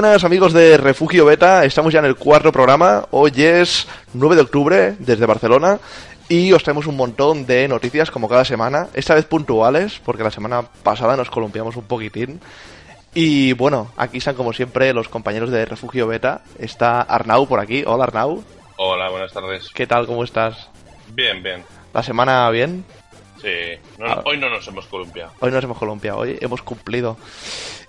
Buenas 0.00 0.24
amigos 0.24 0.54
de 0.54 0.78
Refugio 0.78 1.26
Beta, 1.26 1.62
estamos 1.66 1.92
ya 1.92 1.98
en 1.98 2.06
el 2.06 2.16
cuarto 2.16 2.50
programa, 2.52 3.04
hoy 3.10 3.32
es 3.36 3.86
9 4.14 4.34
de 4.34 4.40
octubre 4.40 4.94
desde 4.98 5.26
Barcelona 5.26 5.78
y 6.26 6.54
os 6.54 6.62
traemos 6.62 6.86
un 6.86 6.96
montón 6.96 7.44
de 7.44 7.68
noticias 7.68 8.10
como 8.10 8.26
cada 8.26 8.46
semana, 8.46 8.88
esta 8.94 9.14
vez 9.14 9.26
puntuales 9.26 10.00
porque 10.02 10.22
la 10.22 10.30
semana 10.30 10.62
pasada 10.82 11.18
nos 11.18 11.28
columpiamos 11.28 11.76
un 11.76 11.84
poquitín. 11.84 12.40
Y 13.12 13.52
bueno, 13.52 13.92
aquí 13.98 14.16
están 14.16 14.36
como 14.36 14.54
siempre 14.54 14.94
los 14.94 15.10
compañeros 15.10 15.50
de 15.50 15.66
Refugio 15.66 16.06
Beta, 16.06 16.40
está 16.58 17.02
Arnau 17.02 17.46
por 17.46 17.60
aquí, 17.60 17.84
hola 17.86 18.04
Arnau. 18.04 18.42
Hola, 18.78 19.10
buenas 19.10 19.34
tardes. 19.34 19.68
¿Qué 19.74 19.86
tal, 19.86 20.06
cómo 20.06 20.24
estás? 20.24 20.70
Bien, 21.12 21.42
bien. 21.42 21.62
¿La 21.92 22.02
semana 22.02 22.48
bien? 22.48 22.86
Sí, 23.42 23.78
no, 23.98 24.06
Ah. 24.06 24.22
hoy 24.24 24.38
no 24.38 24.48
nos 24.48 24.66
hemos 24.66 24.86
columpiado. 24.86 25.32
Hoy 25.40 25.50
nos 25.50 25.62
hemos 25.62 25.76
columpiado, 25.76 26.20
hoy 26.20 26.38
hemos 26.40 26.62
cumplido. 26.62 27.18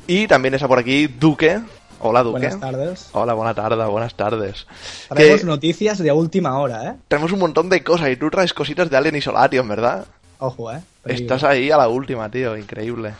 Y 0.07 0.27
también 0.27 0.55
está 0.55 0.67
por 0.67 0.77
aquí 0.77 1.07
Duque. 1.07 1.61
Hola 2.03 2.23
Duque. 2.23 2.39
Buenas 2.39 2.59
tardes. 2.59 3.09
Hola, 3.13 3.33
buena 3.33 3.53
tarde, 3.53 3.85
buenas 3.85 4.15
tardes. 4.15 4.65
Traemos 5.09 5.41
Que 5.41 5.45
noticias 5.45 5.99
de 5.99 6.11
última 6.11 6.57
hora, 6.59 6.89
¿eh? 6.89 6.95
tenemos 7.07 7.31
un 7.31 7.39
montón 7.39 7.69
de 7.69 7.83
cosas 7.83 8.09
y 8.09 8.15
tú 8.15 8.29
traes 8.29 8.53
cositas 8.53 8.89
de 8.89 8.97
Alien 8.97 9.15
Isolation, 9.17 9.67
¿verdad? 9.67 10.05
Ojo, 10.39 10.71
¿eh? 10.71 10.81
Peligro. 11.03 11.23
Estás 11.35 11.43
ahí 11.43 11.69
a 11.69 11.77
la 11.77 11.87
última, 11.87 12.29
tío, 12.29 12.57
increíble. 12.57 13.13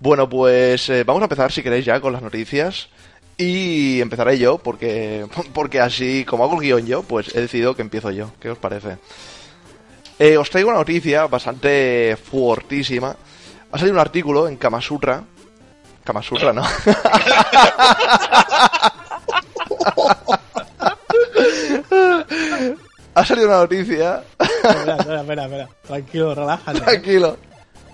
Bueno, 0.00 0.28
pues 0.28 0.88
eh, 0.88 1.04
vamos 1.04 1.22
a 1.22 1.26
empezar 1.26 1.52
si 1.52 1.62
queréis 1.62 1.84
ya 1.84 2.00
con 2.00 2.12
las 2.12 2.22
noticias. 2.22 2.88
Y 3.36 4.00
empezaré 4.00 4.36
yo, 4.36 4.58
porque, 4.58 5.26
porque 5.52 5.80
así, 5.80 6.24
como 6.24 6.42
hago 6.42 6.54
el 6.54 6.60
guion 6.60 6.86
yo, 6.86 7.02
pues 7.04 7.34
he 7.36 7.40
decidido 7.40 7.76
que 7.76 7.82
empiezo 7.82 8.10
yo. 8.10 8.32
¿Qué 8.40 8.50
os 8.50 8.58
parece? 8.58 8.98
Eh, 10.18 10.36
os 10.36 10.50
traigo 10.50 10.70
una 10.70 10.78
noticia 10.78 11.28
bastante 11.28 12.16
fuertísima. 12.16 13.14
Ha 13.70 13.78
salido 13.78 13.94
un 13.94 14.00
artículo 14.00 14.48
en 14.48 14.56
Kamasutra. 14.56 15.22
Kamasutra, 16.08 16.54
¿no? 16.54 16.62
ha 23.14 23.24
salido 23.26 23.46
una 23.46 23.58
noticia 23.58 24.22
Espera, 24.38 24.96
espera, 24.96 25.20
espera, 25.20 25.44
espera. 25.44 25.68
Tranquilo, 25.86 26.34
relájate. 26.34 26.80
Tranquilo. 26.80 27.36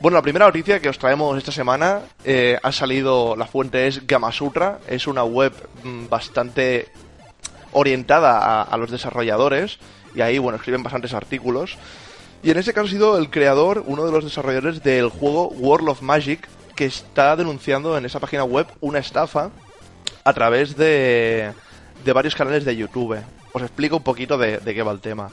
Bueno, 0.01 0.17
la 0.19 0.23
primera 0.23 0.47
noticia 0.47 0.79
que 0.79 0.89
os 0.89 0.97
traemos 0.97 1.37
esta 1.37 1.51
semana 1.51 2.03
eh, 2.25 2.57
ha 2.63 2.71
salido, 2.71 3.35
la 3.35 3.47
fuente 3.47 3.89
es 3.89 4.07
Gamasutra, 4.07 4.79
es 4.87 5.09
una 5.09 5.25
web 5.25 5.53
mm, 5.83 6.07
bastante 6.09 6.93
orientada 7.73 8.39
a, 8.39 8.63
a 8.63 8.77
los 8.77 8.93
desarrolladores 8.93 9.81
y 10.15 10.21
ahí, 10.21 10.39
bueno, 10.39 10.59
escriben 10.59 10.85
bastantes 10.85 11.15
artículos. 11.15 11.77
Y 12.45 12.53
en 12.53 12.59
este 12.59 12.73
caso 12.73 12.87
ha 12.87 12.91
sido 12.91 13.19
el 13.19 13.29
creador, 13.29 13.83
uno 13.87 14.07
de 14.07 14.13
los 14.13 14.23
desarrolladores 14.23 14.85
del 14.85 15.09
juego 15.09 15.49
World 15.49 15.89
of 15.89 16.03
Magic, 16.03 16.49
que 16.75 16.87
está 16.87 17.37
denunciando 17.37 17.97
en 17.97 18.05
esa 18.05 18.21
página 18.21 18.45
web 18.45 18.67
una 18.81 18.99
estafa 18.99 19.51
a 20.25 20.33
través 20.33 20.77
de, 20.77 21.53
de 22.05 22.13
varios 22.13 22.35
canales 22.35 22.65
de 22.65 22.77
YouTube. 22.77 23.19
Os 23.53 23.63
explico 23.63 23.97
un 23.97 24.03
poquito 24.03 24.37
de, 24.39 24.59
de 24.59 24.75
qué 24.75 24.83
va 24.83 24.93
el 24.93 25.01
tema. 25.01 25.31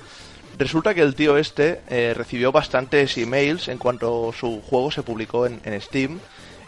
Resulta 0.58 0.94
que 0.94 1.02
el 1.02 1.16
tío 1.16 1.38
este 1.38 1.82
eh, 1.88 2.14
recibió 2.16 2.52
bastantes 2.52 3.18
emails 3.18 3.68
en 3.68 3.78
cuanto 3.78 4.32
su 4.34 4.62
juego 4.62 4.92
se 4.92 5.04
publicó 5.04 5.46
en, 5.46 5.60
en 5.64 5.80
Steam. 5.82 6.20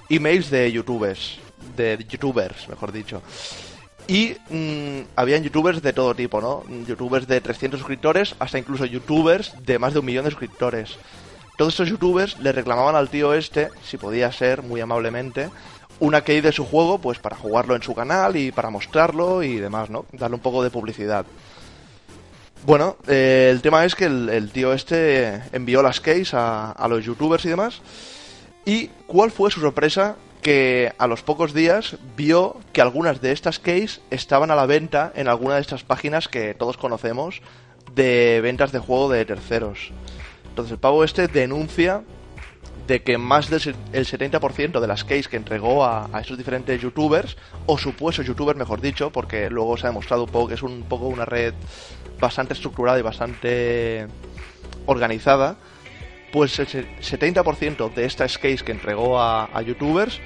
Emails 0.09 0.49
de 0.49 0.71
youtubers, 0.71 1.39
de 1.75 2.03
youtubers, 2.09 2.67
mejor 2.69 2.91
dicho. 2.91 3.21
Y 4.07 4.35
mm, 4.49 5.01
habían 5.15 5.43
youtubers 5.43 5.81
de 5.81 5.93
todo 5.93 6.13
tipo, 6.13 6.41
¿no? 6.41 6.63
Youtubers 6.85 7.27
de 7.27 7.39
300 7.39 7.79
suscriptores 7.79 8.35
hasta 8.39 8.57
incluso 8.57 8.85
youtubers 8.85 9.53
de 9.63 9.79
más 9.79 9.93
de 9.93 9.99
un 9.99 10.05
millón 10.05 10.25
de 10.25 10.31
suscriptores. 10.31 10.97
Todos 11.57 11.73
estos 11.73 11.89
youtubers 11.89 12.39
le 12.39 12.51
reclamaban 12.51 12.95
al 12.95 13.09
tío 13.09 13.33
este, 13.33 13.69
si 13.83 13.97
podía 13.97 14.31
ser, 14.31 14.63
muy 14.63 14.81
amablemente, 14.81 15.49
una 15.99 16.23
key 16.23 16.41
de 16.41 16.51
su 16.51 16.65
juego, 16.65 16.97
pues 16.97 17.19
para 17.19 17.35
jugarlo 17.35 17.75
en 17.75 17.83
su 17.83 17.93
canal 17.93 18.35
y 18.35 18.51
para 18.51 18.71
mostrarlo 18.71 19.43
y 19.43 19.57
demás, 19.57 19.89
¿no? 19.89 20.05
Darle 20.11 20.35
un 20.35 20.41
poco 20.41 20.63
de 20.63 20.71
publicidad. 20.71 21.25
Bueno, 22.65 22.97
eh, 23.07 23.49
el 23.51 23.61
tema 23.61 23.85
es 23.85 23.93
que 23.93 24.05
el, 24.05 24.49
tío 24.51 24.73
este 24.73 25.43
envió 25.51 25.83
las 25.83 25.99
keys 25.99 26.33
a, 26.33 26.71
a 26.71 26.87
los 26.87 27.05
youtubers 27.05 27.45
y 27.45 27.49
demás. 27.49 27.81
¿Y 28.65 28.87
cuál 29.05 29.31
fue 29.31 29.51
su 29.51 29.59
sorpresa? 29.59 30.15
Que 30.41 30.93
a 30.97 31.07
los 31.07 31.21
pocos 31.21 31.53
días 31.53 31.97
vio 32.17 32.57
que 32.71 32.81
algunas 32.81 33.21
de 33.21 33.31
estas 33.31 33.59
keys 33.59 34.01
estaban 34.09 34.49
a 34.49 34.55
la 34.55 34.65
venta 34.65 35.11
en 35.15 35.27
alguna 35.27 35.55
de 35.55 35.61
estas 35.61 35.83
páginas 35.83 36.27
que 36.27 36.53
todos 36.53 36.77
conocemos 36.77 37.41
de 37.93 38.39
ventas 38.41 38.71
de 38.71 38.79
juego 38.79 39.09
de 39.09 39.25
terceros. 39.25 39.91
Entonces 40.53 40.73
el 40.73 40.77
pavo 40.77 41.03
este 41.03 41.27
denuncia 41.27 42.03
de 42.85 43.01
que 43.01 43.17
más 43.17 43.49
del 43.49 43.59
se- 43.59 43.73
el 43.91 44.05
70% 44.05 44.79
de 44.79 44.85
las 44.87 45.03
keys 45.03 45.27
que 45.27 45.35
entregó 45.35 45.83
a, 45.83 46.07
a 46.13 46.21
esos 46.21 46.37
diferentes 46.37 46.79
youtubers, 46.79 47.37
o 47.65 47.79
supuestos 47.79 48.27
youtubers 48.27 48.59
mejor 48.59 48.79
dicho, 48.79 49.09
porque 49.09 49.49
luego 49.49 49.77
se 49.77 49.87
ha 49.87 49.89
demostrado 49.89 50.25
un 50.25 50.29
poco 50.29 50.49
que 50.49 50.53
es 50.53 50.61
un 50.61 50.83
poco 50.83 51.07
una 51.07 51.25
red 51.25 51.55
bastante 52.19 52.53
estructurada 52.53 52.99
y 52.99 53.01
bastante 53.01 54.05
organizada, 54.85 55.55
pues 56.31 56.59
el 56.59 56.67
se- 56.67 56.85
70% 57.01 57.91
de 57.91 58.05
estas 58.05 58.37
keys 58.37 58.61
que 58.61 58.73
entregó 58.73 59.19
a, 59.19 59.45
a 59.51 59.61
youtubers 59.63 60.19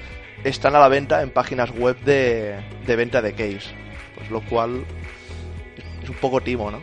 están 0.44 0.76
a 0.76 0.78
la 0.78 0.88
venta 0.88 1.22
en 1.22 1.30
páginas 1.30 1.70
web 1.70 1.98
de, 2.04 2.54
de 2.86 2.96
venta 2.96 3.22
de 3.22 3.32
keys. 3.34 3.64
Pues 4.14 4.30
lo 4.30 4.42
cual 4.42 4.84
es 6.02 6.08
un 6.10 6.16
poco 6.16 6.42
timo, 6.42 6.70
¿no? 6.70 6.82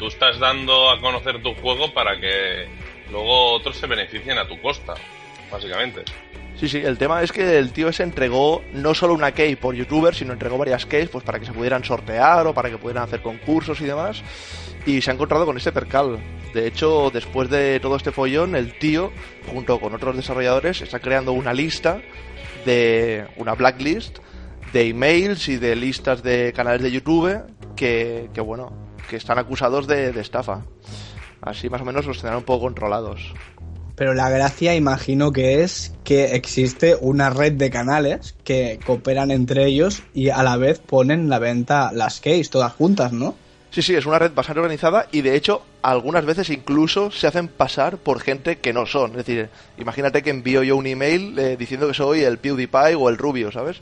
Tú 0.00 0.06
estás 0.06 0.38
dando 0.38 0.88
a 0.88 0.98
conocer 0.98 1.42
tu 1.42 1.54
juego 1.56 1.92
para 1.92 2.18
que 2.18 2.66
luego 3.12 3.52
otros 3.52 3.76
se 3.76 3.86
beneficien 3.86 4.38
a 4.38 4.48
tu 4.48 4.58
costa, 4.62 4.94
básicamente. 5.52 6.04
Sí, 6.56 6.70
sí, 6.70 6.78
el 6.78 6.96
tema 6.96 7.22
es 7.22 7.32
que 7.32 7.58
el 7.58 7.70
tío 7.70 7.92
se 7.92 8.02
entregó 8.02 8.62
no 8.72 8.94
solo 8.94 9.12
una 9.12 9.32
key 9.32 9.56
por 9.56 9.74
youtuber, 9.74 10.14
sino 10.14 10.32
entregó 10.32 10.56
varias 10.56 10.86
keys 10.86 11.10
pues 11.10 11.22
para 11.22 11.38
que 11.38 11.44
se 11.44 11.52
pudieran 11.52 11.84
sortear 11.84 12.46
o 12.46 12.54
para 12.54 12.70
que 12.70 12.78
pudieran 12.78 13.04
hacer 13.04 13.20
concursos 13.20 13.78
y 13.82 13.84
demás. 13.84 14.22
Y 14.86 15.02
se 15.02 15.10
ha 15.10 15.14
encontrado 15.14 15.44
con 15.44 15.58
este 15.58 15.70
percal. 15.70 16.18
De 16.54 16.66
hecho, 16.66 17.10
después 17.12 17.50
de 17.50 17.78
todo 17.78 17.96
este 17.96 18.10
follón, 18.10 18.56
el 18.56 18.78
tío, 18.78 19.12
junto 19.52 19.78
con 19.80 19.94
otros 19.94 20.16
desarrolladores, 20.16 20.80
está 20.80 21.00
creando 21.00 21.32
una 21.32 21.52
lista 21.52 22.00
de 22.64 23.26
una 23.36 23.52
blacklist 23.52 24.18
de 24.72 24.88
emails 24.88 25.46
y 25.48 25.58
de 25.58 25.76
listas 25.76 26.22
de 26.22 26.54
canales 26.54 26.80
de 26.80 26.90
YouTube 26.90 27.42
que, 27.76 28.30
que 28.32 28.40
bueno, 28.40 28.89
que 29.10 29.16
están 29.16 29.38
acusados 29.38 29.88
de, 29.88 30.12
de 30.12 30.20
estafa. 30.20 30.62
Así 31.42 31.68
más 31.68 31.80
o 31.80 31.84
menos 31.84 32.06
los 32.06 32.18
tendrán 32.18 32.38
un 32.38 32.44
poco 32.44 32.66
controlados. 32.66 33.34
Pero 33.96 34.14
la 34.14 34.30
gracia, 34.30 34.74
imagino 34.76 35.32
que 35.32 35.62
es 35.62 35.92
que 36.04 36.36
existe 36.36 36.96
una 37.00 37.28
red 37.28 37.52
de 37.52 37.70
canales 37.70 38.36
que 38.44 38.78
cooperan 38.86 39.32
entre 39.32 39.66
ellos 39.66 40.04
y 40.14 40.30
a 40.30 40.42
la 40.42 40.56
vez 40.56 40.78
ponen 40.78 41.28
la 41.28 41.38
venta 41.40 41.90
las 41.92 42.20
keys 42.20 42.50
todas 42.50 42.72
juntas, 42.72 43.12
¿no? 43.12 43.34
Sí, 43.70 43.82
sí, 43.82 43.94
es 43.94 44.06
una 44.06 44.18
red 44.18 44.32
bastante 44.32 44.60
organizada 44.60 45.06
y 45.12 45.22
de 45.22 45.36
hecho 45.36 45.62
algunas 45.82 46.24
veces 46.24 46.50
incluso 46.50 47.10
se 47.10 47.26
hacen 47.26 47.48
pasar 47.48 47.98
por 47.98 48.20
gente 48.20 48.58
que 48.58 48.72
no 48.72 48.86
son. 48.86 49.10
Es 49.10 49.18
decir, 49.18 49.50
imagínate 49.76 50.22
que 50.22 50.30
envío 50.30 50.62
yo 50.62 50.76
un 50.76 50.86
email 50.86 51.38
eh, 51.38 51.56
diciendo 51.58 51.88
que 51.88 51.94
soy 51.94 52.20
el 52.20 52.38
PewDiePie 52.38 52.94
o 52.94 53.08
el 53.08 53.18
Rubio, 53.18 53.50
¿sabes? 53.52 53.80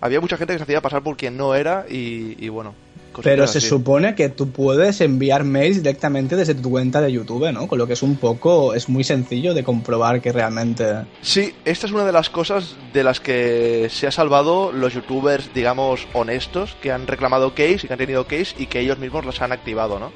Había 0.00 0.20
mucha 0.20 0.36
gente 0.36 0.52
que 0.52 0.58
se 0.58 0.64
hacía 0.64 0.82
pasar 0.82 1.02
por 1.02 1.16
quien 1.16 1.36
no 1.36 1.54
era 1.54 1.86
y, 1.88 2.36
y 2.38 2.48
bueno. 2.48 2.74
Pero 3.22 3.46
se 3.46 3.58
así. 3.58 3.68
supone 3.68 4.14
que 4.14 4.28
tú 4.28 4.50
puedes 4.50 5.00
enviar 5.00 5.44
mails 5.44 5.76
directamente 5.76 6.34
desde 6.36 6.54
tu 6.54 6.70
cuenta 6.70 7.00
de 7.00 7.12
YouTube, 7.12 7.52
¿no? 7.52 7.68
Con 7.68 7.78
lo 7.78 7.86
que 7.86 7.92
es 7.92 8.02
un 8.02 8.16
poco, 8.16 8.74
es 8.74 8.88
muy 8.88 9.04
sencillo 9.04 9.54
de 9.54 9.62
comprobar 9.62 10.20
que 10.20 10.32
realmente... 10.32 10.84
Sí, 11.22 11.54
esta 11.64 11.86
es 11.86 11.92
una 11.92 12.04
de 12.04 12.12
las 12.12 12.30
cosas 12.30 12.76
de 12.92 13.04
las 13.04 13.20
que 13.20 13.88
se 13.90 14.06
ha 14.06 14.10
salvado 14.10 14.72
los 14.72 14.94
youtubers, 14.94 15.52
digamos, 15.54 16.06
honestos, 16.12 16.76
que 16.82 16.90
han 16.92 17.06
reclamado 17.06 17.50
case 17.54 17.80
y 17.84 17.86
que 17.86 17.92
han 17.92 17.98
tenido 17.98 18.24
case 18.26 18.54
y 18.58 18.66
que 18.66 18.80
ellos 18.80 18.98
mismos 18.98 19.24
las 19.24 19.40
han 19.42 19.52
activado, 19.52 19.98
¿no? 19.98 20.12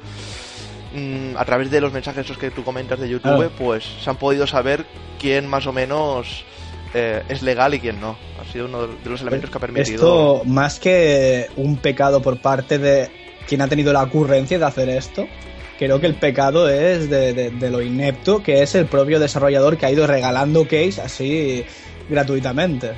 Mm, 0.93 1.37
a 1.37 1.45
través 1.45 1.69
de 1.69 1.81
los 1.81 1.93
mensajes 1.93 2.25
esos 2.25 2.37
que 2.37 2.49
tú 2.51 2.63
comentas 2.63 2.99
de 2.99 3.07
YouTube, 3.09 3.35
Claro. 3.35 3.51
pues 3.57 3.83
se 4.03 4.09
han 4.09 4.15
podido 4.17 4.47
saber 4.47 4.85
quién 5.19 5.47
más 5.47 5.67
o 5.67 5.71
menos 5.73 6.43
eh, 6.93 7.23
es 7.29 7.41
legal 7.41 7.73
y 7.73 7.79
quién 7.79 7.99
no. 7.99 8.15
Ha 8.41 8.51
sido 8.51 8.65
uno 8.65 8.87
de 8.87 9.09
los 9.09 9.21
elementos 9.21 9.49
que 9.49 9.57
ha 9.57 9.61
permitido. 9.61 9.93
Esto, 9.95 10.41
más 10.45 10.79
que 10.79 11.47
un 11.55 11.77
pecado 11.77 12.21
por 12.21 12.37
parte 12.37 12.77
de 12.79 13.09
quien 13.47 13.61
ha 13.61 13.67
tenido 13.67 13.91
la 13.93 14.03
ocurrencia 14.03 14.57
de 14.59 14.65
hacer 14.65 14.89
esto, 14.89 15.27
creo 15.77 15.99
que 15.99 16.07
el 16.07 16.15
pecado 16.15 16.69
es 16.69 17.09
de, 17.09 17.33
de- 17.33 17.51
de 17.51 17.69
lo 17.69 17.81
inepto 17.81 18.43
que 18.43 18.61
es 18.61 18.75
el 18.75 18.85
propio 18.85 19.19
desarrollador 19.19 19.77
que 19.77 19.85
ha 19.85 19.91
ido 19.91 20.05
regalando 20.07 20.63
case 20.65 21.01
así 21.03 21.63
gratuitamente. 22.09 22.89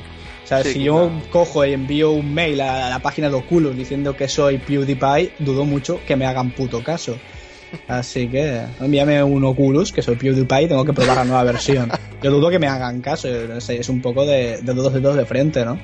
O 0.44 0.48
sea, 0.48 0.64
Sí, 0.64 0.74
si 0.74 0.80
claro. 0.86 1.12
yo 1.22 1.30
cojo 1.30 1.66
y 1.66 1.74
envío 1.74 2.12
un 2.12 2.34
mail 2.34 2.60
a 2.62 2.90
la 2.90 3.00
página 3.00 3.30
de 3.30 3.36
Oculus 3.36 3.76
diciendo 3.78 4.16
que 4.16 4.28
soy 4.28 4.58
PewDiePie, 4.58 5.32
dudo 5.40 5.64
mucho 5.66 6.02
que 6.06 6.16
me 6.16 6.26
hagan 6.26 6.52
puto 6.52 6.84
caso. 6.84 7.18
Así 7.88 8.28
que 8.28 8.62
envíame 8.80 9.24
un 9.24 9.44
Oculus, 9.44 9.92
que 9.92 10.02
soy 10.02 10.16
PewDiePie, 10.16 10.64
y 10.64 10.68
tengo 10.68 10.86
que 10.86 10.94
probar 10.94 11.18
la 11.18 11.26
nueva 11.26 11.44
versión. 11.44 11.92
Yo 12.22 12.32
dudo 12.32 12.50
que 12.50 12.60
me 12.60 12.68
hagan 12.68 13.02
caso, 13.02 13.28
es 13.28 13.90
un 13.90 14.02
poco 14.02 14.26
de, 14.26 14.62
de 14.62 14.74
dos 14.74 14.94
dedos 14.94 15.16
de 15.16 15.26
frente, 15.26 15.66
¿no? 15.66 15.80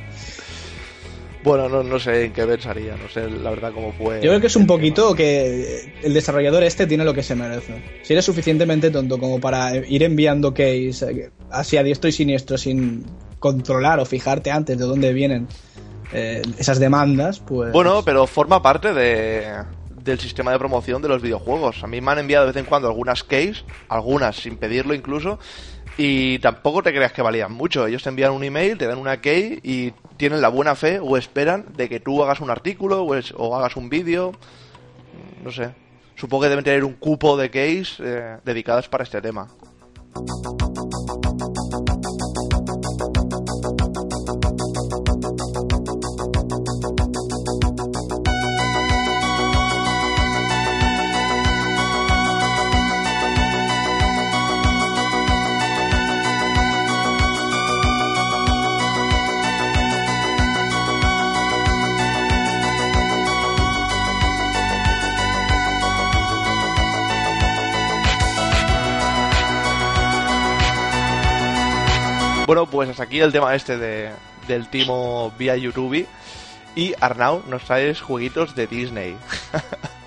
Bueno, 1.47 1.69
no, 1.69 1.81
no 1.81 1.97
sé 1.97 2.25
en 2.25 2.33
qué 2.33 2.45
pensaría, 2.45 2.97
no 2.97 3.07
sé 3.07 3.29
la 3.29 3.51
verdad 3.51 3.71
cómo 3.73 3.93
fue. 3.93 4.15
Yo 4.15 4.31
creo 4.31 4.41
que 4.41 4.47
es 4.47 4.55
un 4.57 4.63
tema. 4.63 4.75
poquito 4.75 5.15
que 5.15 5.93
el 6.03 6.13
desarrollador 6.13 6.61
este 6.63 6.87
tiene 6.87 7.05
lo 7.05 7.13
que 7.13 7.23
se 7.23 7.35
merece. 7.35 7.81
Si 8.01 8.11
eres 8.11 8.25
suficientemente 8.25 8.89
tonto 8.91 9.17
como 9.17 9.39
para 9.39 9.73
ir 9.77 10.03
enviando 10.03 10.53
keys 10.53 11.03
eh, 11.03 11.31
así 11.49 11.77
a 11.77 11.83
diestro 11.83 12.09
y 12.09 12.11
siniestro 12.11 12.57
sin 12.57 13.05
controlar 13.39 13.99
o 14.01 14.05
fijarte 14.05 14.51
antes 14.51 14.77
de 14.77 14.83
dónde 14.83 15.13
vienen 15.13 15.47
eh, 16.11 16.41
esas 16.57 16.79
demandas, 16.79 17.39
pues... 17.39 17.71
Bueno, 17.71 18.01
pero 18.03 18.27
forma 18.27 18.61
parte 18.61 18.93
de, 18.93 19.45
del 20.07 20.19
sistema 20.19 20.51
de 20.51 20.57
promoción 20.57 21.01
de 21.01 21.09
los 21.09 21.21
videojuegos. 21.21 21.83
A 21.83 21.87
mí 21.87 22.01
me 22.01 22.11
han 22.11 22.19
enviado 22.19 22.45
de 22.45 22.53
vez 22.53 22.63
en 22.63 22.65
cuando 22.65 22.87
algunas 22.87 23.23
keys, 23.23 23.65
algunas 23.89 24.37
sin 24.37 24.57
pedirlo 24.57 24.93
incluso, 24.93 25.37
y 25.97 26.39
tampoco 26.39 26.81
te 26.81 26.93
creas 26.93 27.11
que 27.11 27.21
valían 27.21 27.51
mucho. 27.51 27.85
Ellos 27.85 28.03
te 28.03 28.09
envían 28.09 28.31
un 28.31 28.43
email, 28.43 28.77
te 28.77 28.87
dan 28.87 28.97
una 28.97 29.19
key 29.19 29.59
y 29.63 29.91
tienen 30.15 30.41
la 30.41 30.47
buena 30.49 30.75
fe 30.75 30.99
o 30.99 31.17
esperan 31.17 31.65
de 31.75 31.89
que 31.89 31.99
tú 31.99 32.23
hagas 32.23 32.39
un 32.39 32.49
artículo 32.49 33.03
o 33.03 33.55
hagas 33.55 33.75
un 33.75 33.89
vídeo. 33.89 34.31
No 35.43 35.51
sé. 35.51 35.75
Supongo 36.15 36.43
que 36.43 36.49
deben 36.49 36.63
tener 36.63 36.83
un 36.83 36.93
cupo 36.93 37.37
de 37.37 37.51
keys 37.51 37.97
eh, 37.99 38.37
dedicadas 38.43 38.87
para 38.87 39.03
este 39.03 39.21
tema. 39.21 39.49
Bueno, 72.47 72.65
pues 72.65 72.89
hasta 72.89 73.03
aquí 73.03 73.19
el 73.19 73.33
tema 73.33 73.53
este 73.55 73.77
de, 73.77 74.09
del 74.47 74.69
timo 74.69 75.33
vía 75.37 75.57
YouTube. 75.57 76.07
Y 76.77 76.93
Arnau, 77.01 77.43
nos 77.45 77.65
traes 77.65 77.99
jueguitos 77.99 78.55
de 78.55 78.67
Disney. 78.67 79.17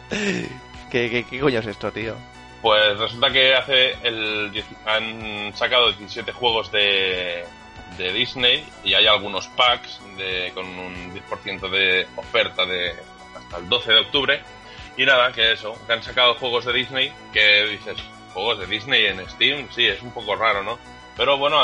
¿Qué, 0.91 1.27
coño 1.39 1.59
es 1.59 1.67
esto, 1.67 1.93
tío? 1.93 2.17
Pues 2.63 2.99
resulta 2.99 3.31
que 3.31 3.55
hace 3.55 3.91
el 4.03 4.65
han 4.87 5.55
sacado 5.55 5.93
17 5.93 6.33
juegos 6.33 6.73
de, 6.73 7.45
de 7.99 8.13
Disney 8.15 8.65
y 8.85 8.95
hay 8.95 9.07
algunos 9.07 9.47
packs 9.49 10.01
de, 10.17 10.51
con 10.55 10.65
un 10.65 11.13
10% 11.13 11.69
de 11.69 12.09
oferta 12.17 12.65
de 12.65 12.95
hasta 13.37 13.59
el 13.59 13.69
12 13.69 13.93
de 13.93 13.99
octubre. 14.01 14.43
Y 14.97 15.05
nada, 15.05 15.31
que 15.33 15.53
eso, 15.53 15.77
que 15.87 15.93
han 15.93 16.03
sacado 16.03 16.37
juegos 16.37 16.65
de 16.65 16.73
Disney 16.73 17.13
que 17.35 17.67
dices, 17.67 17.99
juegos 18.33 18.61
de 18.61 18.67
Disney 18.67 19.05
en 19.05 19.29
Steam, 19.29 19.69
sí, 19.71 19.85
es 19.87 20.01
un 20.01 20.13
poco 20.13 20.37
raro, 20.37 20.63
¿no? 20.63 20.79
Pero 21.19 21.37
bueno, 21.37 21.61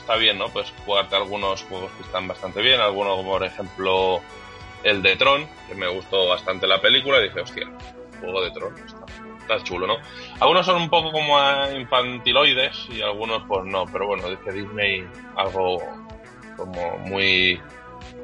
está 0.00 0.16
bien, 0.16 0.38
¿no? 0.38 0.48
Pues 0.48 0.72
jugarte 0.84 1.16
algunos 1.16 1.62
juegos 1.64 1.90
que 1.92 2.02
están 2.02 2.26
bastante 2.28 2.60
bien, 2.62 2.80
alguno 2.80 3.16
como 3.16 3.32
por 3.32 3.44
ejemplo 3.44 4.20
el 4.82 5.02
de 5.02 5.16
Tron, 5.16 5.46
que 5.68 5.74
me 5.74 5.88
gustó 5.88 6.28
bastante 6.28 6.66
la 6.66 6.80
película, 6.80 7.20
y 7.20 7.24
dije, 7.24 7.40
hostia, 7.40 7.68
juego 8.20 8.42
de 8.42 8.50
Tron, 8.50 8.74
está, 9.38 9.62
chulo, 9.62 9.86
¿no? 9.86 9.96
Algunos 10.40 10.64
son 10.64 10.82
un 10.82 10.90
poco 10.90 11.10
como 11.12 11.38
infantiloides 11.76 12.88
y 12.90 13.02
algunos 13.02 13.42
pues 13.48 13.64
no, 13.64 13.84
pero 13.86 14.06
bueno, 14.06 14.28
dice 14.28 14.52
Disney 14.52 15.04
algo 15.36 15.82
como 16.56 16.98
muy 16.98 17.60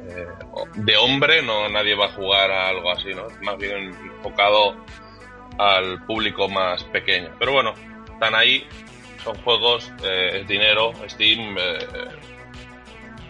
eh, 0.09 0.27
de 0.75 0.97
hombre, 0.97 1.43
no 1.43 1.69
nadie 1.69 1.95
va 1.95 2.07
a 2.07 2.13
jugar 2.13 2.51
a 2.51 2.69
algo 2.69 2.91
así, 2.93 3.13
¿no? 3.13 3.27
Es 3.27 3.41
más 3.43 3.59
bien 3.59 3.95
enfocado 4.17 4.77
al 5.59 6.05
público 6.07 6.49
más 6.49 6.85
pequeño. 6.85 7.31
Pero 7.39 7.53
bueno, 7.53 7.75
están 8.13 8.35
ahí, 8.35 8.67
son 9.27 9.37
juegos, 9.43 9.91
eh, 10.05 10.41
es 10.41 10.49
dinero, 10.49 10.93
Steam, 11.11 11.57
eh, 11.59 11.79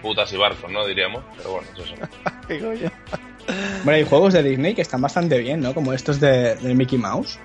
putas 0.03 0.31
y 0.33 0.37
barcos, 0.37 0.71
¿no? 0.71 0.87
Diríamos, 0.87 1.23
pero 1.39 1.53
bueno, 1.53 1.67
es 1.75 1.85
eso. 1.85 1.95
¿Qué 2.49 2.59
coño? 2.61 2.93
Bueno, 3.85 3.97
hay 3.97 4.05
juegos 4.05 4.35
de 4.35 4.43
Disney 4.43 4.75
que 4.75 4.83
están 4.83 5.01
bastante 5.01 5.39
bien, 5.39 5.61
¿no? 5.61 5.73
Como 5.73 5.93
estos 5.95 6.21
de, 6.21 6.57
de 6.57 6.75
Mickey 6.75 6.99
Mouse. 6.99 7.39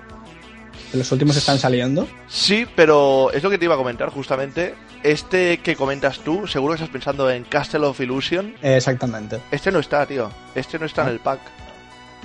Que 0.90 0.98
los 0.98 1.10
últimos 1.10 1.34
están 1.36 1.58
saliendo. 1.58 2.06
Sí, 2.28 2.66
pero 2.76 3.30
es 3.32 3.42
lo 3.42 3.48
que 3.48 3.56
te 3.56 3.64
iba 3.64 3.74
a 3.74 3.78
comentar 3.78 4.10
justamente. 4.10 4.74
Este 5.02 5.58
que 5.58 5.74
comentas 5.74 6.18
tú, 6.18 6.46
seguro 6.46 6.74
que 6.74 6.82
estás 6.82 6.92
pensando 6.92 7.30
en 7.30 7.44
Castle 7.44 7.86
of 7.86 7.98
Illusion. 8.00 8.54
Eh, 8.62 8.76
exactamente. 8.76 9.38
Este 9.50 9.72
no 9.72 9.78
está, 9.78 10.04
tío. 10.04 10.30
Este 10.54 10.78
no 10.78 10.84
está 10.84 11.02
en 11.04 11.08
el 11.08 11.20
pack. 11.20 11.40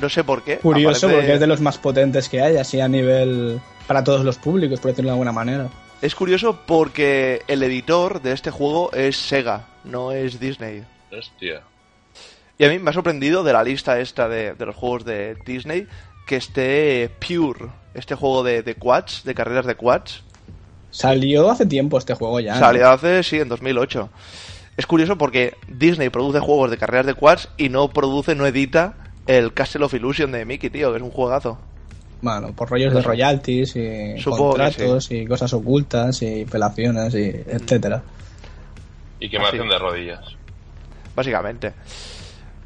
No 0.02 0.10
sé 0.10 0.26
por 0.26 0.44
qué. 0.44 0.58
Curioso 0.58 1.08
Aparece- 1.08 1.16
porque 1.16 1.34
es 1.36 1.40
de 1.40 1.48
los 1.48 1.62
más 1.62 1.78
potentes 1.78 2.28
que 2.28 2.42
hay, 2.42 2.58
así 2.58 2.82
a 2.82 2.90
nivel 2.90 3.62
para 3.88 4.04
todos 4.04 4.26
los 4.26 4.38
públicos, 4.38 4.80
por 4.82 4.92
decirlo 4.92 5.10
de 5.12 5.14
alguna 5.14 5.32
manera. 5.32 5.70
Es 6.02 6.14
curioso 6.14 6.60
porque 6.68 7.42
el 7.48 7.64
editor 7.64 8.22
de 8.22 8.34
este 8.34 8.52
juego 8.52 8.92
es 8.94 9.18
Sega, 9.18 9.66
no 9.84 10.12
es 10.12 10.40
Disney. 10.40 10.84
Hostia. 11.12 11.64
Y 12.60 12.66
a 12.66 12.70
mí 12.70 12.78
me 12.78 12.92
ha 12.92 12.94
sorprendido 12.94 13.44
de 13.44 13.54
la 13.54 13.64
lista 13.64 14.00
esta 14.00 14.30
de, 14.30 14.54
de 14.54 14.66
los 14.66 14.76
juegos 14.76 15.06
de 15.06 15.38
Disney 15.46 15.88
que 16.28 16.36
esté 16.36 17.10
Pure, 17.20 17.70
este 17.96 18.14
juego 18.14 18.44
de, 18.44 18.62
de 18.62 18.76
quads, 18.76 19.24
de 19.24 19.34
carreras 19.34 19.66
de 19.66 19.76
quads. 19.76 20.24
Salió 20.92 21.50
hace 21.50 21.66
tiempo 21.66 21.98
este 21.98 22.14
juego 22.14 22.40
ya. 22.40 22.54
¿no? 22.54 22.60
Salió 22.60 22.90
hace, 22.90 23.24
sí, 23.24 23.40
en 23.40 23.50
2008. 23.50 24.10
Es 24.76 24.86
curioso 24.86 25.18
porque 25.18 25.56
Disney 25.68 26.10
produce 26.10 26.40
juegos 26.40 26.70
de 26.70 26.78
carreras 26.78 27.08
de 27.08 27.16
quads 27.16 27.50
y 27.58 27.70
no 27.70 27.90
produce, 27.90 28.36
no 28.36 28.46
edita 28.46 28.96
el 29.26 29.54
Castle 29.54 29.86
of 29.86 29.94
Illusion 29.94 30.32
de 30.32 30.46
Mickey, 30.46 30.70
tío, 30.70 30.92
que 30.92 30.98
es 30.98 31.04
un 31.04 31.12
juegazo. 31.12 31.58
Bueno, 32.22 32.54
por 32.54 32.70
rollos 32.70 32.94
de 32.94 33.02
royalties 33.02 33.76
y 33.76 34.20
Supongo 34.20 34.50
contratos 34.50 35.12
y 35.12 35.26
cosas 35.26 35.54
ocultas 35.54 36.22
y 36.22 36.46
pelaciones 36.46 37.14
y 37.14 37.26
etcétera. 37.26 38.02
Y 39.20 39.30
que 39.30 39.40
me 39.40 39.46
hacen 39.46 39.68
de 39.68 39.78
rodillas. 39.78 40.26
Básicamente. 41.16 41.74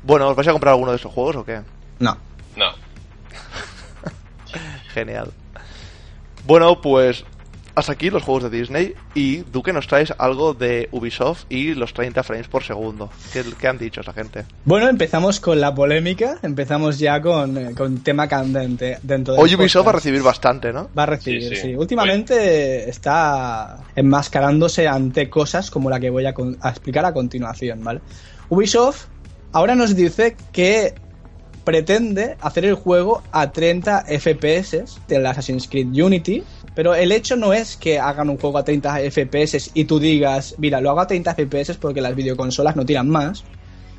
Bueno, 0.03 0.29
¿os 0.29 0.35
vais 0.35 0.47
a 0.47 0.51
comprar 0.51 0.73
alguno 0.73 0.91
de 0.91 0.97
esos 0.97 1.11
juegos 1.11 1.35
o 1.37 1.45
qué? 1.45 1.61
No. 1.99 2.17
No. 2.55 2.71
Genial. 4.93 5.31
Bueno, 6.45 6.81
pues 6.81 7.23
hasta 7.81 7.91
aquí 7.93 8.09
los 8.09 8.23
juegos 8.23 8.49
de 8.49 8.57
Disney 8.57 8.93
y 9.13 9.37
Duque 9.51 9.73
nos 9.73 9.87
traes 9.87 10.13
algo 10.17 10.53
de 10.53 10.87
Ubisoft 10.91 11.43
y 11.49 11.73
los 11.73 11.93
30 11.93 12.23
frames 12.23 12.47
por 12.47 12.63
segundo. 12.63 13.09
¿Qué, 13.33 13.43
qué 13.59 13.67
han 13.67 13.77
dicho 13.77 13.99
esa 14.01 14.13
gente? 14.13 14.45
Bueno, 14.63 14.87
empezamos 14.87 15.39
con 15.41 15.59
la 15.59 15.75
polémica, 15.75 16.37
empezamos 16.41 16.97
ya 16.99 17.21
con, 17.21 17.57
eh, 17.57 17.73
con 17.75 17.97
tema 18.03 18.27
candente 18.27 18.97
dentro 19.03 19.33
de 19.33 19.41
Hoy 19.41 19.53
Ubisoft 19.55 19.85
va 19.85 19.89
a 19.91 19.95
recibir 19.95 20.21
bastante, 20.23 20.71
¿no? 20.71 20.89
Va 20.97 21.03
a 21.03 21.07
recibir, 21.07 21.43
Sí, 21.43 21.55
sí. 21.55 21.61
sí. 21.61 21.75
Últimamente 21.75 22.89
está 22.89 23.77
enmascarándose 23.95 24.87
ante 24.87 25.29
cosas 25.29 25.69
como 25.69 25.89
la 25.89 25.99
que 25.99 26.09
voy 26.09 26.25
a, 26.25 26.33
con- 26.33 26.57
a 26.61 26.69
explicar 26.69 27.03
a 27.05 27.13
continuación, 27.13 27.83
¿vale? 27.83 27.99
Ubisoft 28.49 29.05
ahora 29.51 29.75
nos 29.75 29.95
dice 29.95 30.37
que 30.53 30.93
pretende 31.63 32.37
hacer 32.41 32.65
el 32.65 32.73
juego 32.75 33.21
a 33.31 33.51
30 33.51 34.05
FPS 34.07 34.83
del 35.07 35.25
Assassin's 35.25 35.67
Creed 35.67 35.87
Unity, 35.87 36.43
pero 36.75 36.95
el 36.95 37.11
hecho 37.11 37.35
no 37.35 37.53
es 37.53 37.75
que 37.77 37.99
hagan 37.99 38.29
un 38.29 38.37
juego 38.37 38.57
a 38.57 38.63
30 38.63 38.99
FPS 39.11 39.71
y 39.73 39.85
tú 39.85 39.99
digas, 39.99 40.55
mira, 40.57 40.79
lo 40.81 40.89
hago 40.89 41.01
a 41.01 41.07
30 41.07 41.35
FPS 41.35 41.77
porque 41.77 42.01
las 42.01 42.15
videoconsolas 42.15 42.75
no 42.75 42.85
tiran 42.85 43.09
más, 43.09 43.43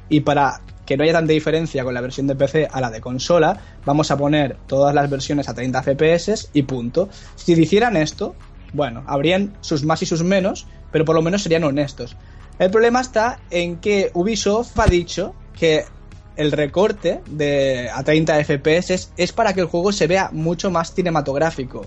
y 0.08 0.20
para 0.20 0.60
que 0.86 0.96
no 0.96 1.04
haya 1.04 1.12
tanta 1.12 1.32
diferencia 1.32 1.84
con 1.84 1.94
la 1.94 2.00
versión 2.00 2.26
de 2.26 2.34
PC 2.34 2.68
a 2.70 2.80
la 2.80 2.90
de 2.90 3.00
consola, 3.00 3.60
vamos 3.84 4.10
a 4.10 4.16
poner 4.16 4.56
todas 4.66 4.94
las 4.94 5.08
versiones 5.08 5.48
a 5.48 5.54
30 5.54 5.82
FPS 5.82 6.50
y 6.52 6.62
punto. 6.62 7.08
Si 7.36 7.52
hicieran 7.52 7.96
esto, 7.96 8.34
bueno, 8.72 9.04
habrían 9.06 9.56
sus 9.60 9.84
más 9.84 10.02
y 10.02 10.06
sus 10.06 10.22
menos, 10.22 10.66
pero 10.90 11.04
por 11.04 11.14
lo 11.14 11.22
menos 11.22 11.42
serían 11.42 11.64
honestos. 11.64 12.16
El 12.58 12.70
problema 12.70 13.00
está 13.00 13.38
en 13.50 13.76
que 13.76 14.10
Ubisoft 14.14 14.78
ha 14.78 14.86
dicho 14.86 15.34
que 15.58 15.84
el 16.36 16.52
recorte 16.52 17.20
de 17.26 17.88
a 17.92 18.02
30 18.02 18.44
FPS 18.44 19.12
es 19.16 19.32
para 19.32 19.52
que 19.54 19.60
el 19.60 19.66
juego 19.66 19.92
se 19.92 20.06
vea 20.06 20.30
mucho 20.32 20.70
más 20.70 20.94
cinematográfico. 20.94 21.86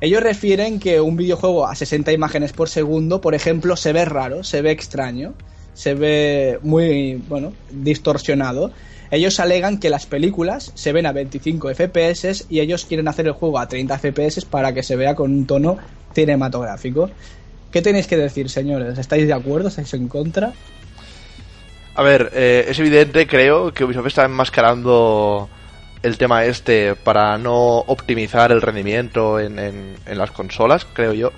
Ellos 0.00 0.22
refieren 0.22 0.80
que 0.80 1.00
un 1.00 1.16
videojuego 1.16 1.66
a 1.66 1.74
60 1.74 2.12
imágenes 2.12 2.52
por 2.52 2.68
segundo, 2.68 3.20
por 3.20 3.34
ejemplo, 3.34 3.76
se 3.76 3.92
ve 3.92 4.06
raro, 4.06 4.44
se 4.44 4.62
ve 4.62 4.70
extraño, 4.70 5.34
se 5.74 5.94
ve 5.94 6.58
muy, 6.62 7.22
bueno, 7.28 7.52
distorsionado. 7.70 8.72
Ellos 9.10 9.40
alegan 9.40 9.78
que 9.78 9.90
las 9.90 10.06
películas 10.06 10.72
se 10.74 10.92
ven 10.92 11.04
a 11.04 11.12
25 11.12 11.74
FPS 11.74 12.46
y 12.48 12.60
ellos 12.60 12.86
quieren 12.86 13.08
hacer 13.08 13.26
el 13.26 13.32
juego 13.32 13.58
a 13.58 13.68
30 13.68 13.98
FPS 13.98 14.44
para 14.46 14.72
que 14.72 14.82
se 14.82 14.96
vea 14.96 15.14
con 15.14 15.32
un 15.32 15.46
tono 15.46 15.76
cinematográfico. 16.14 17.10
¿Qué 17.70 17.82
tenéis 17.82 18.06
que 18.06 18.16
decir, 18.16 18.48
señores? 18.48 18.98
¿Estáis 18.98 19.26
de 19.26 19.32
acuerdo? 19.32 19.68
¿Estáis 19.68 19.92
en 19.94 20.08
contra? 20.08 20.52
A 21.94 22.02
ver, 22.02 22.30
eh, 22.34 22.66
es 22.68 22.78
evidente, 22.78 23.26
creo, 23.26 23.74
que 23.74 23.84
Ubisoft 23.84 24.06
está 24.06 24.24
enmascarando 24.24 25.50
el 26.02 26.16
tema 26.18 26.44
este 26.44 26.94
para 26.94 27.36
no 27.38 27.78
optimizar 27.78 28.52
el 28.52 28.62
rendimiento 28.62 29.38
en, 29.38 29.58
en- 29.58 29.96
las 30.18 30.30
consolas, 30.30 30.86
creo 30.92 31.12
yo. 31.12 31.32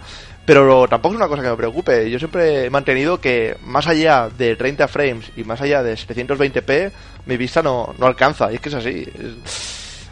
Pero 0.45 0.88
tampoco 0.88 1.14
es 1.14 1.19
una 1.21 1.28
cosa 1.28 1.42
que 1.42 1.50
me 1.50 1.57
preocupe. 1.57 2.11
Yo 2.11 2.19
siempre 2.19 2.66
he 2.66 2.71
mantenido 2.71 3.21
que 3.21 3.57
más 3.62 3.87
allá 3.87 4.28
de 4.37 4.57
30 4.57 4.88
frames 4.88 5.31
y 5.37 5.45
más 5.45 5.61
allá 5.61 5.83
de 5.85 5.95
720p, 5.95 6.90
mi 7.26 7.37
vista 7.37 7.62
no, 7.62 7.95
no 7.99 8.07
alcanza. 8.07 8.50
Y 8.50 8.57
es 8.57 8.61
que 8.61 8.69
es 8.69 8.75
así. 8.75 9.07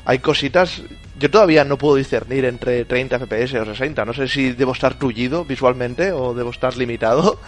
Hay 0.04 0.19
cositas... 0.21 0.83
Yo 1.19 1.30
todavía 1.30 1.64
no 1.64 1.76
puedo 1.76 1.97
discernir 1.97 2.45
entre 2.47 2.85
30 2.87 3.19
fps 3.19 3.54
o 3.54 3.64
60. 3.66 4.04
No 4.04 4.14
sé 4.14 4.26
si 4.28 4.52
debo 4.52 4.73
estar 4.73 4.95
tullido 4.95 5.45
visualmente 5.45 6.12
o 6.12 6.33
debo 6.33 6.50
estar 6.50 6.76
limitado. 6.76 7.38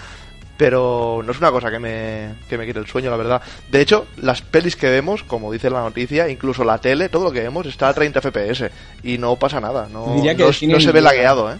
Pero 0.63 1.23
no 1.27 1.33
es 1.33 1.39
una 1.39 1.51
cosa 1.51 1.73
que 1.73 1.81
me, 1.81 2.29
que 2.49 2.57
me 2.57 2.65
quite 2.65 2.79
el 2.79 2.87
sueño, 2.87 3.11
la 3.11 3.17
verdad. 3.17 3.43
De 3.69 3.81
hecho, 3.81 4.07
las 4.19 4.43
pelis 4.43 4.77
que 4.77 4.89
vemos, 4.89 5.25
como 5.25 5.51
dice 5.51 5.69
la 5.71 5.81
noticia, 5.81 6.29
incluso 6.29 6.63
la 6.63 6.79
tele, 6.79 7.09
todo 7.09 7.25
lo 7.25 7.33
que 7.33 7.41
vemos 7.41 7.67
está 7.67 7.89
a 7.89 7.95
30 7.95 8.21
FPS 8.21 8.71
y 9.03 9.19
no 9.19 9.35
pasa 9.35 9.61
nada. 9.61 9.89
No, 9.93 10.15
Diría 10.15 10.37
que 10.37 10.45
no- 10.45 10.81
se 10.81 10.93
ve 10.93 11.01
lagueado, 11.01 11.53
¿eh? 11.53 11.57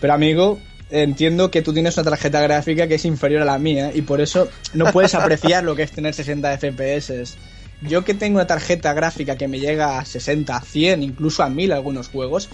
Pero 0.00 0.14
amigo, 0.14 0.58
entiendo 0.90 1.52
que 1.52 1.62
tú 1.62 1.72
tienes 1.72 1.96
una 1.96 2.10
tarjeta 2.10 2.40
gráfica 2.40 2.88
que 2.88 2.96
es 2.96 3.04
inferior 3.04 3.42
a 3.42 3.44
la 3.44 3.58
mía 3.60 3.92
y 3.94 4.02
por 4.02 4.20
eso 4.20 4.48
no 4.74 4.86
puedes 4.90 5.14
apreciar 5.14 5.62
lo 5.62 5.76
que 5.76 5.84
es 5.84 5.92
tener 5.92 6.12
60 6.12 6.58
FPS. 6.58 7.36
Yo 7.82 8.02
que 8.04 8.14
tengo 8.14 8.38
una 8.38 8.48
tarjeta 8.48 8.94
gráfica 8.94 9.36
que 9.36 9.46
me 9.46 9.60
llega 9.60 10.00
a 10.00 10.04
60, 10.04 10.60
100, 10.60 11.04
incluso 11.04 11.44
a 11.44 11.48
1000 11.50 11.70
algunos 11.70 12.08
juegos, 12.08 12.48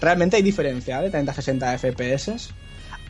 realmente 0.00 0.36
hay 0.36 0.42
diferencia 0.42 1.00
de 1.00 1.10
30 1.10 1.32
a 1.32 1.34
60 1.34 1.76
FPS. 1.76 2.50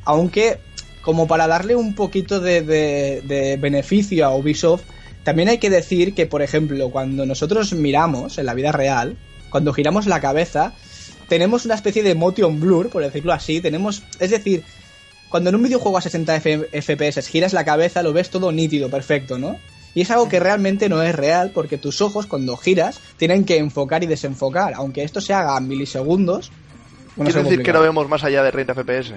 Aunque, 0.06 0.58
como 1.02 1.26
para 1.26 1.46
darle 1.46 1.74
un 1.76 1.94
poquito 1.94 2.40
de, 2.40 2.62
de- 2.62 3.22
de 3.24 3.56
beneficio 3.56 4.26
a 4.26 4.34
Ubisoft, 4.34 4.82
también 5.24 5.48
hay 5.48 5.58
que 5.58 5.70
decir 5.70 6.14
que, 6.14 6.26
por 6.26 6.42
ejemplo, 6.42 6.90
cuando 6.90 7.26
nosotros 7.26 7.72
miramos 7.72 8.38
en 8.38 8.46
la 8.46 8.54
vida 8.54 8.72
real, 8.72 9.16
cuando 9.50 9.72
giramos 9.72 10.06
la 10.06 10.20
cabeza, 10.20 10.72
tenemos 11.28 11.64
una 11.64 11.74
especie 11.74 12.02
de 12.02 12.14
motion 12.14 12.58
blur, 12.60 12.88
por 12.88 13.02
decirlo 13.02 13.32
así. 13.32 13.60
Tenemos, 13.60 14.02
es 14.18 14.30
decir, 14.30 14.62
cuando 15.28 15.50
en 15.50 15.56
un 15.56 15.62
videojuego 15.62 15.98
a 15.98 16.00
60 16.00 16.36
F- 16.36 16.82
FPS 16.82 17.26
giras 17.28 17.52
la 17.52 17.64
cabeza, 17.64 18.02
lo 18.02 18.12
ves 18.12 18.30
todo 18.30 18.50
nítido, 18.50 18.88
perfecto, 18.90 19.38
¿no? 19.38 19.58
Y 19.94 20.02
es 20.02 20.10
algo 20.10 20.28
que 20.28 20.38
realmente 20.40 20.88
no 20.88 21.02
es 21.02 21.14
real 21.14 21.50
porque 21.52 21.76
tus 21.76 22.00
ojos 22.00 22.26
cuando 22.26 22.56
giras 22.56 23.00
tienen 23.16 23.44
que 23.44 23.58
enfocar 23.58 24.02
y 24.04 24.06
desenfocar, 24.06 24.74
aunque 24.74 25.02
esto 25.02 25.20
se 25.20 25.32
haga 25.34 25.56
a 25.56 25.60
milisegundos. 25.60 26.50
algo 27.36 27.50
decir 27.50 27.64
que 27.64 27.72
no 27.72 27.80
vemos 27.82 28.08
más 28.08 28.22
allá 28.24 28.42
de 28.42 28.52
30 28.52 28.74
FPS. 28.74 29.12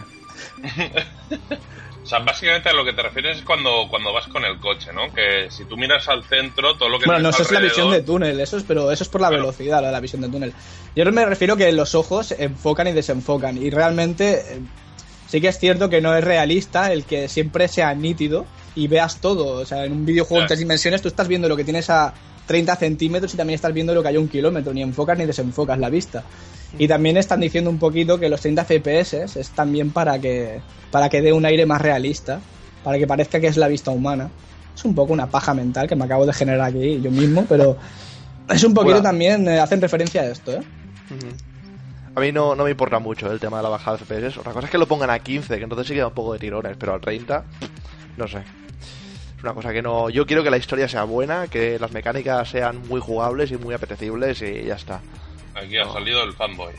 O 2.04 2.06
sea, 2.06 2.20
básicamente 2.20 2.68
a 2.70 2.74
lo 2.74 2.84
que 2.84 2.92
te 2.92 3.02
refieres 3.02 3.38
es 3.38 3.44
cuando, 3.44 3.88
cuando 3.90 4.12
vas 4.12 4.28
con 4.28 4.44
el 4.44 4.60
coche, 4.60 4.92
¿no? 4.94 5.14
Que 5.14 5.50
si 5.50 5.64
tú 5.66 5.78
miras 5.78 6.08
al 6.10 6.24
centro, 6.26 6.76
todo 6.76 6.90
lo 6.90 7.00
que 7.00 7.06
Bueno, 7.06 7.22
no, 7.22 7.30
eso 7.30 7.44
es 7.44 7.52
la 7.52 7.62
visión 7.62 7.90
de 7.92 8.02
túnel, 8.02 8.40
eso 8.42 8.58
es, 8.58 8.64
pero 8.66 8.92
eso 8.92 9.04
es 9.04 9.10
por 9.10 9.22
la 9.22 9.30
Claro. 9.30 9.44
velocidad, 9.44 9.80
lo 9.80 9.88
de 9.88 9.94
la 9.94 10.00
visión 10.02 10.22
de 10.22 10.28
túnel. 10.30 10.54
Yo 10.96 11.06
me 11.12 11.26
refiero 11.26 11.56
que 11.56 11.72
los 11.72 11.96
ojos 11.96 12.34
enfocan 12.38 12.88
y 12.88 12.92
desenfocan, 12.92 13.58
y 13.58 13.70
realmente 13.70 14.34
eh, 14.34 14.60
sí 15.28 15.40
que 15.40 15.48
es 15.48 15.58
cierto 15.58 15.90
que 15.90 16.02
no 16.02 16.14
es 16.16 16.24
realista 16.26 16.92
el 16.92 17.06
que 17.06 17.30
siempre 17.30 17.70
sea 17.70 17.94
nítido 17.96 18.48
y 18.76 18.88
veas 18.90 19.22
todo. 19.22 19.62
O 19.62 19.66
sea, 19.66 19.86
en 19.86 19.94
un 19.94 20.06
videojuego 20.06 20.42
en 20.42 20.48
Claro. 20.48 20.48
tres 20.50 20.60
dimensiones 20.60 21.02
tú 21.02 21.08
estás 21.08 21.30
viendo 21.30 21.48
lo 21.48 21.56
que 21.56 21.64
tienes 21.64 21.90
a 21.90 22.14
30 22.46 22.76
centímetros 22.76 23.34
y 23.34 23.38
también 23.38 23.56
estás 23.56 23.74
viendo 23.74 23.94
lo 23.94 24.02
que 24.02 24.10
hay 24.10 24.18
un 24.18 24.28
kilómetro, 24.28 24.74
ni 24.74 24.82
enfocas 24.82 25.18
ni 25.18 25.26
desenfocas 25.26 25.80
la 25.80 25.90
vista. 25.90 26.24
Y 26.78 26.88
también 26.88 27.18
están 27.18 27.40
diciendo 27.40 27.70
un 27.70 27.78
poquito 27.78 28.20
que 28.20 28.30
los 28.30 28.42
30 28.42 28.66
FPS 28.66 29.36
es 29.36 29.50
también 29.52 29.92
para 29.92 30.20
que, 30.20 30.62
para 30.92 31.10
que 31.10 31.22
dé 31.22 31.32
un 31.32 31.46
aire 31.46 31.66
más 31.66 31.82
realista, 31.82 32.40
para 32.84 32.98
que 32.98 33.08
parezca 33.08 33.40
que 33.40 33.48
es 33.48 33.58
la 33.58 33.68
vista 33.68 33.92
humana. 33.92 34.30
Es 34.76 34.84
un 34.84 34.96
poco 34.96 35.14
una 35.14 35.28
paja 35.28 35.54
mental 35.54 35.88
que 35.88 35.96
me 35.96 36.06
acabo 36.06 36.26
de 36.26 36.34
generar 36.34 36.62
aquí 36.62 37.00
yo 37.00 37.12
mismo, 37.12 37.46
pero 37.48 37.78
es 38.50 38.64
un 38.64 38.74
poquito 38.74 39.02
también, 39.02 39.48
eh, 39.48 39.60
hacen 39.60 39.80
referencia 39.82 40.22
a 40.22 40.26
esto, 40.26 40.54
¿eh? 40.54 40.62
A 42.16 42.20
mí 42.20 42.32
no, 42.32 42.56
no 42.56 42.64
me 42.66 42.72
importa 42.72 43.00
mucho 43.00 43.32
el 43.32 43.40
tema 43.40 43.58
de 43.58 43.64
la 43.64 43.70
bajada 43.70 43.98
de 43.98 44.06
FPS. 44.06 44.40
Otra 44.40 44.54
cosa 44.54 44.66
es 44.66 44.72
que 44.72 44.78
lo 44.78 44.88
pongan 44.88 45.10
a 45.10 45.20
15, 45.20 45.58
que 45.58 45.64
entonces 45.64 45.88
sí 45.88 45.94
queda 45.94 46.08
un 46.08 46.14
poco 46.14 46.34
de 46.34 46.40
tirones, 46.40 46.78
pero 46.78 46.94
a 46.94 47.00
30, 47.00 47.44
no 48.18 48.28
sé. 48.28 48.44
Una 49.44 49.54
cosa 49.54 49.74
que 49.74 49.82
no. 49.82 50.10
Yo 50.10 50.26
quiero 50.26 50.42
que 50.42 50.50
la 50.50 50.56
historia 50.56 50.88
sea 50.88 51.04
buena, 51.04 51.48
que 51.48 51.78
las 51.78 51.92
mecánicas 51.92 52.50
sean 52.50 52.88
muy 52.88 53.02
jugables 53.02 53.52
y 53.52 53.58
muy 53.58 53.76
apetecibles 53.76 54.42
y 54.42 54.64
ya 54.64 54.76
está. 54.76 55.02
Aquí 55.54 55.78
ha 55.78 55.86
salido 55.92 56.24
el 56.24 56.32
fanboy. 56.32 56.74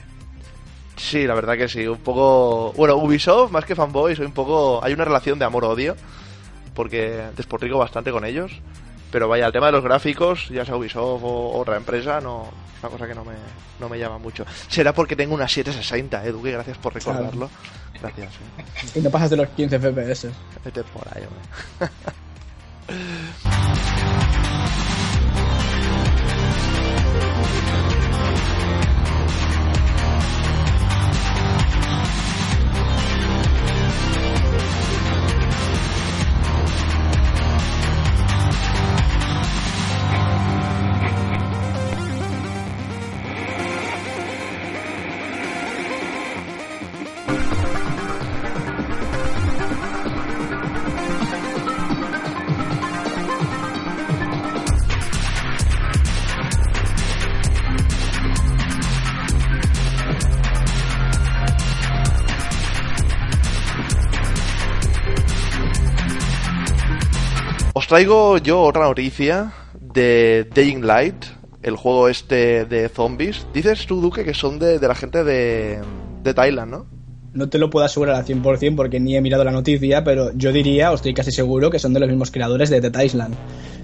Sí, 0.96 1.26
la 1.26 1.34
verdad 1.34 1.58
que 1.58 1.68
sí, 1.68 1.86
un 1.86 1.98
poco... 1.98 2.72
Bueno, 2.72 2.96
Ubisoft, 2.96 3.50
más 3.50 3.66
que 3.66 3.74
fanboy, 3.74 4.16
soy 4.16 4.24
un 4.24 4.32
poco... 4.32 4.82
Hay 4.82 4.94
una 4.94 5.04
relación 5.04 5.38
de 5.38 5.44
amor-odio, 5.44 5.94
porque 6.74 7.24
despotrico 7.36 7.76
bastante 7.76 8.10
con 8.10 8.24
ellos. 8.24 8.52
Pero 9.10 9.28
vaya, 9.28 9.46
el 9.46 9.52
tema 9.52 9.66
de 9.66 9.72
los 9.72 9.84
gráficos, 9.84 10.48
ya 10.48 10.64
sea 10.64 10.76
Ubisoft 10.76 11.22
o 11.22 11.58
otra 11.58 11.76
empresa, 11.76 12.20
no 12.22 12.48
es 12.76 12.82
una 12.82 12.90
cosa 12.90 13.06
que 13.06 13.14
no 13.14 13.24
me, 13.26 13.34
no 13.78 13.90
me 13.90 13.98
llama 13.98 14.16
mucho. 14.16 14.46
Será 14.68 14.94
porque 14.94 15.16
tengo 15.16 15.34
una 15.34 15.48
760, 15.48 16.24
eh, 16.24 16.32
Duque, 16.32 16.50
gracias 16.50 16.78
por 16.78 16.94
recordarlo. 16.94 17.50
Gracias, 18.00 18.32
eh. 18.32 18.64
Y 18.98 19.00
no 19.00 19.10
pasas 19.10 19.30
de 19.30 19.36
los 19.36 19.48
15 19.48 19.78
FPS. 19.78 20.28
Vete 20.64 20.82
por 20.84 21.06
ahí, 21.14 21.24
hombre. 21.24 21.92
Uh. 22.86 23.93
Os 67.84 67.88
traigo 67.88 68.38
yo 68.38 68.62
otra 68.62 68.84
noticia 68.84 69.52
de 69.78 70.48
Dying 70.54 70.86
Light, 70.86 71.26
el 71.62 71.76
juego 71.76 72.08
este 72.08 72.64
de 72.64 72.88
zombies. 72.88 73.46
Dices 73.52 73.84
tú, 73.84 74.00
Duque, 74.00 74.24
que 74.24 74.32
son 74.32 74.58
de, 74.58 74.78
de 74.78 74.88
la 74.88 74.94
gente 74.94 75.22
de, 75.22 75.80
de 76.22 76.32
Thailand, 76.32 76.72
¿no? 76.72 76.86
No 77.34 77.50
te 77.50 77.58
lo 77.58 77.68
puedo 77.68 77.84
asegurar 77.84 78.16
al 78.16 78.24
100% 78.24 78.74
porque 78.74 79.00
ni 79.00 79.18
he 79.18 79.20
mirado 79.20 79.44
la 79.44 79.50
noticia, 79.50 80.02
pero 80.02 80.32
yo 80.34 80.50
diría, 80.50 80.92
o 80.92 80.94
estoy 80.94 81.12
casi 81.12 81.30
seguro, 81.30 81.68
que 81.68 81.78
son 81.78 81.92
de 81.92 82.00
los 82.00 82.08
mismos 82.08 82.30
creadores 82.30 82.70
de 82.70 82.80
Dead 82.80 83.02
Island. 83.02 83.34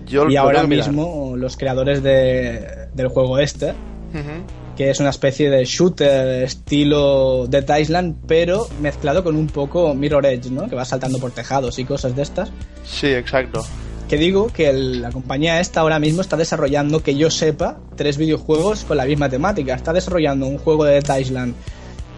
Yo 0.06 0.26
y 0.30 0.36
ahora 0.36 0.62
mismo 0.62 1.34
los 1.36 1.58
creadores 1.58 2.02
de, 2.02 2.88
del 2.94 3.08
juego 3.08 3.38
este, 3.38 3.72
Ujú. 4.14 4.46
que 4.78 4.88
es 4.88 4.98
una 4.98 5.10
especie 5.10 5.50
de 5.50 5.66
shooter 5.66 6.42
estilo 6.42 7.46
Dead 7.48 7.76
Island, 7.76 8.16
pero 8.26 8.66
mezclado 8.80 9.22
con 9.22 9.36
un 9.36 9.48
poco 9.48 9.92
Mirror 9.94 10.24
Edge, 10.24 10.50
¿no? 10.50 10.70
Que 10.70 10.74
va 10.74 10.86
saltando 10.86 11.18
por 11.18 11.32
tejados 11.32 11.78
y 11.78 11.84
cosas 11.84 12.16
de 12.16 12.22
estas. 12.22 12.50
Sí, 12.82 13.08
exacto. 13.08 13.62
Que 14.10 14.16
digo 14.16 14.48
que 14.48 14.72
la 14.72 15.12
compañía 15.12 15.60
esta 15.60 15.82
ahora 15.82 16.00
mismo 16.00 16.20
está 16.20 16.36
desarrollando, 16.36 17.00
que 17.00 17.14
yo 17.14 17.30
sepa, 17.30 17.78
tres 17.94 18.16
videojuegos 18.16 18.84
con 18.84 18.96
la 18.96 19.04
misma 19.04 19.28
temática. 19.28 19.72
Está 19.72 19.92
desarrollando 19.92 20.48
un 20.48 20.58
juego 20.58 20.82
de 20.82 21.00
Dead 21.00 21.16
Island 21.16 21.54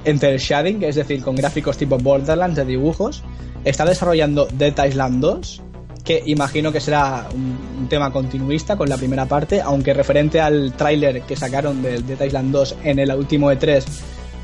en 0.07 0.19
cel 0.19 0.39
shading, 0.39 0.83
es 0.85 0.95
decir, 0.95 1.23
con 1.23 1.37
gráficos 1.37 1.77
tipo 1.77 1.99
Borderlands 1.99 2.57
de 2.57 2.65
dibujos. 2.65 3.23
Está 3.63 3.85
desarrollando 3.85 4.49
Dead 4.55 4.87
Island 4.87 5.21
2, 5.21 5.63
que 6.03 6.23
imagino 6.25 6.73
que 6.73 6.81
será 6.81 7.29
un, 7.35 7.87
tema 7.91 8.11
continuista 8.11 8.75
con 8.79 8.89
la 8.89 8.97
primera 8.97 9.27
parte, 9.27 9.61
aunque 9.61 9.93
referente 9.93 10.41
al 10.41 10.73
tráiler 10.73 11.21
que 11.25 11.37
sacaron 11.37 11.83
del 11.83 12.07
Dead 12.07 12.23
Island 12.25 12.53
2 12.53 12.77
en 12.85 13.01
el 13.01 13.11
último 13.11 13.53
E3, 13.53 13.85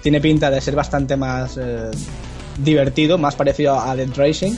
tiene 0.03 0.21
pinta 0.21 0.51
de 0.51 0.61
ser 0.61 0.75
bastante 0.75 1.17
más 1.17 1.57
eh, 1.57 1.91
divertido, 2.59 3.17
más 3.17 3.37
parecido 3.37 3.81
a 3.81 3.97
Dead 3.97 4.11
Racing. 4.15 4.55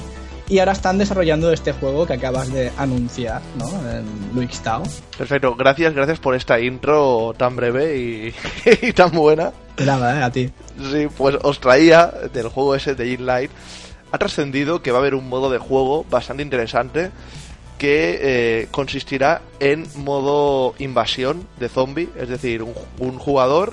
Y 0.51 0.59
ahora 0.59 0.73
están 0.73 0.99
desarrollando 0.99 1.53
este 1.53 1.71
juego 1.73 2.05
que 2.07 2.15
acabas 2.15 2.53
de 2.53 2.73
anunciar, 2.77 3.41
¿no? 3.57 3.69
En 3.89 4.05
Luix 4.35 4.61
Tao. 4.61 4.83
Perfecto, 5.17 5.55
gracias, 5.55 5.95
gracias 5.95 6.19
por 6.19 6.35
esta 6.35 6.59
intro 6.59 7.33
tan 7.37 7.55
breve 7.55 7.97
y, 7.97 8.35
y 8.83 8.93
tan 8.93 9.13
buena. 9.13 9.53
De 9.77 9.87
Nada, 9.87 10.19
¿eh? 10.19 10.23
A 10.25 10.33
ti. 10.33 10.51
Sí, 10.91 11.07
pues 11.17 11.37
os 11.43 11.61
traía 11.61 12.13
del 12.33 12.49
juego 12.49 12.75
ese 12.75 12.97
de 12.97 13.05
Dying 13.05 13.25
Light. 13.25 13.53
Ha 14.11 14.19
trascendido 14.19 14.83
que 14.83 14.91
va 14.91 14.99
a 14.99 15.03
haber 15.03 15.15
un 15.15 15.29
modo 15.29 15.51
de 15.51 15.59
juego 15.59 16.05
bastante 16.11 16.43
interesante 16.43 17.13
que 17.79 18.19
eh, 18.21 18.69
consistirá 18.73 19.43
en 19.61 19.87
modo 19.95 20.75
invasión 20.81 21.47
de 21.61 21.69
zombie, 21.69 22.09
es 22.19 22.29
decir, 22.29 22.65
un, 22.65 22.75
un 22.99 23.21
jugador 23.21 23.73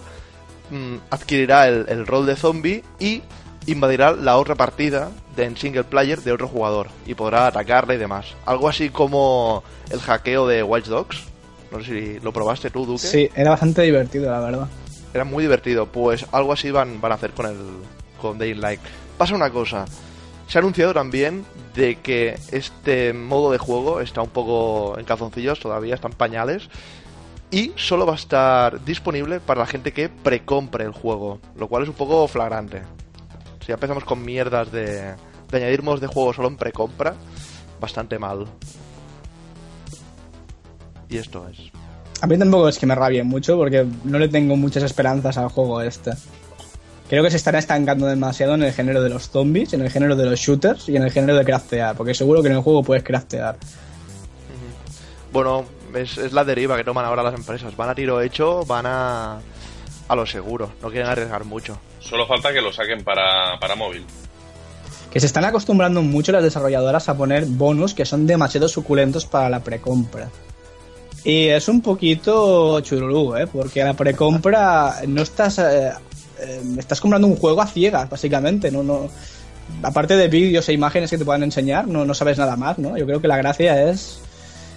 mm, 0.69 0.97
adquirirá 1.09 1.67
el, 1.67 1.87
el 1.89 2.05
rol 2.05 2.27
de 2.27 2.35
zombie 2.35 2.83
y 2.99 3.23
invadirá 3.67 4.13
la 4.13 4.37
otra 4.37 4.55
partida 4.55 5.11
de 5.35 5.43
en 5.43 5.57
single 5.57 5.83
player 5.83 6.21
de 6.21 6.31
otro 6.31 6.47
jugador 6.47 6.87
y 7.05 7.13
podrá 7.13 7.47
atacarle 7.47 7.95
y 7.95 7.97
demás. 7.97 8.33
Algo 8.45 8.67
así 8.67 8.89
como 8.89 9.63
el 9.91 9.99
hackeo 9.99 10.47
de 10.47 10.63
Watch 10.63 10.85
Dogs. 10.85 11.25
No 11.71 11.83
sé 11.83 11.85
si 11.85 12.19
lo 12.21 12.31
probaste 12.31 12.69
tú, 12.69 12.85
Duque. 12.85 13.05
Sí, 13.05 13.29
era 13.35 13.51
bastante 13.51 13.81
divertido, 13.81 14.31
la 14.31 14.39
verdad. 14.39 14.67
Era 15.13 15.25
muy 15.25 15.43
divertido. 15.43 15.85
Pues 15.85 16.25
algo 16.31 16.53
así 16.53 16.71
van, 16.71 16.99
van 17.01 17.11
a 17.11 17.15
hacer 17.15 17.31
con 17.31 17.45
el 17.45 17.57
con 18.21 18.39
Dying 18.39 18.61
Light. 18.61 18.79
Pasa 19.17 19.35
una 19.35 19.51
cosa. 19.51 19.85
Se 20.47 20.57
ha 20.57 20.61
anunciado 20.61 20.93
también 20.93 21.45
de 21.75 21.97
que 21.97 22.39
este 22.51 23.11
modo 23.11 23.51
de 23.51 23.57
juego 23.57 23.99
está 23.99 24.21
un 24.21 24.29
poco 24.29 24.97
en 24.97 25.03
calzoncillos 25.03 25.59
todavía, 25.59 25.95
están 25.95 26.13
pañales. 26.13 26.69
Y 27.51 27.73
solo 27.75 28.05
va 28.05 28.13
a 28.13 28.17
estar 28.17 28.83
disponible 28.83 29.39
para 29.39 29.61
la 29.61 29.65
gente 29.65 29.91
que 29.91 30.09
precompre 30.09 30.85
el 30.85 30.91
juego. 30.91 31.39
Lo 31.57 31.67
cual 31.67 31.83
es 31.83 31.89
un 31.89 31.95
poco 31.95 32.27
flagrante. 32.27 32.81
Si 33.67 33.73
empezamos 33.73 34.05
con 34.05 34.23
mierdas 34.23 34.71
de, 34.71 35.13
de 35.51 35.57
añadir 35.57 35.81
de 35.81 36.07
juego 36.07 36.31
solo 36.31 36.47
en 36.47 36.55
precompra, 36.55 37.15
bastante 37.81 38.17
mal. 38.17 38.47
Y 41.09 41.17
esto 41.17 41.45
es. 41.49 41.69
A 42.21 42.27
mí 42.27 42.37
tampoco 42.37 42.69
es 42.69 42.79
que 42.79 42.85
me 42.85 42.95
rabie 42.95 43.23
mucho 43.23 43.57
porque 43.57 43.85
no 44.05 44.19
le 44.19 44.29
tengo 44.29 44.55
muchas 44.55 44.83
esperanzas 44.83 45.37
al 45.37 45.49
juego 45.49 45.81
este. 45.81 46.11
Creo 47.09 47.21
que 47.25 47.29
se 47.29 47.35
están 47.35 47.55
estancando 47.55 48.05
demasiado 48.05 48.53
en 48.53 48.63
el 48.63 48.71
género 48.71 49.03
de 49.03 49.09
los 49.09 49.29
zombies, 49.31 49.73
en 49.73 49.81
el 49.81 49.91
género 49.91 50.15
de 50.15 50.23
los 50.27 50.39
shooters 50.39 50.87
y 50.87 50.95
en 50.95 51.03
el 51.03 51.11
género 51.11 51.35
de 51.35 51.43
craftear, 51.43 51.97
porque 51.97 52.13
seguro 52.13 52.41
que 52.41 52.47
en 52.47 52.55
el 52.55 52.61
juego 52.61 52.83
puedes 52.83 53.03
craftear. 53.03 53.57
Bueno, 55.33 55.65
es, 55.93 56.17
es 56.17 56.31
la 56.31 56.45
deriva 56.45 56.77
que 56.77 56.85
toman 56.85 57.03
ahora 57.03 57.21
las 57.21 57.35
empresas. 57.35 57.75
Van 57.75 57.89
a 57.89 57.95
tiro 57.95 58.21
hecho, 58.21 58.63
van 58.63 58.85
a, 58.85 59.39
a 60.07 60.15
lo 60.15 60.25
seguro, 60.25 60.71
no 60.81 60.89
quieren 60.89 61.09
arriesgar 61.09 61.43
mucho. 61.43 61.77
Solo 62.09 62.25
falta 62.25 62.53
que 62.53 62.61
lo 62.61 62.71
saquen 62.71 63.03
para, 63.03 63.59
para 63.59 63.75
móvil. 63.75 64.05
Que 65.11 65.19
se 65.19 65.25
están 65.25 65.45
acostumbrando 65.45 66.01
mucho 66.01 66.31
las 66.31 66.43
desarrolladoras 66.43 67.09
a 67.09 67.17
poner 67.17 67.45
bonus 67.45 67.93
que 67.93 68.05
son 68.05 68.27
demasiado 68.27 68.67
suculentos 68.67 69.25
para 69.25 69.49
la 69.49 69.59
precompra. 69.61 70.29
Y 71.23 71.47
es 71.47 71.67
un 71.67 71.81
poquito 71.81 72.79
churulú, 72.81 73.35
¿eh? 73.35 73.47
Porque 73.47 73.83
la 73.83 73.93
precompra 73.93 75.01
no 75.07 75.21
estás... 75.21 75.59
eh, 75.59 75.91
eh, 76.39 76.61
estás 76.77 77.01
comprando 77.01 77.27
un 77.27 77.35
juego 77.35 77.61
a 77.61 77.67
ciegas, 77.67 78.09
básicamente. 78.09 78.71
No, 78.71 78.83
no, 78.83 79.09
aparte 79.83 80.15
de 80.15 80.27
vídeos 80.27 80.69
e 80.69 80.73
imágenes 80.73 81.09
que 81.09 81.17
te 81.17 81.25
puedan 81.25 81.43
enseñar, 81.43 81.87
no, 81.87 82.05
no 82.05 82.13
sabes 82.13 82.37
nada 82.37 82.55
más, 82.55 82.77
¿no? 82.77 82.97
Yo 82.97 83.05
creo 83.05 83.21
que 83.21 83.27
la 83.27 83.37
gracia 83.37 83.89
es 83.89 84.19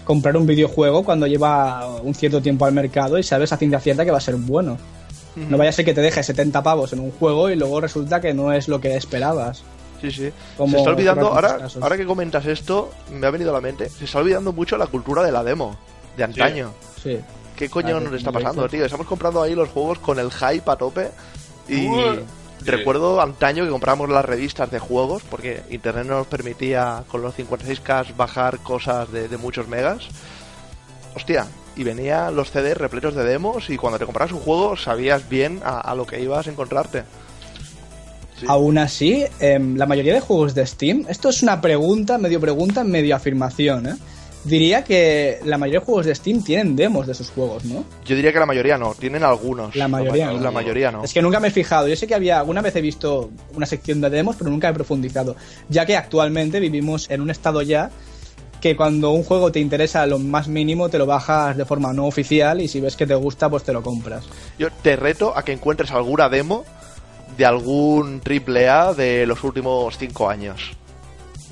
comprar 0.04 0.37
un 0.37 0.46
videojuego 0.46 1.04
cuando 1.04 1.26
lleva 1.26 1.87
un 2.02 2.14
cierto 2.14 2.40
tiempo 2.42 2.64
al 2.64 2.72
mercado 2.72 3.18
y 3.18 3.22
sabes 3.22 3.52
a 3.52 3.56
ciencia 3.56 3.78
cierta 3.78 4.04
que 4.04 4.10
va 4.10 4.18
a 4.18 4.22
ser 4.22 4.37
bueno. 4.37 4.78
No 5.37 5.56
vaya 5.58 5.70
a 5.70 5.72
ser 5.72 5.84
que 5.84 5.94
te 5.94 6.00
deje 6.00 6.22
70 6.22 6.62
pavos 6.62 6.92
en 6.92 7.00
un 7.00 7.12
juego 7.12 7.50
y 7.50 7.56
luego 7.56 7.80
resulta 7.80 8.20
que 8.20 8.34
no 8.34 8.52
es 8.52 8.68
lo 8.68 8.80
que 8.80 8.96
esperabas. 8.96 9.62
Sí, 10.00 10.10
sí. 10.10 10.32
Como 10.56 10.72
se 10.72 10.78
está 10.78 10.90
olvidando, 10.90 11.28
ahora, 11.28 11.58
ahora 11.80 11.96
que 11.96 12.06
comentas 12.06 12.46
esto, 12.46 12.90
me 13.12 13.26
ha 13.26 13.30
venido 13.30 13.50
a 13.50 13.54
la 13.54 13.60
mente, 13.60 13.88
se 13.88 14.06
está 14.06 14.18
olvidando 14.18 14.52
mucho 14.52 14.76
la 14.76 14.87
cultura 14.87 15.22
de 15.22 15.30
la 15.30 15.44
demo, 15.44 15.76
de 16.16 16.25
antaño. 16.25 16.72
Sí. 17.02 17.18
¿Qué 17.56 17.68
coño 17.68 17.99
Ah, 17.99 18.00
nos 18.00 18.14
está 18.14 18.32
pasando, 18.32 18.66
tío? 18.68 18.84
Estamos 18.84 19.06
comprando 19.06 19.42
ahí 19.42 19.54
los 19.54 19.68
juegos 19.68 19.99
con 19.99 20.18
el 20.18 20.30
hype 20.32 20.70
a 20.70 20.76
tope. 20.76 21.10
Y. 21.68 21.87
Sí. 21.87 21.90
recuerdo 22.64 23.20
antaño 23.20 23.64
que 23.64 23.70
comprábamos 23.70 24.08
las 24.10 24.25
revistas 24.25 24.70
de 24.70 24.78
juegos, 24.78 25.22
porque 25.30 25.62
internet 25.70 26.06
no 26.06 26.18
nos 26.18 26.26
permitía 26.26 27.04
con 27.08 27.22
los 27.22 27.34
56K 27.37 28.16
bajar 28.16 28.58
cosas 28.58 29.10
de, 29.12 29.28
de 29.28 29.37
muchos 29.37 29.68
megas. 29.68 30.08
Hostia, 31.14 31.46
y 31.76 31.84
venían 31.84 32.34
los 32.34 32.50
CDs 32.50 32.76
repletos 32.76 33.14
de 33.14 33.24
demos 33.24 33.70
y 33.70 33.76
cuando 33.76 33.98
te 33.98 34.04
comprabas 34.04 34.32
un 34.32 34.40
juego 34.40 34.76
sabías 34.76 35.28
bien 35.28 35.61
a, 35.64 35.80
a 35.80 35.94
lo 35.94 36.06
que 36.06 36.20
ibas 36.20 36.46
a 36.46 36.50
encontrarte. 36.50 37.04
Sí. 38.38 38.46
Aún 38.48 38.78
así, 38.78 39.24
em, 39.38 39.76
la 39.76 39.87
mayoría 39.87 40.14
de 40.14 40.20
juegos 40.20 40.54
de 40.54 40.66
Steam, 40.66 41.04
esto 41.09 41.28
es 41.28 41.42
una 41.42 41.61
pregunta, 41.61 42.16
medio 42.16 42.40
pregunta, 42.40 42.85
medio 42.85 43.14
afirmación, 43.14 43.87
¿eh? 43.87 43.96
Diría 44.42 44.85
que 44.85 45.38
la 45.44 45.59
mayoría 45.59 45.80
de 45.80 45.85
juegos 45.85 46.06
de 46.06 46.14
Steam 46.14 46.42
tienen 46.42 46.74
demos 46.74 47.06
de 47.06 47.12
sus 47.12 47.28
juegos, 47.28 47.66
¿no? 47.66 47.85
Yo 48.06 48.16
diría 48.16 48.33
que 48.33 48.38
la 48.38 48.46
mayoría 48.46 48.78
no, 48.78 48.94
tienen 48.94 49.22
algunos. 49.22 49.76
La 49.76 49.87
mayoría 49.87 50.28
La, 50.28 50.33
no. 50.33 50.40
la 50.40 50.50
mayoría 50.50 50.90
no. 50.90 51.04
Es 51.04 51.12
que 51.12 51.20
nunca 51.20 51.40
me 51.40 51.48
he 51.48 51.50
fijado. 51.50 51.87
Yo 51.88 51.96
sé 51.96 52.06
que 52.06 52.14
había, 52.14 52.38
alguna 52.38 52.62
vez 52.62 52.74
he 52.74 52.80
visto 52.80 53.30
una 53.54 53.66
sección 53.66 54.00
de 54.00 54.09
demos, 54.09 54.37
pero 54.37 54.50
nunca 54.50 54.70
he 54.70 54.72
profundizado. 54.72 55.37
Ya 55.68 55.85
que 55.85 55.94
actualmente 55.94 56.59
vivimos 56.59 57.11
en 57.11 57.20
un 57.20 57.28
estado 57.28 57.61
ya 57.61 57.90
que 58.61 58.77
cuando 58.77 59.11
un 59.11 59.25
juego 59.25 59.51
te 59.51 59.61
interesa 59.61 60.07
lo 60.07 60.18
más 60.18 60.49
mínimo 60.49 60.88
te 60.88 60.99
lo 60.99 61.07
bajas 61.07 61.57
de 61.57 61.64
forma 61.64 61.92
no 61.92 62.07
oficial 62.07 62.61
y 62.61 62.68
si 62.68 62.81
ves 62.81 62.96
que 62.96 63.07
te 63.07 63.14
gusta 63.14 63.49
pues 63.49 63.62
te 63.62 63.73
lo 63.73 63.83
compras. 63.83 64.25
Yo 64.59 64.68
te 64.70 64.96
reto 64.96 65.37
a 65.37 65.42
que 65.42 65.53
encuentres 65.53 65.90
alguna 65.90 66.29
demo 66.29 66.64
de 67.37 67.46
algún 67.46 68.20
triple 68.20 68.68
A 68.68 68.92
de 68.92 69.27
los 69.27 69.42
últimos 69.44 69.96
cinco 69.96 70.29
años. 70.29 70.73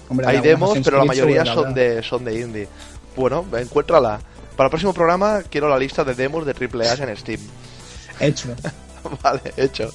Hombre, 0.08 0.26
Hay 0.26 0.40
demos, 0.40 0.70
Assassin's 0.70 0.86
pero 0.86 0.98
la 0.98 1.04
mayoría 1.04 1.44
son 1.44 1.74
de, 1.74 2.02
son 2.02 2.24
de 2.24 2.40
indie. 2.40 2.68
Bueno, 3.16 3.44
encuéntrala. 3.58 4.20
Para 4.56 4.66
el 4.66 4.70
próximo 4.70 4.92
programa 4.92 5.42
quiero 5.48 5.68
la 5.68 5.78
lista 5.78 6.04
de 6.04 6.14
demos 6.14 6.44
de 6.44 6.54
triple 6.54 6.88
A 6.88 6.94
en 6.94 7.16
Steam. 7.16 7.40
Hecho. 8.20 8.48
vale, 9.22 9.52
hecho. 9.56 9.90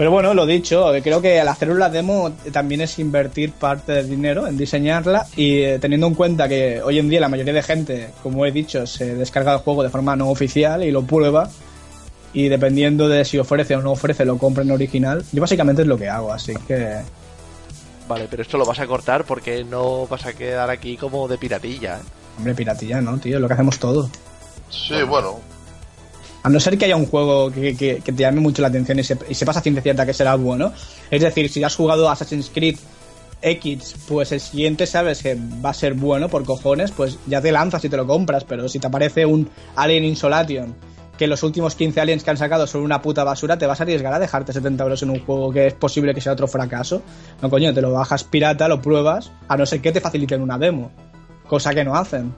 Pero 0.00 0.12
bueno, 0.12 0.32
lo 0.32 0.46
dicho, 0.46 0.90
creo 1.02 1.20
que 1.20 1.38
al 1.40 1.48
hacer 1.48 1.70
una 1.70 1.90
demo 1.90 2.32
también 2.52 2.80
es 2.80 2.98
invertir 2.98 3.52
parte 3.52 3.92
del 3.92 4.08
dinero 4.08 4.46
en 4.46 4.56
diseñarla 4.56 5.26
y 5.36 5.58
eh, 5.58 5.78
teniendo 5.78 6.06
en 6.06 6.14
cuenta 6.14 6.48
que 6.48 6.80
hoy 6.80 6.98
en 6.98 7.10
día 7.10 7.20
la 7.20 7.28
mayoría 7.28 7.52
de 7.52 7.62
gente, 7.62 8.08
como 8.22 8.46
he 8.46 8.50
dicho, 8.50 8.86
se 8.86 9.14
descarga 9.14 9.52
el 9.52 9.58
juego 9.58 9.82
de 9.82 9.90
forma 9.90 10.16
no 10.16 10.30
oficial 10.30 10.82
y 10.84 10.90
lo 10.90 11.02
prueba 11.02 11.50
y 12.32 12.48
dependiendo 12.48 13.10
de 13.10 13.26
si 13.26 13.36
ofrece 13.36 13.76
o 13.76 13.82
no 13.82 13.90
ofrece 13.90 14.24
lo 14.24 14.38
compra 14.38 14.62
en 14.62 14.70
original, 14.70 15.22
yo 15.32 15.42
básicamente 15.42 15.82
es 15.82 15.88
lo 15.88 15.98
que 15.98 16.08
hago, 16.08 16.32
así 16.32 16.54
que 16.66 17.02
Vale, 18.08 18.26
pero 18.30 18.40
esto 18.40 18.56
lo 18.56 18.64
vas 18.64 18.80
a 18.80 18.86
cortar 18.86 19.24
porque 19.24 19.64
no 19.64 20.06
vas 20.06 20.24
a 20.24 20.32
quedar 20.32 20.70
aquí 20.70 20.96
como 20.96 21.28
de 21.28 21.36
piratilla. 21.36 21.98
¿eh? 21.98 22.02
hombre, 22.38 22.54
piratilla, 22.54 23.02
¿no, 23.02 23.18
tío? 23.18 23.36
Es 23.36 23.42
lo 23.42 23.48
que 23.48 23.52
hacemos 23.52 23.78
todo. 23.78 24.08
Sí, 24.70 25.02
bueno. 25.02 25.49
A 26.42 26.48
no 26.48 26.58
ser 26.58 26.78
que 26.78 26.86
haya 26.86 26.96
un 26.96 27.06
juego 27.06 27.50
que, 27.50 27.76
que- 27.76 27.96
que 28.04 28.12
te 28.12 28.22
llame 28.22 28.40
mucho 28.40 28.62
la 28.62 28.68
atención 28.68 28.98
y, 28.98 29.04
se, 29.04 29.18
y 29.28 29.34
sepas 29.34 29.56
a 29.58 29.60
ciencia 29.60 29.82
cierta 29.82 30.06
que 30.06 30.14
será 30.14 30.34
bueno. 30.36 30.72
Es 31.10 31.20
decir, 31.22 31.50
si 31.50 31.62
has 31.62 31.76
jugado 31.76 32.08
Assassin's 32.08 32.50
Creed 32.52 32.76
X, 33.42 33.94
pues 34.08 34.32
el 34.32 34.40
siguiente 34.40 34.86
sabes 34.86 35.22
que 35.22 35.36
va 35.64 35.70
a 35.70 35.74
ser 35.74 35.94
bueno 35.94 36.28
por 36.28 36.44
cojones, 36.44 36.90
pues 36.92 37.18
ya 37.26 37.40
te 37.40 37.52
lanzas 37.52 37.84
y 37.84 37.88
te 37.88 37.96
lo 37.96 38.06
compras. 38.06 38.44
Pero 38.44 38.68
si 38.68 38.78
te 38.78 38.86
aparece 38.86 39.26
un 39.26 39.48
Alien 39.76 40.04
Insolation, 40.04 40.74
que 41.18 41.26
los 41.26 41.42
últimos 41.42 41.74
15 41.74 42.00
aliens 42.00 42.24
que 42.24 42.30
han 42.30 42.36
sacado 42.38 42.66
son 42.66 42.80
una 42.82 43.02
puta 43.02 43.24
basura, 43.24 43.58
te 43.58 43.66
vas 43.66 43.80
a 43.80 43.82
arriesgar 43.82 44.12
a 44.14 44.18
dejarte 44.18 44.54
70 44.54 44.82
euros 44.84 45.02
en 45.02 45.10
un 45.10 45.20
juego 45.20 45.52
que 45.52 45.66
es 45.66 45.74
posible 45.74 46.14
que 46.14 46.20
sea 46.22 46.32
otro 46.32 46.48
fracaso. 46.48 47.02
No, 47.42 47.50
coño, 47.50 47.74
te 47.74 47.82
lo 47.82 47.92
bajas 47.92 48.24
pirata, 48.24 48.68
lo 48.68 48.80
pruebas, 48.80 49.30
a 49.48 49.56
no 49.58 49.66
ser 49.66 49.82
que 49.82 49.92
te 49.92 50.00
faciliten 50.00 50.40
una 50.40 50.56
demo. 50.56 50.90
Cosa 51.46 51.74
que 51.74 51.84
no 51.84 51.94
hacen. 51.94 52.34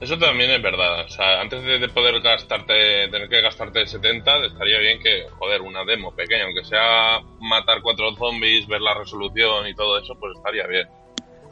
Eso 0.00 0.18
también 0.18 0.50
es 0.50 0.62
verdad. 0.62 1.04
O 1.04 1.08
sea, 1.08 1.40
antes 1.42 1.62
de, 1.62 1.78
de 1.78 1.88
poder 1.88 2.20
gastarte, 2.22 3.08
tener 3.10 3.28
que 3.28 3.42
gastarte 3.42 3.86
70, 3.86 4.46
estaría 4.46 4.78
bien 4.78 4.98
que, 5.02 5.26
joder, 5.38 5.60
una 5.60 5.84
demo 5.84 6.10
pequeña, 6.12 6.44
aunque 6.44 6.64
sea 6.64 7.20
matar 7.40 7.82
cuatro 7.82 8.14
zombies, 8.16 8.66
ver 8.66 8.80
la 8.80 8.94
resolución 8.94 9.68
y 9.68 9.74
todo 9.74 9.98
eso, 9.98 10.14
pues 10.18 10.32
estaría 10.36 10.66
bien. 10.66 10.88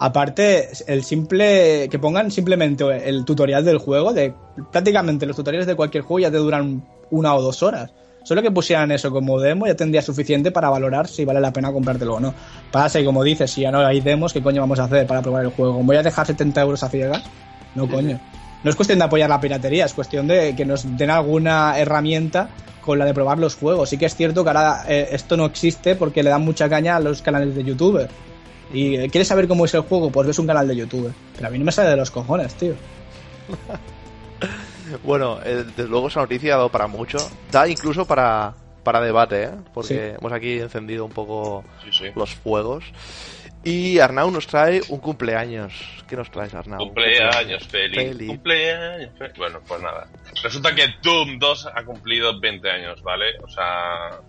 Aparte, 0.01 0.69
el 0.87 1.03
simple. 1.03 1.89
que 1.91 1.99
pongan 1.99 2.31
simplemente 2.31 2.85
el 3.09 3.25
tutorial 3.25 3.65
del 3.65 3.79
juego, 3.79 4.13
de 4.13 4.33
prácticamente 4.71 5.27
los 5.27 5.37
tutoriales 5.37 5.67
de 5.67 5.75
cualquier 5.75 6.05
juego 6.05 6.21
ya 6.21 6.31
te 6.31 6.39
duran 6.39 6.87
una 7.11 7.35
o 7.35 7.43
dos 7.43 7.63
horas. 7.63 7.93
Solo 8.23 8.43
que 8.43 8.51
pusieran 8.51 8.93
eso 8.93 9.11
como 9.11 9.41
demo 9.41 9.67
ya 9.67 9.75
tendría 9.75 10.03
suficiente 10.03 10.51
para 10.51 10.69
valorar 10.69 11.09
si 11.09 11.25
vale 11.25 11.41
la 11.41 11.53
pena 11.53 11.73
comprártelo 11.73 12.15
o 12.15 12.21
no. 12.21 12.35
Pasa 12.71 13.01
y 13.01 13.05
como 13.05 13.25
dices, 13.25 13.51
si 13.51 13.63
ya 13.63 13.71
no 13.71 13.81
hay 13.81 14.01
demos, 14.01 14.33
¿qué 14.33 14.43
coño 14.43 14.61
vamos 14.61 14.79
a 14.79 14.85
hacer 14.85 15.07
para 15.07 15.23
probar 15.23 15.45
el 15.45 15.51
juego? 15.51 15.83
¿Voy 15.83 15.97
a 15.97 16.03
dejar 16.03 16.27
70 16.27 16.61
euros 16.61 16.83
a 16.83 16.89
ciegas? 16.89 17.25
No, 17.75 17.89
coño. 17.89 18.21
No 18.65 18.71
es 18.71 18.77
cuestión 18.77 18.99
de 18.99 19.05
apoyar 19.05 19.29
la 19.31 19.41
piratería, 19.41 19.85
es 19.85 19.95
cuestión 19.95 20.27
de 20.27 20.55
que 20.57 20.65
nos 20.65 20.97
den 20.97 21.11
alguna 21.11 21.79
herramienta 21.79 22.49
con 22.81 22.99
la 22.99 23.05
de 23.05 23.15
probar 23.15 23.39
los 23.39 23.55
juegos. 23.55 23.89
Sí 23.91 23.99
que 23.99 24.07
es 24.07 24.17
cierto 24.17 24.43
que 24.43 24.51
ahora 24.51 24.85
eh, 24.89 25.09
esto 25.13 25.37
no 25.37 25.45
existe 25.47 25.95
porque 25.95 26.23
le 26.23 26.31
dan 26.31 26.43
mucha 26.45 26.69
caña 26.69 26.97
a 26.97 27.01
los 27.01 27.23
canales 27.23 27.55
de 27.55 27.63
YouTube. 27.65 28.09
Y 28.73 28.97
eh, 28.97 29.09
quieres 29.11 29.29
saber 29.29 29.47
cómo 29.49 29.65
es 29.65 29.75
el 29.75 29.83
juego, 29.83 30.11
pues 30.11 30.27
ves 30.27 30.39
un 30.39 30.47
canal 30.47 30.67
de 30.67 30.77
YouTube. 30.77 31.13
Pero 31.37 31.49
a 31.49 31.51
mí 31.51 31.59
no 31.59 31.65
me 31.65 31.73
sale 31.73 31.91
de 31.91 31.97
los 31.97 32.11
cojones, 32.11 32.55
tío. 32.55 32.75
Bueno, 35.05 35.39
eh, 35.45 35.65
desde 35.77 35.89
luego 35.89 36.09
esa 36.09 36.21
noticia 36.21 36.55
ha 36.55 36.57
dado 36.57 36.71
para 36.71 36.87
mucho. 36.87 37.19
Da 37.53 37.69
incluso 37.69 38.07
para, 38.07 38.55
para 38.85 39.01
debate, 39.03 39.45
¿eh? 39.45 39.51
Porque 39.75 39.95
Sí. 40.13 40.17
hemos 40.19 40.33
aquí 40.33 40.59
encendido 40.61 41.05
un 41.05 41.11
poco 41.13 41.63
Sí, 41.85 41.91
sí. 41.93 42.05
los 42.15 42.35
fuegos. 42.37 42.85
Y 43.65 43.99
Arnau 43.99 44.31
nos 44.31 44.47
trae 44.47 44.81
un 44.89 45.01
cumpleaños. 45.01 45.75
¿Qué 46.09 46.17
nos 46.17 46.31
traes, 46.31 46.55
Arnau? 46.55 46.79
Cumpleaños 46.79 47.67
feliz. 47.67 47.97
Feliz. 47.97 48.29
Cumpleaños 48.29 49.11
feliz. 49.19 49.35
Bueno, 49.37 49.61
pues 49.67 49.83
nada. 49.83 50.09
Resulta 50.43 50.75
que 50.75 50.87
Doom 51.03 51.39
2 51.39 51.69
ha 51.75 51.85
cumplido 51.85 52.39
20 52.41 52.71
años, 52.71 53.03
¿vale? 53.03 53.37
O 53.43 53.49
sea, 53.49 54.21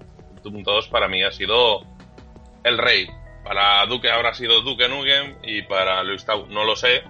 Doom 0.44 0.64
2 0.64 0.88
para 0.90 1.08
mí 1.08 1.24
ha 1.24 1.32
sido 1.32 1.82
el 2.64 2.78
rey. 2.78 3.08
Para 3.44 3.86
Duke 3.86 4.10
habrá 4.12 4.34
sido 4.34 4.62
Duke 4.62 4.90
Nukem 4.90 5.36
y 5.44 5.62
para 5.64 6.04
Luis 6.04 6.26
Tau 6.26 6.48
no 6.48 6.64
lo 6.66 6.76
sé. 6.76 7.04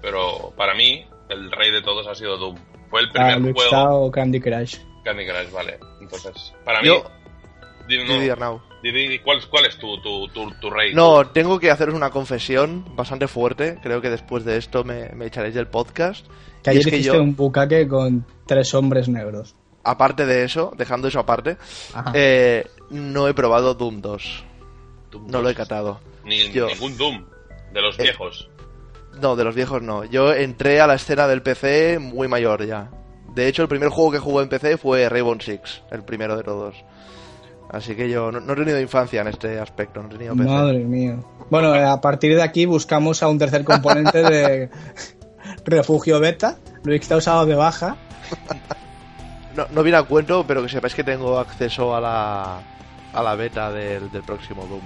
Pero 0.00 0.52
para 0.56 0.74
mí, 0.74 1.04
el 1.28 1.50
rey 1.50 1.70
de 1.70 1.82
todos 1.82 2.06
ha 2.06 2.14
sido 2.14 2.36
Doom. 2.38 2.56
Fue 2.90 3.00
el 3.02 3.10
primer 3.10 3.32
Ah, 3.34 3.38
Luke 3.38 3.52
juego. 3.68 4.06
O 4.06 4.10
Candy 4.10 4.40
Crush. 4.40 4.76
Candy 5.04 5.26
Crush, 5.26 5.50
vale. 5.52 5.78
Entonces, 6.00 6.54
para 6.64 6.80
mí. 6.80 6.86
Yo, 6.88 7.04
di- 7.86 7.98
no, 8.04 8.14
di, 8.14 8.20
di, 8.20 8.30
Arnau. 8.30 8.62
¿Cuál, 9.24 9.40
cuál 9.48 9.66
es 9.66 9.76
tu, 9.78 10.00
tu, 10.00 10.28
tu, 10.28 10.50
tu 10.60 10.70
rey? 10.70 10.94
No, 10.94 11.26
tengo 11.28 11.58
que 11.58 11.70
haceros 11.70 11.94
una 11.94 12.10
confesión 12.10 12.84
bastante 12.96 13.26
fuerte. 13.28 13.78
Creo 13.82 14.00
que 14.00 14.10
después 14.10 14.44
de 14.44 14.56
esto 14.56 14.84
me, 14.84 15.08
me 15.10 15.26
echaréis 15.26 15.54
del 15.54 15.66
podcast. 15.66 16.26
Que 16.62 16.70
Y 16.70 16.76
ayer 16.76 16.80
es 16.80 16.86
que 16.86 16.96
hiciste 16.98 17.16
yo, 17.16 17.22
un 17.22 17.34
bucaque 17.36 17.86
con 17.88 18.24
tres 18.46 18.74
hombres 18.74 19.08
negros. 19.08 19.54
aparte 19.84 20.26
de 20.26 20.44
eso, 20.44 20.72
dejando 20.76 21.08
eso 21.08 21.18
aparte, 21.20 21.56
eh, 22.14 22.66
no 22.90 23.26
he 23.28 23.34
probado 23.34 23.74
Doom 23.74 24.00
2. 24.00 24.44
Doom 25.10 25.26
No 25.28 25.40
lo 25.42 25.48
he 25.48 25.54
2. 25.54 25.56
catado. 25.56 26.00
Ni 26.24 26.50
Yo- 26.50 26.66
ningún 26.68 26.96
Doom. 26.96 27.24
De 27.72 27.80
los 27.82 27.98
Eh, 27.98 28.02
viejos. 28.04 28.48
No, 29.20 29.34
de 29.36 29.44
los 29.44 29.54
viejos 29.54 29.82
no. 29.82 30.04
Yo 30.04 30.32
entré 30.34 30.80
a 30.80 30.86
la 30.86 30.94
escena 30.94 31.26
del 31.26 31.42
PC 31.42 31.98
muy 31.98 32.28
mayor 32.28 32.64
ya. 32.66 32.90
De 33.34 33.46
hecho, 33.48 33.62
el 33.62 33.68
primer 33.68 33.88
juego 33.88 34.10
que 34.12 34.18
jugué 34.18 34.42
en 34.42 34.48
PC 34.48 34.76
fue 34.78 35.08
Rainbow 35.08 35.36
Six, 35.40 35.82
el 35.90 36.02
primero 36.04 36.36
de 36.36 36.42
todos. 36.42 36.74
Así 37.70 37.94
que 37.94 38.08
yo 38.08 38.32
no, 38.32 38.40
no 38.40 38.52
he 38.52 38.56
tenido 38.56 38.80
infancia 38.80 39.20
en 39.20 39.28
este 39.28 39.58
aspecto, 39.58 40.02
no 40.02 40.08
he 40.08 40.12
tenido 40.12 40.34
PC. 40.34 40.48
Madre 40.48 40.78
mía. 40.78 41.18
Bueno, 41.50 41.72
a 41.74 42.00
partir 42.00 42.34
de 42.34 42.42
aquí 42.42 42.66
buscamos 42.66 43.22
a 43.22 43.28
un 43.28 43.38
tercer 43.38 43.64
componente 43.64 44.22
de 44.22 44.70
refugio 45.64 46.18
beta. 46.20 46.56
Lo 46.84 46.94
está 46.94 47.16
usado 47.16 47.44
de 47.46 47.54
baja. 47.54 47.96
No, 49.56 49.66
no 49.72 49.82
viene 49.82 49.98
a 49.98 50.02
cuento, 50.04 50.44
pero 50.46 50.62
que 50.62 50.68
sepáis 50.68 50.94
que 50.94 51.04
tengo 51.04 51.38
acceso 51.38 51.94
a 51.94 52.00
la, 52.00 52.58
a 53.12 53.22
la 53.22 53.34
beta 53.34 53.70
del, 53.72 54.10
del 54.10 54.22
próximo 54.22 54.64
Doom. 54.66 54.82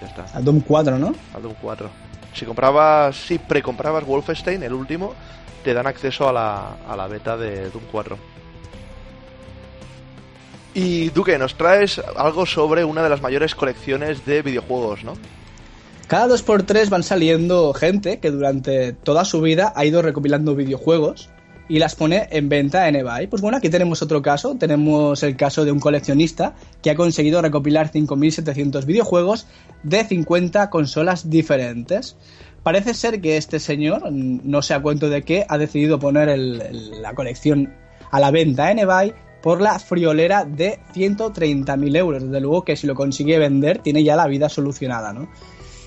Ya 0.00 0.08
está, 0.08 0.38
A 0.38 0.40
Doom 0.40 0.60
4, 0.60 0.98
¿no? 0.98 1.14
al 1.34 1.42
Doom 1.42 1.54
4. 1.60 1.88
Si 2.34 2.44
comprabas, 2.44 3.14
si 3.14 3.38
precomprabas 3.38 4.04
Wolfenstein, 4.04 4.62
el 4.64 4.72
último, 4.72 5.14
te 5.62 5.72
dan 5.72 5.86
acceso 5.86 6.28
a 6.28 6.32
la, 6.32 6.76
a 6.88 6.96
la 6.96 7.06
beta 7.06 7.36
de 7.36 7.70
Doom 7.70 7.84
4. 7.92 8.18
Y 10.74 11.10
Duque, 11.10 11.38
nos 11.38 11.54
traes 11.54 12.00
algo 12.16 12.46
sobre 12.46 12.84
una 12.84 13.02
de 13.04 13.08
las 13.08 13.22
mayores 13.22 13.54
colecciones 13.54 14.26
de 14.26 14.42
videojuegos, 14.42 15.04
¿no? 15.04 15.14
Cada 16.08 16.26
2x3 16.34 16.90
van 16.90 17.04
saliendo 17.04 17.72
gente 17.72 18.18
que 18.18 18.32
durante 18.32 18.92
toda 18.92 19.24
su 19.24 19.40
vida 19.40 19.72
ha 19.76 19.84
ido 19.84 20.02
recopilando 20.02 20.56
videojuegos 20.56 21.30
y 21.68 21.78
las 21.78 21.94
pone 21.94 22.28
en 22.30 22.48
venta 22.48 22.88
en 22.88 22.96
eBay. 22.96 23.28
Pues 23.28 23.40
bueno, 23.40 23.56
aquí 23.56 23.70
tenemos 23.70 24.02
otro 24.02 24.20
caso. 24.20 24.56
Tenemos 24.56 25.22
el 25.22 25.36
caso 25.36 25.64
de 25.64 25.72
un 25.72 25.80
coleccionista 25.80 26.54
que 26.82 26.90
ha 26.90 26.96
conseguido 26.96 27.40
recopilar 27.40 27.90
5.700 27.90 28.84
videojuegos 28.84 29.46
de 29.82 30.04
50 30.04 30.68
consolas 30.70 31.30
diferentes. 31.30 32.16
Parece 32.62 32.94
ser 32.94 33.20
que 33.20 33.36
este 33.36 33.60
señor, 33.60 34.10
no 34.10 34.60
sé 34.60 34.74
a 34.74 34.82
cuento 34.82 35.08
de 35.08 35.22
qué, 35.22 35.46
ha 35.48 35.56
decidido 35.56 35.98
poner 35.98 36.36
la 36.38 37.14
colección 37.14 37.72
a 38.10 38.20
la 38.20 38.30
venta 38.30 38.70
en 38.70 38.80
eBay 38.80 39.14
por 39.44 39.60
la 39.60 39.78
friolera 39.78 40.46
de 40.46 40.78
130.000 40.94 41.96
euros. 41.98 42.22
Desde 42.22 42.40
luego 42.40 42.64
que 42.64 42.76
si 42.76 42.86
lo 42.86 42.94
consigue 42.94 43.38
vender 43.38 43.80
tiene 43.80 44.02
ya 44.02 44.16
la 44.16 44.26
vida 44.26 44.48
solucionada, 44.48 45.12
¿no? 45.12 45.28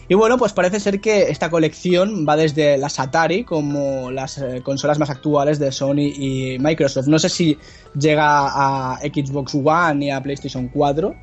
Y 0.08 0.14
bueno, 0.14 0.38
pues 0.38 0.54
parece 0.54 0.80
ser 0.80 1.02
que 1.02 1.32
esta 1.32 1.50
colección 1.50 2.24
va 2.30 2.36
desde 2.36 2.78
las 2.78 3.00
Atari 3.00 3.44
como 3.44 4.12
las 4.12 4.38
eh, 4.38 4.62
consolas 4.64 5.00
más 5.00 5.10
actuales 5.10 5.58
de 5.58 5.72
Sony 5.72 6.14
y 6.16 6.58
Microsoft. 6.60 7.08
No 7.08 7.18
sé 7.18 7.30
si 7.30 7.58
llega 8.00 8.94
a 8.94 9.00
Xbox 9.00 9.56
One 9.56 10.06
y 10.06 10.12
a 10.12 10.22
PlayStation 10.22 10.68
4, 10.68 11.16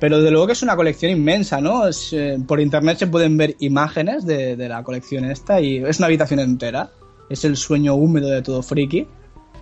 pero 0.00 0.16
desde 0.16 0.32
luego 0.32 0.48
que 0.48 0.54
es 0.54 0.62
una 0.64 0.74
colección 0.74 1.12
inmensa, 1.12 1.60
¿no? 1.60 1.84
Eh, 1.88 2.38
por 2.48 2.58
internet 2.58 2.98
se 2.98 3.06
pueden 3.06 3.36
ver 3.36 3.54
imágenes 3.60 4.26
de, 4.26 4.56
de 4.56 4.68
la 4.68 4.82
colección 4.82 5.24
esta 5.24 5.60
y 5.60 5.76
es 5.76 5.98
una 5.98 6.08
habitación 6.08 6.40
entera. 6.40 6.90
Es 7.30 7.44
el 7.44 7.56
sueño 7.56 7.94
húmedo 7.94 8.28
de 8.28 8.42
todo 8.42 8.60
friki. 8.60 9.06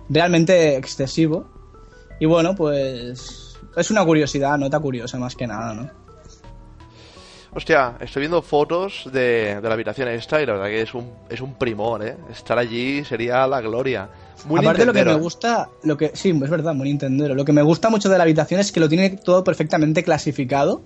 Realmente 0.09 0.75
excesivo. 0.75 1.58
Y 2.19 2.25
bueno, 2.25 2.55
pues 2.55 3.57
es 3.75 3.91
una 3.91 4.03
curiosidad, 4.03 4.57
nota 4.57 4.79
curiosa 4.79 5.17
más 5.17 5.35
que 5.35 5.47
nada, 5.47 5.73
¿no? 5.73 5.89
Hostia, 7.51 7.95
estoy 7.99 8.21
viendo 8.21 8.43
fotos 8.43 9.09
de, 9.11 9.59
de 9.59 9.67
la 9.67 9.73
habitación 9.73 10.07
esta 10.09 10.39
y 10.39 10.45
la 10.45 10.53
verdad 10.53 10.67
que 10.67 10.81
es 10.83 10.93
un, 10.93 11.11
es 11.29 11.41
un 11.41 11.55
primor, 11.55 12.05
¿eh? 12.05 12.15
Estar 12.31 12.59
allí 12.59 13.03
sería 13.03 13.47
la 13.47 13.59
gloria. 13.59 14.07
Muy 14.45 14.59
Aparte 14.59 14.85
lo 14.85 14.93
que 14.93 15.03
me 15.03 15.15
gusta, 15.15 15.67
lo 15.83 15.97
que 15.97 16.11
sí, 16.13 16.29
es 16.29 16.49
verdad, 16.49 16.75
muy 16.75 16.89
Nintendero. 16.89 17.33
Lo 17.33 17.45
que 17.45 17.51
me 17.51 17.63
gusta 17.63 17.89
mucho 17.89 18.07
de 18.07 18.17
la 18.17 18.23
habitación 18.23 18.59
es 18.59 18.71
que 18.71 18.79
lo 18.79 18.87
tiene 18.87 19.09
todo 19.09 19.43
perfectamente 19.43 20.03
clasificado. 20.03 20.83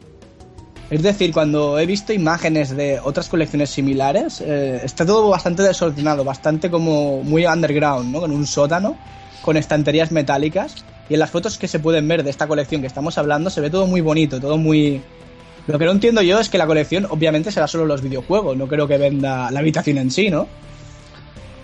Es 0.90 1.02
decir, 1.02 1.34
cuando 1.34 1.80
he 1.80 1.86
visto 1.86 2.14
imágenes 2.14 2.76
de 2.76 3.00
otras 3.04 3.28
colecciones 3.28 3.70
similares, 3.70 4.40
eh, 4.40 4.80
está 4.84 5.06
todo 5.06 5.30
bastante 5.30 5.64
desordenado, 5.64 6.24
bastante 6.24 6.70
como 6.70 7.24
muy 7.24 7.46
underground, 7.46 8.10
¿no? 8.10 8.22
Con 8.22 8.32
un 8.32 8.48
sótano, 8.48 8.96
con 9.42 9.58
estanterías 9.58 10.12
metálicas. 10.14 10.86
Y 11.10 11.14
en 11.16 11.20
las 11.20 11.30
fotos 11.32 11.58
que 11.58 11.68
se 11.68 11.80
pueden 11.80 12.08
ver 12.08 12.24
de 12.24 12.30
esta 12.30 12.48
colección 12.48 12.82
que 12.82 12.88
estamos 12.88 13.18
hablando, 13.18 13.50
se 13.50 13.62
ve 13.62 13.70
todo 13.70 13.88
muy 13.88 14.02
bonito, 14.02 14.40
todo 14.40 14.58
muy... 14.58 15.02
Lo 15.68 15.80
que 15.80 15.86
no 15.86 15.92
entiendo 15.92 16.22
yo 16.22 16.40
es 16.40 16.50
que 16.50 16.58
la 16.58 16.68
colección 16.68 17.06
obviamente 17.10 17.52
será 17.52 17.68
solo 17.68 17.86
los 17.86 18.02
videojuegos, 18.02 18.58
no 18.58 18.68
creo 18.68 18.88
que 18.88 18.98
venda 18.98 19.50
la 19.52 19.60
habitación 19.62 19.98
en 19.98 20.12
sí, 20.12 20.30
¿no? 20.30 20.48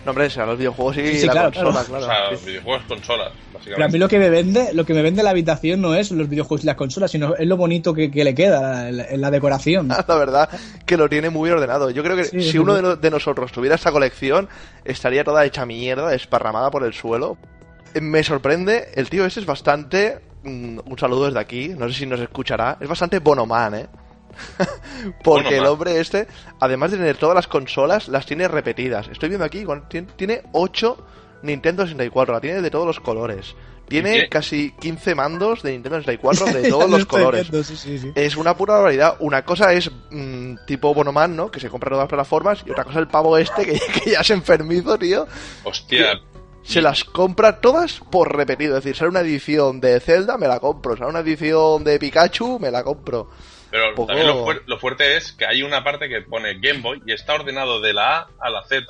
No, 0.05 0.11
hombre, 0.11 0.29
serán 0.29 0.47
los 0.49 0.57
videojuegos 0.57 0.95
y 0.97 1.07
Sí, 1.07 1.19
sí, 1.19 1.25
la 1.25 1.31
claro, 1.33 1.51
consola, 1.51 1.81
O 1.81 1.85
claro. 1.85 2.05
sea, 2.05 2.37
Sí. 2.37 2.45
videojuegos, 2.45 2.83
consolas, 2.87 3.27
Pero 3.33 3.55
a 3.55 3.57
básicamente. 3.59 3.93
mí 3.93 3.99
lo 3.99 4.07
que 4.07 4.19
me 4.19 4.29
vende, 4.29 4.73
lo 4.73 4.85
que 4.85 4.93
me 4.93 5.01
vende 5.01 5.21
la 5.23 5.31
habitación 5.31 5.81
no 5.81 5.95
es 5.95 6.11
los 6.11 6.29
videojuegos 6.29 6.63
y 6.63 6.67
las 6.67 6.75
consolas, 6.77 7.11
sino 7.11 7.35
es 7.35 7.45
lo 7.45 7.57
bonito 7.57 7.93
que, 7.93 8.09
que 8.09 8.23
le 8.23 8.33
queda 8.33 8.87
en, 8.87 9.19
la 9.21 9.29
decoración. 9.31 9.89
La 10.07 10.15
verdad 10.15 10.49
que 10.85 10.95
lo 10.95 11.09
tiene 11.09 11.29
muy 11.29 11.49
ordenado. 11.49 11.89
Yo 11.89 12.01
creo 12.01 12.15
que 12.15 12.23
Sí, 12.23 12.41
si 12.41 12.57
uno 12.57 12.75
de, 12.75 12.81
no- 12.81 12.95
de 12.95 13.11
nosotros 13.11 13.51
tuviera 13.51 13.75
esta 13.75 13.91
colección, 13.91 14.47
estaría 14.85 15.25
toda 15.25 15.45
hecha 15.45 15.65
mierda, 15.65 16.07
desparramada 16.09 16.71
por 16.71 16.83
el 16.85 16.93
suelo. 16.93 17.37
Me 18.01 18.23
sorprende, 18.23 18.89
el 18.95 19.09
tío 19.09 19.25
ese 19.25 19.39
es 19.39 19.45
bastante... 19.45 20.19
mm, 20.43 20.79
un 20.85 20.99
saludo 20.99 21.25
desde 21.25 21.39
aquí, 21.39 21.69
no 21.69 21.87
sé 21.87 21.95
si 21.95 22.05
nos 22.05 22.19
escuchará. 22.19 22.77
Es 22.79 22.87
bastante 22.87 23.19
bonoman, 23.19 23.75
¿eh? 23.75 23.87
Porque 25.23 25.57
el 25.57 25.65
hombre 25.65 25.99
este, 25.99 26.27
además 26.59 26.91
de 26.91 26.97
tener 26.97 27.17
todas 27.17 27.35
las 27.35 27.47
consolas, 27.47 28.07
las 28.07 28.25
tiene 28.25 28.47
repetidas. 28.47 29.07
Estoy 29.09 29.29
viendo 29.29 29.45
aquí, 29.45 29.65
tiene 30.15 30.43
8 30.53 31.05
Nintendo 31.41 31.83
64, 31.83 32.33
la 32.33 32.41
tiene 32.41 32.61
de 32.61 32.69
todos 32.69 32.85
los 32.85 32.99
colores. 32.99 33.55
Tiene 33.87 34.29
casi 34.29 34.71
15 34.79 35.15
mandos 35.15 35.63
de 35.63 35.71
Nintendo 35.71 35.97
64 35.97 36.45
de 36.45 36.69
todos 36.69 36.89
los 36.89 37.05
colores. 37.07 37.49
viendo, 37.49 37.63
sí, 37.63 37.75
sí, 37.75 37.97
sí. 37.97 38.11
Es 38.13 38.37
una 38.37 38.55
pura 38.55 38.75
barbaridad. 38.75 39.15
Una 39.19 39.43
cosa 39.43 39.73
es 39.73 39.89
mm, 40.11 40.57
tipo 40.67 40.93
Bonoman, 40.93 41.35
¿no? 41.35 41.49
Que 41.49 41.59
se 41.59 41.69
compra 41.69 41.87
en 41.87 41.91
todas 41.93 42.03
las 42.03 42.09
plataformas. 42.09 42.63
Y 42.67 42.69
otra 42.69 42.83
cosa 42.83 42.99
el 42.99 43.07
pavo 43.07 43.35
este, 43.37 43.65
que, 43.65 43.79
que 44.03 44.11
ya 44.11 44.19
es 44.19 44.29
enfermizo, 44.29 44.95
tío. 44.99 45.25
Hostia, 45.63 46.21
Se 46.63 46.81
las 46.81 47.03
compra 47.03 47.61
todas 47.61 47.99
por 48.11 48.35
repetido. 48.35 48.77
Es 48.77 48.83
decir, 48.83 48.95
sale 48.97 49.09
una 49.09 49.21
edición 49.21 49.79
de 49.81 49.99
Zelda, 49.99 50.37
me 50.37 50.47
la 50.47 50.59
compro. 50.59 50.95
Sale 50.97 51.09
una 51.09 51.19
edición 51.19 51.83
de 51.83 51.97
Pikachu, 51.99 52.59
me 52.59 52.69
la 52.71 52.83
compro. 52.83 53.29
pero 53.71 53.93
poco- 53.95 54.07
también 54.07 54.27
lo, 54.27 54.45
fuer- 54.45 54.63
lo 54.65 54.77
fuerte 54.79 55.15
es 55.17 55.31
que 55.31 55.45
hay 55.45 55.63
una 55.63 55.83
parte 55.83 56.07
que 56.09 56.21
pone 56.21 56.59
Game 56.59 56.81
Boy 56.81 57.01
y 57.05 57.11
está 57.13 57.33
ordenado 57.35 57.79
de 57.81 57.93
la 57.93 58.17
A 58.19 58.27
a 58.39 58.49
la 58.49 58.63
Z. 58.63 58.85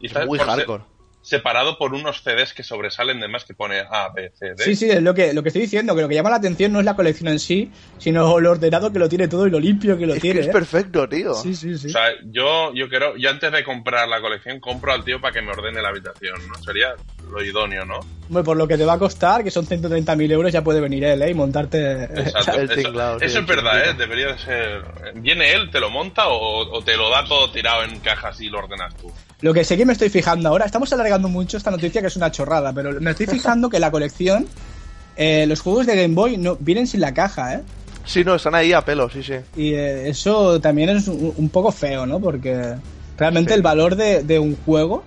Y 0.00 0.06
está 0.06 0.20
Es 0.22 0.26
muy 0.26 0.38
hardcore. 0.38 0.84
Separado 1.24 1.78
por 1.78 1.94
unos 1.94 2.22
CDs 2.22 2.52
que 2.52 2.62
sobresalen 2.62 3.18
de 3.18 3.28
más 3.28 3.44
que 3.46 3.54
pone 3.54 3.80
A, 3.80 4.10
B, 4.14 4.30
C, 4.38 4.54
D. 4.54 4.62
Sí, 4.62 4.76
sí, 4.76 4.90
es 4.90 5.02
lo 5.02 5.14
que, 5.14 5.32
lo 5.32 5.42
que 5.42 5.48
estoy 5.48 5.62
diciendo, 5.62 5.96
que 5.96 6.02
lo 6.02 6.08
que 6.08 6.14
llama 6.14 6.28
la 6.28 6.36
atención 6.36 6.70
no 6.70 6.80
es 6.80 6.84
la 6.84 6.94
colección 6.94 7.28
en 7.28 7.38
sí, 7.38 7.72
sino 7.96 8.38
lo 8.40 8.50
ordenado 8.50 8.92
que 8.92 8.98
lo 8.98 9.08
tiene 9.08 9.26
todo 9.26 9.46
y 9.46 9.50
lo 9.50 9.58
limpio 9.58 9.96
que 9.96 10.06
lo 10.06 10.14
Es 10.14 10.20
tiene. 10.20 10.40
que 10.40 10.42
es 10.42 10.48
¿eh? 10.48 10.52
perfecto, 10.52 11.08
tío. 11.08 11.32
Sí, 11.34 11.54
sí, 11.54 11.78
sí. 11.78 11.86
O 11.86 11.90
sea, 11.90 12.10
yo, 12.26 12.74
yo 12.74 12.90
creo, 12.90 13.16
yo 13.16 13.30
antes 13.30 13.50
de 13.50 13.64
comprar 13.64 14.06
la 14.06 14.20
colección, 14.20 14.60
compro 14.60 14.92
al 14.92 15.02
tío 15.02 15.18
para 15.18 15.32
que 15.32 15.40
me 15.40 15.50
ordene 15.52 15.80
la 15.80 15.88
habitación, 15.88 16.34
¿no? 16.46 16.62
Sería 16.62 16.94
lo 17.30 17.42
idóneo, 17.42 17.86
¿no? 17.86 18.00
Hombre, 18.28 18.44
por 18.44 18.56
lo 18.58 18.68
que 18.68 18.76
te 18.76 18.84
va 18.84 18.94
a 18.94 18.98
costar, 18.98 19.42
que 19.42 19.50
son 19.50 19.66
130.000 19.66 20.30
euros, 20.30 20.52
ya 20.52 20.62
puede 20.62 20.80
venir 20.80 21.04
él, 21.04 21.22
¿eh? 21.22 21.30
Y 21.30 21.34
montarte... 21.34 22.04
Exacto. 22.04 22.52
El 22.60 22.70
eso 22.70 23.16
eso 23.20 23.38
es 23.40 23.46
verdad. 23.46 23.88
¿eh? 23.88 23.94
Debería 23.94 24.28
de 24.32 24.38
ser... 24.38 24.82
¿Viene 25.14 25.52
él, 25.52 25.70
te 25.70 25.80
lo 25.80 25.88
monta 25.90 26.28
o, 26.28 26.70
o 26.70 26.84
te 26.84 26.96
lo 26.96 27.08
da 27.10 27.24
todo 27.24 27.50
tirado 27.50 27.82
en 27.82 27.98
cajas 28.00 28.40
y 28.42 28.48
lo 28.48 28.58
ordenas 28.58 28.94
tú? 28.96 29.10
Lo 29.40 29.52
que 29.52 29.64
sé 29.64 29.76
que 29.76 29.84
me 29.84 29.92
estoy 29.92 30.08
fijando 30.08 30.48
ahora, 30.48 30.64
estamos 30.64 30.92
alargando 30.92 31.28
mucho 31.28 31.56
esta 31.56 31.70
noticia 31.70 32.00
que 32.00 32.06
es 32.06 32.16
una 32.16 32.30
chorrada, 32.30 32.72
pero 32.72 33.00
me 33.00 33.10
estoy 33.10 33.26
fijando 33.26 33.68
que 33.68 33.78
la 33.78 33.90
colección, 33.90 34.46
eh, 35.16 35.46
los 35.46 35.60
juegos 35.60 35.86
de 35.86 35.96
Game 35.96 36.14
Boy 36.14 36.36
no 36.38 36.56
vienen 36.60 36.86
sin 36.86 37.00
la 37.00 37.12
caja, 37.12 37.54
¿eh? 37.54 37.60
Sí, 38.04 38.22
no, 38.24 38.34
están 38.34 38.54
ahí 38.54 38.72
a 38.72 38.82
pelo, 38.84 39.08
sí, 39.10 39.22
sí. 39.22 39.34
Y 39.56 39.72
eh, 39.74 40.08
eso 40.08 40.60
también 40.60 40.90
es 40.90 41.08
un, 41.08 41.32
un 41.36 41.48
poco 41.48 41.72
feo, 41.72 42.06
¿no? 42.06 42.20
Porque 42.20 42.74
realmente 43.18 43.50
Sí. 43.50 43.54
el 43.56 43.62
valor 43.62 43.96
de, 43.96 44.22
de 44.22 44.38
un 44.38 44.56
juego 44.64 45.04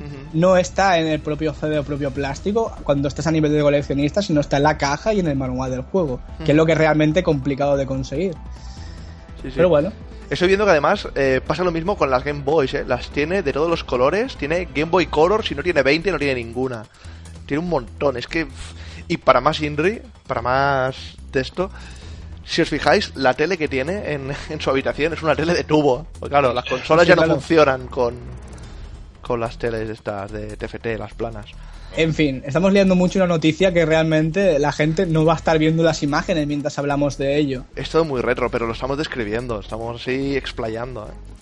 Ujú. 0.00 0.16
no 0.32 0.56
está 0.56 0.98
en 0.98 1.06
el 1.08 1.20
propio 1.20 1.52
CD 1.52 1.78
o 1.80 1.82
propio 1.84 2.10
plástico 2.12 2.72
cuando 2.84 3.08
estás 3.08 3.26
a 3.26 3.32
nivel 3.32 3.52
de 3.52 3.60
coleccionista, 3.60 4.22
sino 4.22 4.40
está 4.40 4.56
en 4.58 4.62
la 4.64 4.78
caja 4.78 5.12
y 5.12 5.20
en 5.20 5.26
el 5.26 5.36
manual 5.36 5.70
del 5.72 5.82
juego, 5.82 6.20
que 6.44 6.52
es 6.52 6.56
lo 6.56 6.64
que 6.64 6.72
es 6.72 6.78
realmente 6.78 7.22
complicado 7.24 7.76
de 7.76 7.86
conseguir. 7.86 8.34
Sí, 9.42 9.48
sí. 9.50 9.52
Pero 9.56 9.68
bueno, 9.68 9.92
Estoy 10.30 10.48
viendo 10.48 10.66
que 10.66 10.72
además 10.72 11.08
eh, 11.14 11.40
pasa 11.46 11.64
lo 11.64 11.72
mismo 11.72 11.96
con 11.96 12.10
las 12.10 12.22
Game 12.22 12.42
Boys, 12.42 12.74
¿eh? 12.74 12.84
Las 12.86 13.08
tiene 13.10 13.42
de 13.42 13.52
todos 13.52 13.70
los 13.70 13.82
colores. 13.82 14.36
Tiene 14.36 14.66
Game 14.74 14.90
Boy 14.90 15.06
Color, 15.06 15.44
si 15.44 15.54
no 15.54 15.62
tiene 15.62 15.82
20, 15.82 16.12
no 16.12 16.18
tiene 16.18 16.34
ninguna. 16.34 16.84
Tiene 17.46 17.62
un 17.62 17.68
montón. 17.68 18.16
Es 18.16 18.26
que... 18.26 18.46
Y 19.08 19.16
para 19.16 19.40
más 19.40 19.60
Inri, 19.62 20.02
para 20.26 20.42
más 20.42 21.16
texto, 21.30 21.70
si 22.44 22.60
os 22.60 22.68
fijáis, 22.68 23.16
la 23.16 23.32
tele 23.32 23.56
que 23.56 23.68
tiene 23.68 24.12
en, 24.12 24.34
en 24.50 24.60
su 24.60 24.68
habitación 24.68 25.14
es 25.14 25.22
una 25.22 25.34
tele 25.34 25.54
de 25.54 25.64
tubo. 25.64 26.06
Pues 26.18 26.28
claro, 26.28 26.52
las 26.52 26.66
consolas 26.66 27.04
Sí, 27.04 27.08
ya 27.08 27.16
no 27.16 27.24
funcionan 27.24 27.86
con, 27.86 28.14
con 29.22 29.40
las 29.40 29.56
teles 29.56 29.88
estas 29.88 30.30
de 30.30 30.58
TFT, 30.58 30.98
las 30.98 31.14
planas. 31.14 31.46
En 31.96 32.14
fin, 32.14 32.42
estamos 32.46 32.72
liando 32.72 32.94
mucho 32.94 33.18
una 33.18 33.26
noticia 33.26 33.72
que 33.72 33.84
realmente 33.84 34.58
la 34.58 34.72
gente 34.72 35.06
no 35.06 35.24
va 35.24 35.34
a 35.34 35.36
estar 35.36 35.58
viendo 35.58 35.82
las 35.82 36.02
imágenes 36.02 36.46
mientras 36.46 36.78
hablamos 36.78 37.18
de 37.18 37.36
ello. 37.36 37.64
Es 37.76 37.90
todo 37.90 38.04
muy 38.04 38.20
retro, 38.20 38.50
pero 38.50 38.66
lo 38.66 38.72
estamos 38.72 38.98
describiendo, 38.98 39.60
estamos 39.60 40.00
así 40.00 40.36
explayando. 40.36 41.06
¿eh? 41.06 41.38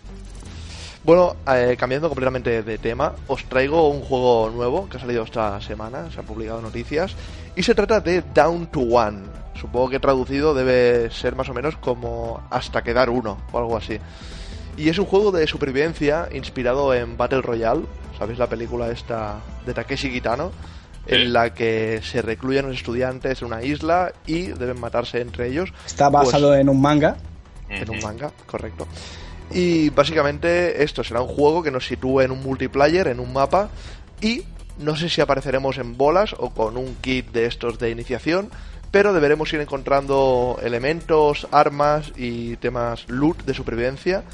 Bueno, 1.05 1.37
eh, 1.47 1.77
cambiando 1.79 2.09
completamente 2.09 2.63
de 2.63 2.79
tema, 2.79 3.15
os 3.29 3.45
traigo 3.45 3.89
un 3.91 4.01
juego 4.01 4.51
nuevo 4.51 4.89
que 4.89 4.97
ha 4.97 5.01
salido 5.01 5.23
esta 5.23 5.61
semana, 5.61 6.11
se 6.11 6.19
han 6.19 6.27
publicado 6.27 6.61
noticias, 6.61 7.15
y 7.55 7.63
se 7.63 7.75
trata 7.77 8.01
de 8.01 8.23
Down 8.35 8.67
to 8.67 8.81
One. 8.81 9.21
Supongo 9.61 9.89
que 9.89 10.01
traducido 10.01 10.53
debe 10.53 11.11
ser 11.11 11.37
más 11.37 11.49
o 11.49 11.55
menos 11.55 11.77
como 11.77 12.43
hasta 12.51 12.83
quedar 12.83 13.09
uno 13.09 13.39
o 13.53 13.59
algo 13.59 13.77
así. 13.77 13.99
Y 14.77 14.89
es 14.89 14.99
un 14.99 15.07
juego 15.07 15.31
de 15.31 15.47
supervivencia 15.47 16.29
inspirado 16.33 16.93
en 16.93 17.17
Battle 17.17 17.41
Royale, 17.41 17.85
¿sabéis 18.19 18.39
la 18.39 18.47
película 18.49 18.91
esta 18.91 19.41
de 19.65 19.75
Takeshi 19.75 20.11
Kitano? 20.11 20.53
en 21.09 21.33
la 21.33 21.55
que 21.55 22.01
se 22.03 22.21
recluyen 22.21 22.67
los 22.67 22.75
estudiantes 22.75 23.41
en 23.41 23.47
una 23.47 23.63
isla 23.63 24.13
y 24.27 24.47
deben 24.49 24.81
matarse 24.81 25.21
entre 25.21 25.47
ellos. 25.47 25.73
Está 25.87 26.09
basado 26.09 26.49
Pues- 26.49 26.61
en 26.61 26.69
un 26.69 26.81
manga. 26.81 27.17
en 27.69 27.89
un 27.89 28.01
manga, 28.01 28.33
correcto. 28.45 28.89
Y 29.53 29.91
básicamente 29.91 30.83
esto 30.83 31.05
será 31.05 31.21
un 31.21 31.29
juego 31.29 31.63
que 31.63 31.71
nos 31.71 31.87
sitúe 31.87 32.23
en 32.23 32.33
un 32.33 32.43
multiplayer, 32.43 33.07
en 33.07 33.21
un 33.21 33.33
mapa, 33.33 33.69
y 34.21 34.43
no 34.79 34.97
sé 34.97 35.09
si 35.09 35.21
apareceremos 35.21 35.79
en 35.79 35.97
bolas 35.97 36.35
o 36.39 36.51
con 36.51 36.77
un 36.77 36.97
kit 36.97 37.31
de 37.31 37.47
estos 37.47 37.79
de 37.79 37.91
iniciación, 37.91 38.51
pero 38.91 39.13
deberemos 39.13 39.53
ir 39.53 39.61
encontrando 39.61 40.59
elementos, 40.61 41.47
armas 41.53 42.13
y 42.17 42.57
temas 42.57 43.05
loot 43.09 43.45
de 43.45 43.55
supervivencia 43.55 44.25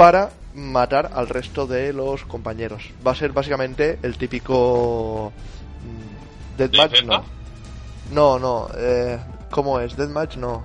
para 0.00 0.30
matar 0.54 1.10
al 1.14 1.28
resto 1.28 1.66
de 1.66 1.92
los 1.92 2.24
compañeros. 2.24 2.84
Va 3.06 3.12
a 3.12 3.14
ser 3.14 3.32
básicamente 3.32 3.98
el 4.02 4.16
típico 4.16 5.30
mm, 5.84 6.56
Deathmatch, 6.56 7.02
no. 7.04 7.22
No, 8.10 8.38
no, 8.38 8.68
eh, 8.78 9.18
¿cómo 9.50 9.78
es? 9.78 9.94
Deathmatch 9.98 10.36
no. 10.36 10.62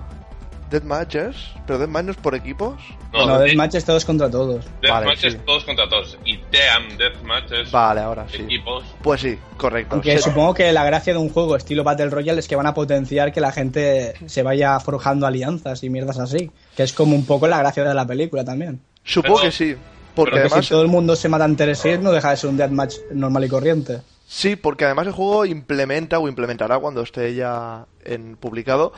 Deathmatch 0.70 1.16
es, 1.16 1.36
pero 1.66 1.78
Deathmatch 1.78 2.04
no 2.06 2.10
es 2.12 2.16
por 2.16 2.34
equipos. 2.34 2.80
No, 3.12 3.26
No, 3.26 3.38
de- 3.38 3.44
Deathmatch 3.44 3.74
es 3.74 3.84
todos 3.84 4.06
contra 4.06 4.30
todos. 4.30 4.64
Deathmatch 4.80 5.04
Vale, 5.04 5.16
sí. 5.18 5.26
es 5.26 5.44
todos 5.44 5.64
contra 5.64 5.86
todos. 5.86 6.18
Y 6.24 6.38
Team 6.38 6.96
Deathmatch 6.96 7.52
es 7.52 7.70
Vale, 7.70 8.00
ahora 8.00 8.26
sí. 8.30 8.40
equipos. 8.40 8.84
Pues 9.02 9.20
sí, 9.20 9.38
correcto. 9.58 9.96
Aunque 9.96 10.16
supongo 10.16 10.54
que 10.54 10.72
la 10.72 10.82
gracia 10.86 11.12
de 11.12 11.18
un 11.18 11.28
juego 11.28 11.56
estilo 11.56 11.84
Battle 11.84 12.08
Royale 12.08 12.40
es 12.40 12.48
que 12.48 12.56
van 12.56 12.66
a 12.66 12.72
potenciar 12.72 13.32
que 13.34 13.42
la 13.42 13.52
gente 13.52 14.14
se 14.24 14.42
vaya 14.42 14.80
forjando 14.80 15.26
alianzas 15.26 15.82
y 15.84 15.90
mierdas 15.90 16.18
así. 16.18 16.50
Que 16.74 16.84
es 16.84 16.94
como 16.94 17.14
un 17.14 17.26
poco 17.26 17.46
la 17.46 17.58
gracia 17.58 17.84
de 17.84 17.92
la 17.92 18.06
película 18.06 18.42
también. 18.42 18.80
Supongo 19.06 19.36
Pero- 19.38 19.46
que 19.50 19.52
sí. 19.56 19.74
Porque 19.74 19.76
pero 19.76 19.84
que 20.14 20.14
Porque 20.14 20.38
además, 20.40 20.64
si 20.66 20.70
todo 20.70 20.82
el 20.82 20.88
mundo 20.88 21.14
se 21.16 21.28
mata 21.28 21.44
entre 21.46 21.74
sí, 21.74 21.90
no 22.00 22.10
deja 22.12 22.30
de 22.30 22.36
ser 22.36 22.50
un 22.50 22.56
deathmatch 22.56 22.96
normal 23.12 23.44
y 23.44 23.48
corriente. 23.48 24.00
sí, 24.26 24.56
porque 24.56 24.84
además 24.84 25.06
el 25.06 25.12
juego 25.12 25.44
implementa 25.46 26.18
o 26.18 26.26
implementará 26.28 26.78
cuando 26.78 27.02
esté 27.02 27.34
ya 27.34 27.86
en 28.04 28.36
publicado, 28.36 28.92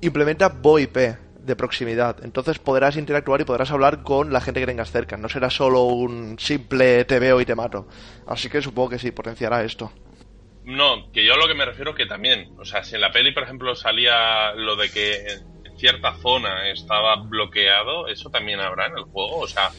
implementa 0.00 0.48
VoIP 0.48 0.96
de 0.96 1.56
proximidad. 1.56 2.16
Entonces 2.24 2.58
podrás 2.58 2.96
interactuar 2.96 3.40
y 3.40 3.44
podrás 3.44 3.70
hablar 3.70 4.02
con 4.02 4.32
la 4.32 4.40
gente 4.40 4.60
que 4.60 4.66
tengas 4.66 4.90
cerca. 4.90 5.16
No 5.16 5.28
será 5.28 5.48
solo 5.50 5.84
un 5.84 6.38
simple 6.38 7.04
te 7.04 7.18
veo 7.18 7.40
y 7.40 7.44
te 7.46 7.54
mato. 7.54 7.86
Así 8.26 8.48
que 8.48 8.60
supongo 8.62 8.90
que 8.90 8.98
sí, 8.98 9.10
potenciará 9.12 9.62
esto. 9.62 9.92
No, 10.64 11.12
que 11.12 11.24
yo 11.24 11.34
a 11.34 11.36
lo 11.36 11.46
que 11.46 11.54
me 11.54 11.66
refiero 11.66 11.94
que 11.94 12.06
también, 12.06 12.52
o 12.58 12.64
sea, 12.64 12.82
si 12.82 12.94
en 12.94 13.02
la 13.02 13.12
peli, 13.12 13.32
por 13.32 13.42
ejemplo, 13.42 13.74
salía 13.76 14.52
lo 14.54 14.74
de 14.76 14.90
que 14.90 15.24
cierta 15.76 16.14
zona 16.14 16.70
estaba 16.70 17.16
bloqueado, 17.16 18.08
eso 18.08 18.30
también 18.30 18.60
habrá 18.60 18.86
en 18.86 18.98
el 18.98 19.04
juego, 19.04 19.40
o 19.40 19.48
sea, 19.48 19.70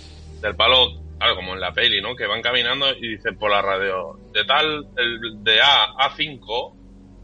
del 0.41 0.55
palo, 0.55 1.01
claro, 1.17 1.35
como 1.35 1.53
en 1.53 1.61
la 1.61 1.73
peli, 1.73 2.01
¿no? 2.01 2.15
Que 2.15 2.27
van 2.27 2.41
caminando 2.41 2.91
y 2.91 3.15
dicen 3.15 3.37
por 3.37 3.51
la 3.51 3.61
radio, 3.61 4.19
de 4.31 4.43
tal, 4.45 4.87
el 4.97 5.43
de 5.43 5.61
A 5.61 5.85
a 5.97 6.15
5 6.15 6.77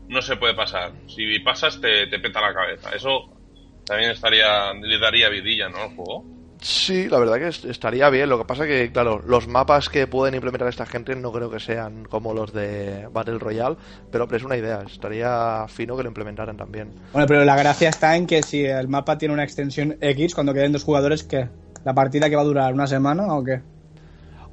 no 0.09 0.21
se 0.21 0.37
puede 0.37 0.53
pasar, 0.53 0.91
si 1.07 1.39
pasas 1.39 1.79
te, 1.79 2.07
te 2.07 2.19
peta 2.19 2.41
la 2.41 2.53
cabeza, 2.53 2.95
eso 2.95 3.29
también 3.85 4.11
estaría, 4.11 4.73
le 4.73 4.99
daría 4.99 5.29
vidilla, 5.29 5.69
¿no? 5.69 5.77
Al 5.79 5.95
juego. 5.95 6.40
Sí, 6.61 7.09
la 7.09 7.17
verdad 7.17 7.37
que 7.39 7.47
es- 7.47 7.65
estaría 7.65 8.07
bien. 8.11 8.29
Lo 8.29 8.37
que 8.37 8.45
pasa 8.45 8.67
que, 8.67 8.91
claro, 8.91 9.19
los 9.25 9.47
mapas 9.47 9.89
que 9.89 10.05
pueden 10.05 10.35
implementar 10.35 10.67
esta 10.67 10.85
gente 10.85 11.15
no 11.15 11.31
creo 11.31 11.49
que 11.49 11.59
sean 11.59 12.05
como 12.05 12.35
los 12.35 12.53
de 12.53 13.07
Battle 13.11 13.39
Royale, 13.39 13.77
pero 14.11 14.27
es 14.31 14.43
una 14.43 14.57
idea. 14.57 14.83
Estaría 14.85 15.65
fino 15.67 15.97
que 15.97 16.03
lo 16.03 16.09
implementaran 16.09 16.55
también. 16.57 16.91
Bueno, 17.13 17.27
pero 17.27 17.43
la 17.45 17.55
gracia 17.55 17.89
está 17.89 18.15
en 18.15 18.27
que 18.27 18.43
si 18.43 18.63
el 18.63 18.87
mapa 18.87 19.17
tiene 19.17 19.33
una 19.33 19.43
extensión 19.43 19.97
X, 19.99 20.35
cuando 20.35 20.53
queden 20.53 20.71
dos 20.71 20.83
jugadores, 20.83 21.23
¿qué? 21.23 21.49
¿La 21.83 21.95
partida 21.95 22.29
que 22.29 22.35
va 22.35 22.43
a 22.43 22.45
durar 22.45 22.73
una 22.73 22.85
semana 22.85 23.33
o 23.33 23.43
qué? 23.43 23.61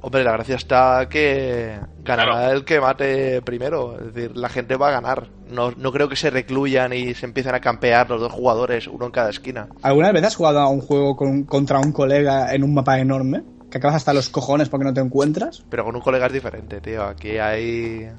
Hombre, 0.01 0.23
la 0.23 0.31
gracia 0.31 0.55
está 0.55 1.07
que 1.09 1.77
ganará 2.03 2.31
Claro. 2.33 2.51
el 2.53 2.63
que 2.65 2.79
mate 2.79 3.41
primero. 3.41 3.97
Es 3.99 4.13
decir, 4.13 4.37
la 4.37 4.47
gente 4.47 4.77
va 4.77 4.87
a 4.87 4.91
ganar. 4.91 5.27
No, 5.49 5.71
no 5.71 5.91
creo 5.91 6.07
que 6.07 6.15
se 6.15 6.29
recluyan 6.29 6.93
y 6.93 7.13
se 7.15 7.25
empiecen 7.25 7.53
a 7.53 7.59
campear 7.59 8.09
los 8.09 8.21
dos 8.21 8.31
jugadores, 8.31 8.87
uno 8.87 9.07
en 9.07 9.11
cada 9.11 9.29
esquina. 9.29 9.67
¿Alguna 9.81 10.11
vez 10.13 10.23
has 10.23 10.35
jugado 10.37 10.59
a 10.59 10.69
un 10.69 10.79
juego 10.79 11.17
con- 11.17 11.43
contra 11.43 11.79
un 11.79 11.91
colega 11.91 12.53
en 12.55 12.63
un 12.63 12.73
mapa 12.73 12.97
enorme? 12.99 13.43
Que 13.69 13.77
acabas 13.77 13.97
hasta 13.97 14.13
los 14.13 14.29
cojones 14.29 14.69
porque 14.69 14.85
no 14.85 14.93
te 14.93 15.01
encuentras. 15.01 15.63
Pero 15.69 15.83
con 15.83 15.95
un 15.95 16.01
colega 16.01 16.27
es 16.27 16.33
diferente, 16.33 16.79
tío. 16.79 17.03
Aquí 17.03 17.37
hay. 17.37 18.09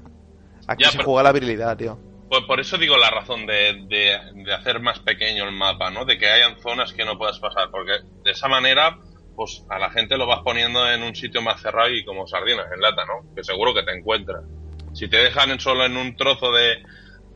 Aquí 0.67 0.85
Ya, 0.85 0.91
se 0.91 0.99
pero- 0.99 1.09
juega 1.09 1.23
la 1.25 1.33
virilidad, 1.33 1.77
tío. 1.79 1.99
Pues 2.29 2.43
por 2.47 2.61
eso 2.61 2.77
digo 2.79 2.97
la 2.97 3.11
razón 3.11 3.47
de, 3.47 3.87
de- 3.89 4.45
de 4.45 4.55
hacer 4.55 4.81
más 4.81 5.01
pequeño 5.01 5.45
el 5.49 5.53
mapa, 5.57 5.91
¿no? 5.91 6.05
De 6.05 6.17
que 6.19 6.29
hayan 6.29 6.61
zonas 6.61 6.93
que 6.93 7.05
no 7.05 7.19
puedas 7.19 7.41
pasar, 7.41 7.71
porque 7.73 7.93
de 8.23 8.31
esa 8.31 8.47
manera, 8.47 8.99
pues 9.41 9.65
a 9.71 9.79
la 9.79 9.89
gente 9.89 10.19
lo 10.19 10.27
vas 10.27 10.41
poniendo 10.45 10.87
en 10.87 11.03
un 11.03 11.15
sitio 11.15 11.41
más 11.41 11.63
cerrado 11.63 11.89
y 11.89 12.05
como 12.05 12.27
sardinas 12.27 12.67
en 12.75 12.79
lata, 12.83 13.07
¿no? 13.07 13.35
Que 13.35 13.43
seguro 13.43 13.73
que 13.73 13.83
te 13.83 13.97
encuentras. 13.97 14.45
Si 14.93 15.09
te 15.09 15.17
dejan 15.17 15.59
solo 15.59 15.87
en 15.87 15.97
un 15.97 16.15
trozo 16.15 16.53
de, 16.53 16.83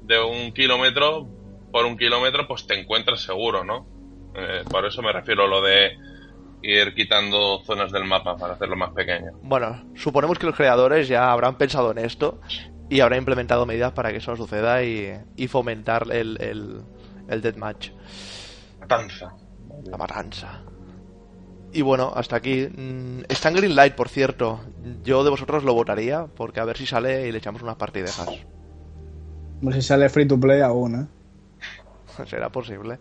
de 0.02 0.20
un 0.22 0.52
kilómetro, 0.52 1.26
por 1.72 1.86
un 1.86 1.96
kilómetro, 1.96 2.46
pues 2.46 2.66
te 2.66 2.78
encuentras 2.78 3.22
seguro, 3.22 3.64
¿no? 3.64 3.86
Eh, 4.34 4.64
por 4.70 4.84
eso 4.84 5.00
me 5.00 5.14
refiero 5.14 5.44
a 5.44 5.48
lo 5.48 5.62
de 5.62 5.92
ir 6.60 6.94
quitando 6.94 7.62
zonas 7.64 7.90
del 7.90 8.04
mapa 8.04 8.36
para 8.36 8.52
hacerlo 8.52 8.76
más 8.76 8.92
pequeño. 8.92 9.30
Bueno, 9.40 9.90
suponemos 9.94 10.38
que 10.38 10.44
los 10.44 10.56
creadores 10.56 11.08
ya 11.08 11.32
habrán 11.32 11.56
pensado 11.56 11.90
en 11.90 11.96
esto 12.00 12.38
y 12.90 13.00
habrán 13.00 13.20
implementado 13.20 13.64
medidas 13.64 13.92
para 13.92 14.10
que 14.10 14.18
eso 14.18 14.30
no 14.32 14.36
suceda 14.36 14.82
y, 14.84 15.10
y 15.36 15.48
fomentar 15.48 16.04
el, 16.12 16.36
el, 16.38 16.82
el 17.30 17.40
deathmatch, 17.40 17.92
Matanza. 18.78 19.32
la 19.86 19.96
matanza. 19.96 20.60
Y 21.74 21.82
bueno, 21.82 22.12
hasta 22.14 22.36
aquí. 22.36 22.68
Mm, 22.68 23.22
Está 23.28 23.48
en 23.48 23.56
Greenlight, 23.56 23.94
por 23.94 24.08
cierto. 24.08 24.60
Yo 25.02 25.24
de 25.24 25.30
vosotros 25.30 25.64
lo 25.64 25.74
votaría 25.74 26.26
porque 26.26 26.60
a 26.60 26.64
ver 26.64 26.76
si 26.78 26.86
sale 26.86 27.26
y 27.26 27.32
le 27.32 27.38
echamos 27.38 27.62
unas 27.62 27.74
partidejas. 27.74 28.28
Sé 29.62 29.72
si 29.72 29.82
sale 29.82 30.08
free 30.08 30.26
to 30.26 30.38
play 30.38 30.60
aún, 30.60 30.94
¿eh? 30.94 31.06
Será 32.26 32.48
posible. 32.48 33.00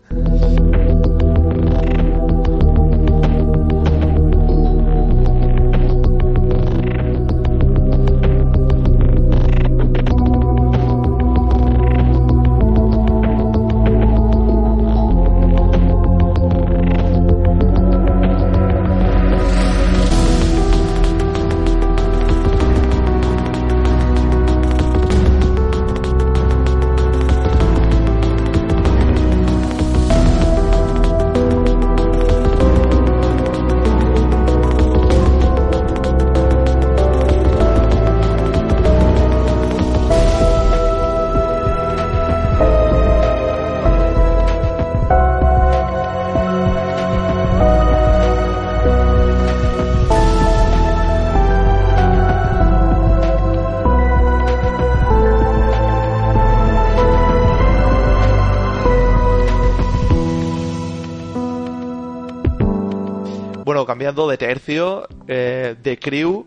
The 65.94 65.98
Crew. 66.00 66.44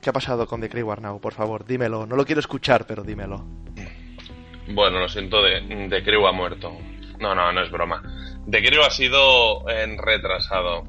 ¿Qué 0.00 0.08
ha 0.10 0.12
pasado 0.14 0.46
con 0.46 0.60
The 0.62 0.68
Crew, 0.70 0.90
Arnau? 0.90 1.20
Por 1.20 1.34
favor, 1.34 1.66
dímelo. 1.66 2.06
No 2.06 2.16
lo 2.16 2.24
quiero 2.24 2.40
escuchar, 2.40 2.86
pero 2.86 3.02
dímelo. 3.02 3.44
Bueno, 4.68 4.98
lo 5.00 5.08
siento, 5.08 5.42
de, 5.42 5.60
de 5.60 6.02
Crew 6.04 6.26
ha 6.26 6.32
muerto. 6.32 6.72
No, 7.20 7.34
no, 7.34 7.52
no 7.52 7.62
es 7.62 7.70
broma. 7.70 8.02
De 8.46 8.62
Crew 8.62 8.82
ha 8.82 8.90
sido 8.90 9.68
en 9.68 9.98
retrasado. 9.98 10.84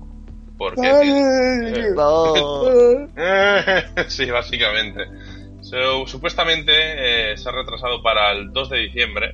Porque... 0.57 0.81
eh, 0.87 1.91
No. 1.95 3.07
sí, 4.07 4.29
básicamente. 4.31 5.05
So, 5.61 6.07
supuestamente 6.07 6.71
eh, 7.31 7.37
se 7.37 7.49
ha 7.49 7.51
retrasado 7.51 8.01
para 8.01 8.31
el 8.31 8.53
2 8.53 8.69
de 8.69 8.77
diciembre 8.77 9.31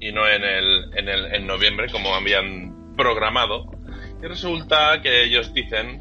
y 0.00 0.10
no 0.10 0.26
en 0.28 0.42
el, 0.42 0.90
en 0.96 1.08
el 1.08 1.34
en 1.34 1.46
noviembre 1.46 1.88
como 1.92 2.14
habían 2.16 2.94
programado. 2.96 3.66
Y 4.20 4.26
resulta 4.26 5.00
que 5.02 5.22
ellos 5.24 5.54
dicen 5.54 6.00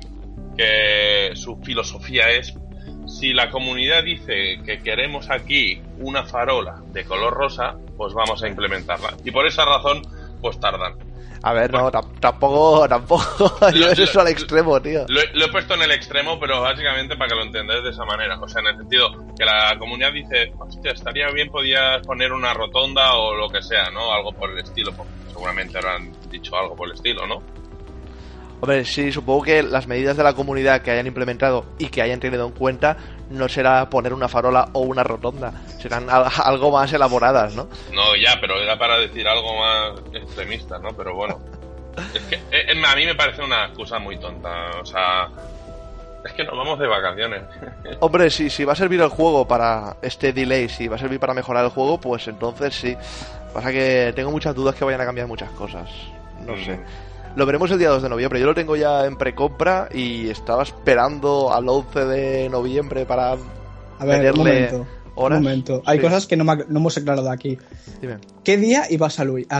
que 0.57 1.31
su 1.35 1.57
filosofía 1.57 2.29
es 2.29 2.53
si 3.07 3.33
la 3.33 3.49
comunidad 3.49 4.03
dice 4.03 4.59
que 4.65 4.79
queremos 4.83 5.29
aquí 5.29 5.81
una 5.97 6.23
farola 6.23 6.81
de 6.87 7.03
color 7.05 7.33
rosa, 7.33 7.75
pues 7.97 8.13
vamos 8.13 8.41
a 8.43 8.47
implementarla. 8.47 9.13
Y 9.23 9.31
por 9.31 9.45
esa 9.45 9.65
razón, 9.65 10.01
pues 10.41 10.59
tardan. 10.59 10.93
A 11.43 11.53
ver, 11.53 11.71
no, 11.71 11.91
tam- 11.91 12.19
tampoco, 12.19 12.87
tampoco 12.87 13.23
lleves 13.73 13.97
Lo- 13.97 14.03
eso 14.03 14.21
al 14.21 14.27
extremo, 14.27 14.79
tío. 14.81 15.05
Lo, 15.07 15.19
he- 15.21 15.29
lo 15.33 15.45
he 15.45 15.51
puesto 15.51 15.73
en 15.73 15.81
el 15.81 15.91
extremo, 15.91 16.39
pero 16.39 16.61
básicamente 16.61 17.15
para 17.17 17.29
que 17.29 17.35
lo 17.35 17.43
entendáis 17.43 17.83
de 17.83 17.89
esa 17.89 18.05
manera. 18.05 18.39
O 18.39 18.47
sea, 18.47 18.61
en 18.61 18.67
el 18.67 18.77
sentido 18.77 19.09
que 19.37 19.45
la 19.45 19.75
comunidad 19.79 20.13
dice, 20.13 20.51
hostia, 20.59 20.91
estaría 20.91 21.27
bien, 21.31 21.49
podías 21.49 22.05
poner 22.05 22.31
una 22.31 22.53
rotonda 22.53 23.15
o 23.15 23.33
lo 23.35 23.49
que 23.49 23.61
sea, 23.63 23.89
¿no? 23.91 24.11
Algo 24.13 24.31
por 24.33 24.51
el 24.51 24.59
estilo. 24.59 24.91
porque 24.95 25.11
seguramente 25.27 25.77
habrán 25.79 26.11
dicho 26.29 26.55
algo 26.55 26.75
por 26.75 26.87
el 26.87 26.93
estilo, 26.93 27.25
¿no? 27.25 27.41
Hombre, 28.61 28.85
sí, 28.85 29.11
supongo 29.11 29.41
que 29.41 29.63
las 29.63 29.87
medidas 29.87 30.15
de 30.15 30.23
la 30.23 30.33
comunidad 30.33 30.81
que 30.83 30.91
hayan 30.91 31.07
implementado 31.07 31.65
y 31.79 31.87
que 31.89 32.01
hayan 32.01 32.19
tenido 32.19 32.45
en 32.45 32.51
cuenta 32.51 32.95
no 33.31 33.49
será 33.49 33.89
poner 33.89 34.13
una 34.13 34.27
farola 34.27 34.69
o 34.73 34.81
una 34.81 35.03
rotonda, 35.03 35.51
serán 35.79 36.07
al- 36.09 36.27
algo 36.43 36.71
más 36.71 36.93
elaboradas, 36.93 37.55
¿no? 37.55 37.67
No, 37.91 38.15
ya, 38.15 38.37
pero 38.39 38.61
era 38.61 38.77
para 38.77 38.97
decir 38.99 39.27
algo 39.27 39.57
más 39.57 39.99
extremista, 40.13 40.77
¿no? 40.79 40.89
Pero 40.95 41.15
bueno. 41.15 41.39
Es 42.13 42.21
que 42.23 42.35
eh, 42.35 42.65
eh, 42.69 42.83
a 42.85 42.95
mí 42.95 43.05
me 43.05 43.15
parece 43.15 43.41
una 43.43 43.65
excusa 43.65 43.97
muy 43.99 44.17
tonta. 44.19 44.49
O 44.81 44.85
sea, 44.85 45.27
es 46.23 46.31
que 46.33 46.43
nos 46.43 46.55
vamos 46.55 46.77
de 46.79 46.87
vacaciones. 46.87 47.41
Hombre, 47.99 48.29
sí, 48.29 48.49
si 48.49 48.63
va 48.63 48.73
a 48.73 48.75
servir 48.77 49.01
el 49.01 49.09
juego 49.09 49.47
para 49.47 49.97
este 50.03 50.31
delay, 50.33 50.69
si 50.69 50.87
va 50.87 50.95
a 50.97 50.99
servir 50.99 51.19
para 51.19 51.33
mejorar 51.33 51.65
el 51.65 51.71
juego, 51.71 51.99
pues 51.99 52.27
entonces 52.27 52.75
sí. 52.75 52.95
Pasa 53.53 53.71
que 53.71 54.13
tengo 54.15 54.29
muchas 54.31 54.53
dudas 54.55 54.75
que 54.75 54.85
vayan 54.85 55.01
a 55.01 55.05
cambiar 55.05 55.27
muchas 55.27 55.49
cosas. 55.51 55.89
No 56.45 56.53
Mm. 56.55 56.63
sé. 56.65 56.79
Lo 57.35 57.45
veremos 57.45 57.71
el 57.71 57.79
día 57.79 57.89
2 57.89 58.03
de 58.03 58.09
noviembre. 58.09 58.39
Yo 58.39 58.45
lo 58.45 58.53
tengo 58.55 58.75
ya 58.75 59.05
en 59.05 59.15
precompra 59.15 59.87
y 59.93 60.29
estaba 60.29 60.63
esperando 60.63 61.53
al 61.53 61.67
11 61.67 62.05
de 62.05 62.49
noviembre 62.49 63.05
para 63.05 63.31
A 63.31 63.35
ver, 64.05 64.33
un 64.33 64.43
meterle 64.43 64.43
momento. 64.43 64.87
horas. 65.15 65.37
Un 65.37 65.43
momento. 65.43 65.81
Hay 65.85 65.97
Sí. 65.99 66.03
cosas 66.03 66.27
que 66.27 66.35
no, 66.35 66.43
me 66.43 66.57
no 66.67 66.79
hemos 66.79 66.97
aclarado 66.97 67.31
aquí. 67.31 67.57
Dime. 68.01 68.17
¿Qué 68.43 68.57
día 68.57 68.83
iba 68.89 69.07
a, 69.07 69.09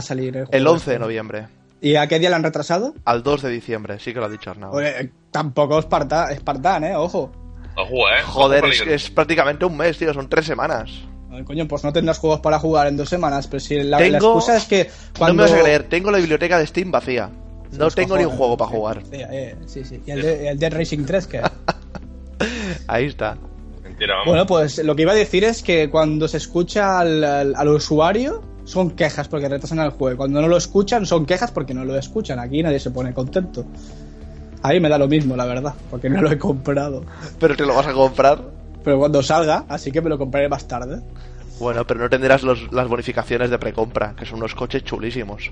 salir 0.02 0.36
el 0.38 0.46
juego? 0.46 0.50
El 0.52 0.68
11 0.68 0.92
de 0.92 1.00
noviembre. 1.00 1.48
¿Y 1.80 1.96
a 1.96 2.08
qué 2.08 2.20
día 2.20 2.30
lo 2.30 2.36
han 2.36 2.44
retrasado? 2.44 2.94
Al 3.06 3.24
2 3.24 3.42
de 3.44 3.50
diciembre, 3.50 4.00
sí 4.00 4.14
que 4.14 4.20
lo 4.20 4.26
ha 4.26 4.30
dicho 4.30 4.52
Arnau. 4.52 4.74
Oye, 4.76 5.12
tampoco 5.32 5.80
Esparta, 5.80 6.32
Espartán, 6.32 6.84
¿eh? 6.84 6.96
Ojo. 6.96 7.32
Ojo, 7.78 8.10
¿eh? 8.10 8.22
Joder, 8.28 8.64
Ojo, 8.66 8.74
es, 8.74 8.82
es 8.86 9.10
prácticamente 9.10 9.64
un 9.66 9.78
mes, 9.78 9.98
tío, 9.98 10.14
son 10.14 10.28
tres 10.30 10.46
semanas. 10.46 10.92
Coño, 11.46 11.66
pues 11.68 11.84
no 11.86 11.94
tendrás 11.94 12.20
juegos 12.20 12.42
para 12.42 12.60
jugar 12.60 12.88
en 12.88 12.98
dos 12.98 13.08
semanas, 13.08 13.48
pero 13.48 13.62
si 13.62 13.76
la, 13.78 13.84
la 13.84 13.98
Tengo- 14.00 14.16
excusa 14.18 14.58
es 14.58 14.66
que 14.66 14.90
cuando... 15.18 15.34
No 15.44 15.44
me 15.44 15.50
vas 15.50 15.60
a 15.60 15.64
creer, 15.64 15.84
tengo 15.84 16.12
la 16.12 16.18
biblioteca 16.18 16.60
de 16.60 16.68
Steam 16.68 16.92
vacía. 16.92 17.30
No 17.78 17.90
tengo 17.90 18.18
ni 18.18 18.26
un 18.26 18.32
juego 18.32 18.58
para 18.58 18.70
jugar. 18.72 19.02
Sí, 19.04 19.18
eh, 19.20 19.56
sí, 19.66 19.84
sí. 19.84 20.02
¿Y 20.06 20.12
el, 20.12 20.22
de- 20.22 20.50
el 20.50 20.60
Dead 20.60 20.74
Racing 20.74 21.06
3 21.06 21.28
qué? 21.28 21.42
Ahí 22.88 23.06
está. 23.06 23.38
Mentira, 23.84 24.14
vamos. 24.16 24.28
bueno, 24.28 24.46
pues 24.46 24.84
lo 24.84 24.96
que 24.96 25.04
iba 25.04 25.12
a 25.12 25.16
decir 25.16 25.44
es 25.44 25.64
que 25.64 25.90
cuando 25.90 26.28
se 26.28 26.38
escucha 26.38 27.00
al, 27.00 27.24
al- 27.24 27.56
al 27.56 27.68
usuario 27.70 28.42
son 28.64 28.92
quejas 28.92 29.28
porque 29.28 29.48
retrasan 29.50 29.80
el 29.80 29.92
juego. 29.92 30.18
Cuando 30.18 30.42
no 30.42 30.48
lo 30.48 30.58
escuchan 30.58 31.06
son 31.06 31.26
quejas 31.26 31.52
porque 31.52 31.74
no 31.74 31.84
lo 31.86 31.98
escuchan. 31.98 32.40
Aquí 32.40 32.62
nadie 32.64 32.80
se 32.80 32.92
pone 32.92 33.14
contento. 33.14 33.66
Ahí 34.64 34.80
me 34.80 34.90
da 34.90 34.98
lo 35.00 35.08
mismo, 35.08 35.36
la 35.36 35.46
verdad, 35.46 35.74
porque 35.90 36.10
no 36.10 36.22
lo 36.22 36.32
he 36.32 36.38
comprado. 36.38 37.04
Pero 37.40 37.56
te 37.56 37.66
lo 37.66 37.74
vas 37.76 37.88
a 37.88 37.94
comprar. 37.94 38.40
Pero 38.84 39.00
cuando 39.00 39.22
salga, 39.24 39.66
así 39.68 39.92
que 39.92 40.02
me 40.02 40.10
lo 40.10 40.18
compraré 40.18 40.48
más 40.50 40.68
tarde. 40.68 41.02
Bueno, 41.62 41.86
pero 41.86 42.00
no 42.00 42.10
tendrás 42.10 42.42
los- 42.42 42.72
las 42.74 42.88
bonificaciones 42.88 43.52
de 43.52 43.60
precompra, 43.60 44.16
que 44.16 44.26
son 44.26 44.40
unos 44.40 44.56
coches 44.56 44.84
chulísimos. 44.84 45.52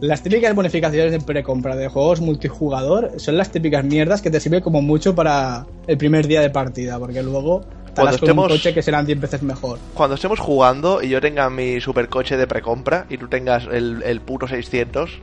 Las 0.00 0.22
típicas 0.22 0.54
bonificaciones 0.54 1.10
de 1.10 1.18
precompra 1.20 1.74
de 1.74 1.88
juegos 1.88 2.20
multijugador 2.20 3.12
son 3.16 3.36
las 3.36 3.50
típicas 3.50 3.84
mierdas 3.84 4.22
que 4.22 4.30
te 4.30 4.38
sirven 4.38 4.60
como 4.60 4.80
mucho 4.82 5.16
para 5.16 5.66
el 5.88 5.98
primer 5.98 6.28
día 6.28 6.40
de 6.42 6.50
partida, 6.50 6.96
porque 7.00 7.24
luego 7.24 7.62
Cuando 7.62 7.96
con 7.96 8.06
un 8.06 8.14
estemos- 8.14 8.48
coche 8.52 8.72
que 8.72 8.82
serán 8.82 9.04
10 9.04 9.20
veces 9.20 9.42
mejor. 9.42 9.80
Cuando 9.94 10.14
estemos 10.14 10.38
jugando 10.38 11.02
y 11.02 11.08
yo 11.08 11.20
tenga 11.20 11.50
mi 11.50 11.80
supercoche 11.80 12.36
de 12.36 12.46
precompra 12.46 13.06
y 13.10 13.18
tú 13.18 13.26
tengas 13.26 13.64
el, 13.72 14.04
el 14.04 14.20
puto 14.20 14.46
600 14.46 15.18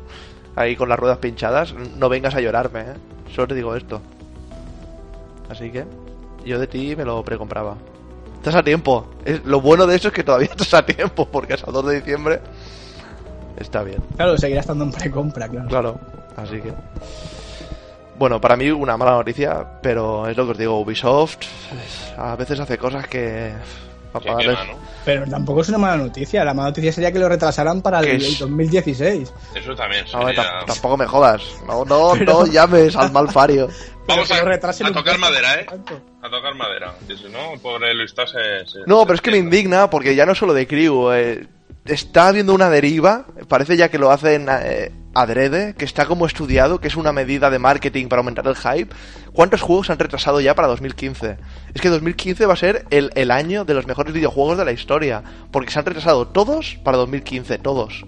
ahí 0.58 0.76
con 0.76 0.90
las 0.90 1.00
ruedas 1.00 1.20
pinchadas, 1.20 1.74
no 1.98 2.10
vengas 2.10 2.36
a 2.36 2.42
llorarme, 2.42 2.82
¿eh? 2.82 2.94
Solo 3.34 3.48
te 3.48 3.56
digo 3.56 3.74
esto. 3.74 4.02
Así 5.50 5.70
que 5.72 5.86
yo 6.46 6.60
de 6.60 6.68
ti 6.68 6.94
me 6.98 7.06
lo 7.06 7.24
precompraba. 7.24 7.78
Estás 8.46 8.60
a 8.60 8.64
tiempo. 8.64 9.08
Es- 9.26 9.44
lo 9.44 9.60
bueno 9.60 9.88
de 9.88 9.96
eso 9.96 10.10
es 10.10 10.14
que 10.14 10.24
todavía 10.24 10.48
estás 10.52 10.72
a 10.76 10.86
tiempo, 10.86 11.26
porque 11.28 11.56
hasta 11.56 11.66
el 11.66 11.74
2 11.74 11.86
de 11.88 11.96
diciembre 11.96 12.40
está 13.58 13.82
bien. 13.82 14.00
Claro, 14.16 14.38
seguirá 14.38 14.60
estando 14.60 14.84
en 14.84 14.92
precompra, 14.92 15.50
claro. 15.50 15.68
Claro, 15.68 16.00
así 16.38 16.62
que. 16.62 16.72
Bueno, 18.20 18.40
para 18.40 18.56
mí 18.56 18.70
una 18.70 18.98
mala 18.98 19.14
noticia, 19.14 19.66
pero 19.82 20.28
es 20.28 20.38
lo 20.38 20.46
que 20.46 20.52
os 20.52 20.58
digo, 20.60 20.80
Ubisoft 20.80 21.38
a 22.20 22.36
veces 22.36 22.60
hace 22.60 22.78
cosas 22.78 23.08
que... 23.08 23.52
para 24.12 24.24
Que 24.24 24.30
pagarles- 24.32 24.60
quema, 24.62 24.74
¿no? 24.74 24.95
Pero 25.06 25.26
tampoco 25.28 25.62
es 25.62 25.70
una 25.70 25.78
mala 25.78 25.98
noticia. 25.98 26.44
La 26.44 26.54
mala 26.54 26.70
noticia 26.70 26.92
sería 26.92 27.12
que 27.12 27.20
lo 27.20 27.30
retrasaran 27.30 27.82
para 27.84 28.02
¿Qué 28.02 28.16
el 28.16 28.24
es? 28.24 28.40
2016. 28.40 29.32
Eso 29.54 29.76
también 29.76 30.06
sería... 30.08 30.34
tam- 30.34 30.66
tampoco 30.66 30.98
me 30.98 31.06
jodas. 31.06 31.42
No, 31.68 31.86
no, 31.86 32.14
Pero- 32.18 32.34
no 32.34 32.46
llames 32.48 32.96
al 32.96 33.12
malfario. 33.12 33.70
Vamos 34.08 34.30
a, 34.32 34.42
retrasen 34.44 34.88
a 34.88 34.92
tocar 34.92 35.16
poco. 35.16 35.20
madera, 35.20 35.60
¿eh? 35.62 35.66
A 36.22 36.30
tocar 36.30 36.54
madera. 36.56 36.94
Si 37.08 37.28
no, 37.32 37.54
el 37.54 37.60
pobre 37.60 37.94
Luis 37.94 38.14
se, 38.16 38.26
se- 38.26 38.80
No, 38.88 39.00
se 39.02 39.06
pero 39.06 39.14
es 39.16 39.22
que 39.22 39.32
me 39.32 39.38
indigna 39.38 39.90
porque 39.90 40.16
ya 40.16 40.26
no 40.26 40.36
solo 40.36 40.54
de 40.54 40.68
Crew. 40.68 41.12
eh, 41.12 41.48
está 41.86 42.28
habiendo 42.28 42.54
una 42.54 42.70
deriva, 42.70 43.26
parece 43.48 43.78
ya 43.78 43.90
que 43.90 43.98
lo 44.00 44.12
hacen 44.12 44.48
eh, 44.50 44.92
adrede, 45.14 45.76
que 45.76 45.86
está 45.86 46.06
como 46.06 46.26
estudiado, 46.26 46.80
que 46.80 46.88
es 46.88 46.96
una 46.96 47.12
medida 47.12 47.50
de 47.50 47.60
marketing 47.60 48.08
para 48.08 48.20
aumentar 48.22 48.48
el 48.48 48.56
hype. 48.56 48.94
¿Cuántos 49.34 49.62
juegos 49.62 49.88
se 49.88 49.94
han 49.94 50.00
retrasado 50.00 50.42
ya 50.42 50.56
para 50.56 50.68
2015? 50.68 51.38
Es 51.74 51.82
que 51.82 51.90
2015 51.90 52.46
va 52.46 52.54
a 52.54 52.58
ser 52.58 52.86
el, 52.90 53.12
el 53.16 53.32
año 53.32 53.66
de 53.66 53.74
los 53.76 53.86
mejores 53.88 54.14
videojuegos 54.14 54.58
de 54.58 54.66
la 54.66 54.72
historia, 54.72 55.24
porque 55.52 55.72
se 55.72 55.80
han 55.80 55.86
retrasado 55.86 56.28
todos 56.28 56.78
para 56.84 56.98
2015, 56.98 57.58
todos. 57.60 58.06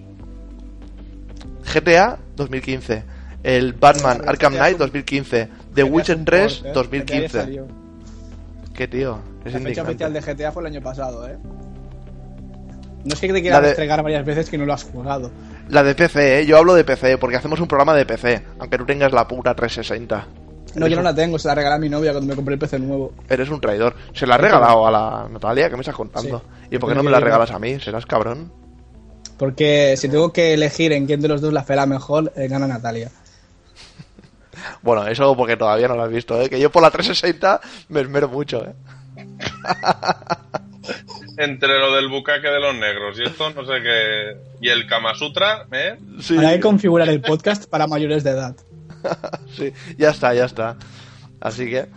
GTA 1.72 2.18
2015, 2.36 3.04
el 3.42 3.74
Batman 3.74 4.22
Arkham 4.26 4.54
Knight 4.54 4.68
es 4.76 4.80
un- 4.80 4.86
2015, 4.86 5.48
The 5.74 5.84
Witcher 5.84 6.14
es 6.14 6.18
un 6.18 6.24
3 6.24 6.54
port, 6.54 6.64
¿eh? 6.64 6.68
GTA 6.68 6.68
ya 6.68 6.72
2015. 6.74 7.28
salió. 7.40 7.66
¿Qué 8.74 8.88
tío? 8.88 9.18
Es 9.44 9.52
La 9.52 9.58
fecha 9.60 9.80
indignante. 9.82 9.90
oficial 9.90 10.12
de 10.12 10.20
GTA 10.20 10.52
fue 10.52 10.62
el 10.62 10.66
año 10.66 10.80
pasado, 10.82 11.28
¿eh? 11.28 11.36
No 13.08 13.14
es 13.14 13.20
que 13.20 13.32
te 13.32 13.40
quieras 13.42 13.60
de- 13.62 13.66
restregar 13.68 14.02
varias 14.02 14.24
veces 14.24 14.50
que 14.50 14.58
no 14.58 14.66
lo 14.66 14.74
has 14.74 14.84
jugado. 14.84 15.30
La 15.70 15.82
de 15.82 15.94
PC, 15.94 16.40
¿eh? 16.40 16.46
Yo 16.46 16.58
hablo 16.58 16.74
de 16.74 16.84
PC, 16.84 17.18
porque 17.18 17.36
hacemos 17.36 17.58
un 17.60 17.66
programa 17.68 17.94
de 17.94 18.04
PC, 18.06 18.42
aunque 18.58 18.76
tú 18.78 18.84
tengas 18.86 19.12
la 19.12 19.26
puta 19.26 19.54
360. 19.54 20.26
No, 20.74 20.86
yo 20.86 20.96
no 20.96 21.02
la 21.02 21.14
tengo, 21.14 21.38
se 21.38 21.48
la 21.48 21.54
regalé 21.54 21.76
a 21.76 21.78
mi 21.78 21.88
novia 21.88 22.12
cuando 22.12 22.28
me 22.28 22.36
compré 22.36 22.54
el 22.54 22.58
PC 22.60 22.78
nuevo. 22.78 23.12
Eres 23.28 23.48
un 23.48 23.60
traidor. 23.60 23.94
Se 24.12 24.26
la 24.26 24.34
has 24.34 24.40
regalado 24.42 24.86
a 24.86 24.90
la 24.90 25.28
Natalia, 25.30 25.68
¿qué 25.70 25.74
me 25.76 25.80
estás 25.80 25.94
contando? 25.96 26.38
Sí. 26.38 26.76
¿Y 26.76 26.78
por 26.78 26.90
qué 26.90 26.94
no 26.94 27.02
me 27.02 27.10
la 27.10 27.18
regalas 27.20 27.50
a 27.50 27.58
mí? 27.58 27.80
¿Serás 27.80 28.04
cabrón? 28.06 28.52
Porque 29.38 29.94
si 29.96 30.08
tengo 30.08 30.32
que 30.32 30.52
elegir 30.54 30.92
en 30.92 31.06
quién 31.06 31.20
de 31.20 31.28
los 31.28 31.40
dos 31.40 31.52
la 31.52 31.62
fela 31.64 31.86
mejor, 31.86 32.32
eh, 32.36 32.48
gana 32.48 32.66
Natalia. 32.66 33.10
Bueno, 34.82 35.06
eso 35.06 35.36
porque 35.36 35.56
todavía 35.56 35.86
no 35.88 35.94
lo 35.94 36.02
has 36.02 36.10
visto, 36.10 36.40
¿eh? 36.40 36.50
Que 36.50 36.58
yo 36.60 36.70
por 36.70 36.82
la 36.82 36.90
360 36.90 37.60
me 37.88 38.00
esmero 38.00 38.28
mucho, 38.28 38.64
¿eh? 38.66 38.74
Entre 41.36 41.78
lo 41.78 41.94
del 41.94 42.08
bucaque 42.08 42.48
de 42.48 42.60
los 42.60 42.74
negros 42.74 43.18
y 43.18 43.22
esto, 43.24 43.50
no 43.50 43.64
sé 43.64 43.82
qué... 43.82 44.36
Y 44.60 44.68
el 44.68 44.86
Kama 44.86 45.14
Sutra, 45.14 45.66
¿eh? 45.72 45.96
Sí, 46.20 46.36
hay 46.38 46.56
que 46.56 46.60
configurar 46.60 47.08
el 47.08 47.20
podcast 47.20 47.68
para 47.68 47.86
mayores 47.86 48.24
de 48.24 48.30
edad. 48.30 48.56
sí, 49.56 49.72
ya 49.96 50.10
está, 50.10 50.34
ya 50.34 50.44
está. 50.44 50.76
Así 51.40 51.70
que... 51.70 51.88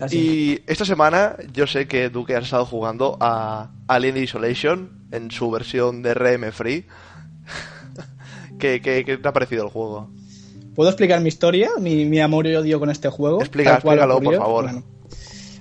Así. 0.00 0.16
Y 0.18 0.62
esta 0.66 0.84
semana 0.84 1.36
yo 1.52 1.66
sé 1.66 1.86
que 1.86 2.08
Duque 2.08 2.34
has 2.34 2.44
estado 2.44 2.64
jugando 2.64 3.18
a 3.20 3.70
Alien 3.86 4.16
Isolation 4.16 4.90
en 5.12 5.30
su 5.30 5.50
versión 5.50 6.02
de 6.02 6.14
RM 6.14 6.52
Free. 6.52 6.86
¿Qué, 8.58 8.80
qué, 8.80 9.04
qué 9.04 9.18
te 9.18 9.28
ha 9.28 9.32
parecido 9.32 9.64
el 9.64 9.70
juego? 9.70 10.10
¿Puedo 10.74 10.88
explicar 10.88 11.20
mi 11.20 11.28
historia? 11.28 11.70
Mi, 11.78 12.06
mi 12.06 12.20
amor 12.20 12.46
y 12.46 12.54
odio 12.54 12.78
con 12.78 12.90
este 12.90 13.10
juego. 13.10 13.40
Explica, 13.40 13.74
explícalo, 13.74 14.20
por 14.20 14.36
favor. 14.36 14.64
Bueno. 14.64 14.99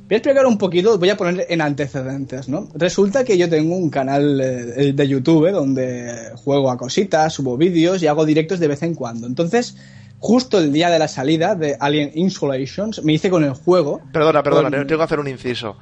Voy 0.10 0.16
a 0.16 0.18
explicar 0.18 0.48
un 0.48 0.58
poquito, 0.58 0.98
voy 0.98 1.12
a 1.12 1.16
poner 1.18 1.46
en 1.50 1.62
antecedentes, 1.62 2.50
¿no? 2.50 2.68
Resulta 2.74 3.24
que 3.24 3.38
yo 3.38 3.48
tengo 3.48 3.76
un 3.78 3.92
canal 3.92 4.42
eh, 4.42 4.92
de 4.92 5.08
YouTube 5.08 5.46
eh, 5.46 5.52
donde 5.52 6.32
juego 6.36 6.72
a 6.72 6.78
cositas, 6.78 7.32
subo 7.32 7.58
vídeos 7.58 8.02
y 8.02 8.08
hago 8.08 8.26
directos 8.26 8.60
de 8.60 8.68
vez 8.68 8.82
en 8.82 8.96
cuando. 8.96 9.28
Entonces, 9.28 9.78
justo 10.18 10.58
el 10.58 10.74
día 10.74 10.90
de 10.90 10.98
la 10.98 11.08
salida 11.08 11.54
de 11.54 11.78
Alien 11.80 12.10
Insulations, 12.16 13.04
me 13.04 13.14
hice 13.14 13.30
con 13.30 13.44
el 13.44 13.52
juego. 13.54 14.02
Perdona, 14.12 14.42
perdona, 14.42 14.72
Con- 14.76 14.88
tengo 14.88 14.98
que 14.98 15.04
hacer 15.04 15.20
un 15.20 15.28
inciso. 15.28 15.78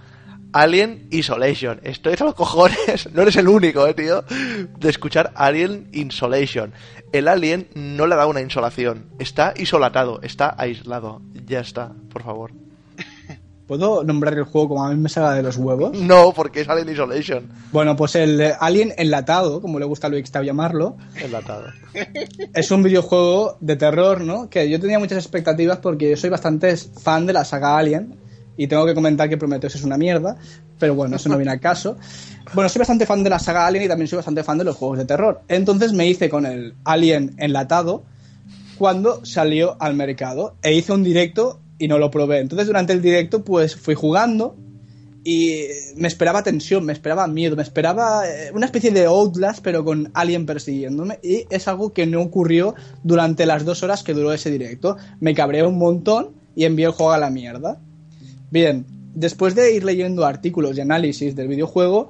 Alien 0.52 1.08
Isolation. 1.10 1.80
Estoy 1.84 2.16
a 2.20 2.24
los 2.26 2.36
cojones. 2.36 3.10
No 3.14 3.22
eres 3.22 3.38
el 3.38 3.48
único, 3.48 3.88
eh, 3.88 3.94
tío. 3.94 4.26
De 4.78 4.90
escuchar 4.90 5.32
Alien 5.36 5.88
Insolation. 5.94 6.74
El 7.14 7.30
alien 7.30 7.70
no 7.76 8.08
le 8.08 8.18
da 8.18 8.28
una 8.28 8.42
insolación. 8.42 9.06
Está 9.20 9.54
isolatado. 9.56 10.22
Está 10.22 10.54
aislado. 10.58 11.22
Ya 11.46 11.62
está, 11.62 11.94
por 12.12 12.24
favor. 12.24 12.52
¿Puedo 13.68 14.06
nombrar 14.06 14.34
el 14.34 14.46
juego 14.46 14.70
como 14.70 14.86
a 14.86 14.90
mí 14.92 14.96
me 14.96 15.10
salga 15.10 15.34
de 15.34 15.44
los 15.44 15.58
huevos? 15.58 15.92
No, 16.00 16.32
porque 16.34 16.62
es 16.62 16.70
Alien 16.70 16.90
Isolation. 16.90 17.50
Bueno, 17.74 17.98
pues 17.98 18.16
el 18.16 18.54
Alien 18.62 18.94
Enlatado, 18.98 19.62
como 19.62 19.78
le 19.78 19.84
gusta 19.84 20.08
a 20.08 20.10
Luis 20.10 20.32
Tau 20.32 20.42
llamarlo, 20.42 20.96
Enlatado. 21.22 21.66
es 22.54 22.72
un 22.72 22.82
videojuego 22.82 23.58
de 23.60 23.76
terror, 23.76 24.22
¿no? 24.22 24.50
Que 24.50 24.70
yo 24.70 24.80
tenía 24.80 25.00
muchas 25.00 25.18
expectativas 25.18 25.80
porque 25.80 26.10
yo 26.10 26.16
soy 26.16 26.30
bastante 26.30 26.78
fan 26.78 27.26
de 27.26 27.34
la 27.34 27.44
saga 27.44 27.78
Alien 27.78 28.16
y 28.56 28.68
tengo 28.68 28.86
que 28.86 28.96
comentar 28.96 29.28
que 29.28 29.38
Prometheus 29.38 29.76
es 29.76 29.84
una 29.84 29.98
mierda, 29.98 30.38
pero 30.80 30.96
bueno, 30.96 31.18
eso 31.18 31.28
no 31.28 31.36
viene 31.36 31.52
al 31.52 31.60
caso. 31.60 31.98
Bueno, 32.54 32.70
soy 32.70 32.80
bastante 32.80 33.06
fan 33.06 33.22
de 33.22 33.30
la 33.30 33.40
saga 33.40 33.68
Alien 33.68 33.84
y 33.84 33.88
también 33.90 34.08
soy 34.08 34.16
bastante 34.16 34.46
fan 34.46 34.58
de 34.58 34.64
los 34.64 34.78
juegos 34.78 34.98
de 34.98 35.04
terror. 35.04 35.42
Entonces 35.50 35.92
me 35.92 36.08
hice 36.08 36.30
con 36.30 36.46
el 36.46 36.74
Alien 36.86 37.36
enlatado 37.38 38.04
cuando 38.78 39.26
salió 39.26 39.76
al 39.82 39.94
mercado 39.94 40.56
e 40.62 40.74
hice 40.74 40.94
un 40.94 41.04
directo 41.04 41.60
y 41.80 41.88
no 41.88 41.98
lo 41.98 42.12
probé. 42.12 42.40
Entonces 42.40 42.68
durante 42.68 42.94
el 42.94 43.02
directo 43.02 43.44
pues 43.44 43.76
fui 43.76 43.96
jugando 43.96 44.56
y 45.24 45.66
me 45.96 46.08
esperaba 46.08 46.44
tensión, 46.44 46.86
me 46.86 46.94
esperaba 46.94 47.28
miedo, 47.28 47.56
me 47.56 47.64
esperaba 47.64 48.28
eh, 48.28 48.52
una 48.54 48.66
especie 48.66 48.92
de 48.92 49.06
Outlast 49.06 49.60
pero 49.62 49.84
con 49.84 50.10
alguien 50.14 50.46
persiguiéndome 50.46 51.20
y 51.22 51.46
es 51.50 51.68
algo 51.68 51.92
que 51.92 52.06
no 52.06 52.22
ocurrió 52.22 52.76
durante 53.04 53.46
las 53.46 53.66
dos 53.66 53.84
horas 53.84 54.04
que 54.04 54.14
duró 54.14 54.34
ese 54.34 54.52
directo. 54.52 54.98
Me 55.20 55.34
cabreé 55.34 55.64
un 55.64 55.78
montón 55.78 56.30
y 56.56 56.66
envié 56.66 56.86
el 56.86 56.92
juego 56.92 57.12
a 57.12 57.18
la 57.18 57.30
mierda. 57.30 57.80
Bien, 58.50 58.86
después 59.14 59.54
de 59.56 59.74
ir 59.74 59.84
leyendo 59.84 60.26
artículos 60.26 60.78
y 60.78 60.82
análisis 60.82 61.36
del 61.36 61.50
videojuego, 61.50 62.10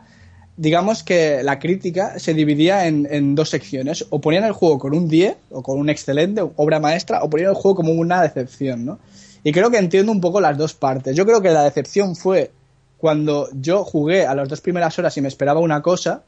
digamos 0.57 1.03
que 1.03 1.41
la 1.43 1.59
crítica 1.59 2.20
se 2.20 2.34
dividía 2.34 2.88
en, 2.88 3.07
en, 3.09 3.36
dos 3.36 3.49
secciones. 3.49 4.05
O 4.09 4.22
ponían 4.22 4.43
el 4.43 4.51
juego 4.51 4.78
con 4.78 4.93
un 4.93 5.07
10 5.07 5.38
o 5.51 5.63
con 5.63 5.80
un 5.80 5.89
excelente 5.89 6.41
obra 6.55 6.80
maestra, 6.80 7.24
o 7.24 7.30
ponían 7.30 7.49
el 7.49 7.55
juego 7.55 7.76
como 7.76 7.93
una 7.93 8.22
decepción, 8.22 8.86
¿no? 8.86 8.99
Y 9.47 9.53
creo 9.53 9.71
que 9.71 9.77
entiendo 9.77 10.11
un 10.11 10.19
poco 10.19 10.41
las 10.41 10.57
dos 10.57 10.73
partes. 10.73 11.15
Yo 11.15 11.25
creo 11.25 11.41
que 11.41 11.51
la 11.51 11.63
decepción 11.63 12.17
fue 12.17 12.51
cuando 12.97 13.47
yo 13.53 13.85
jugué 13.85 14.25
a 14.25 14.35
las 14.35 14.49
dos 14.49 14.59
primeras 14.59 14.99
horas 14.99 15.15
y 15.15 15.21
me 15.21 15.29
esperaba 15.29 15.61
una 15.61 15.81
cosa, 15.81 16.23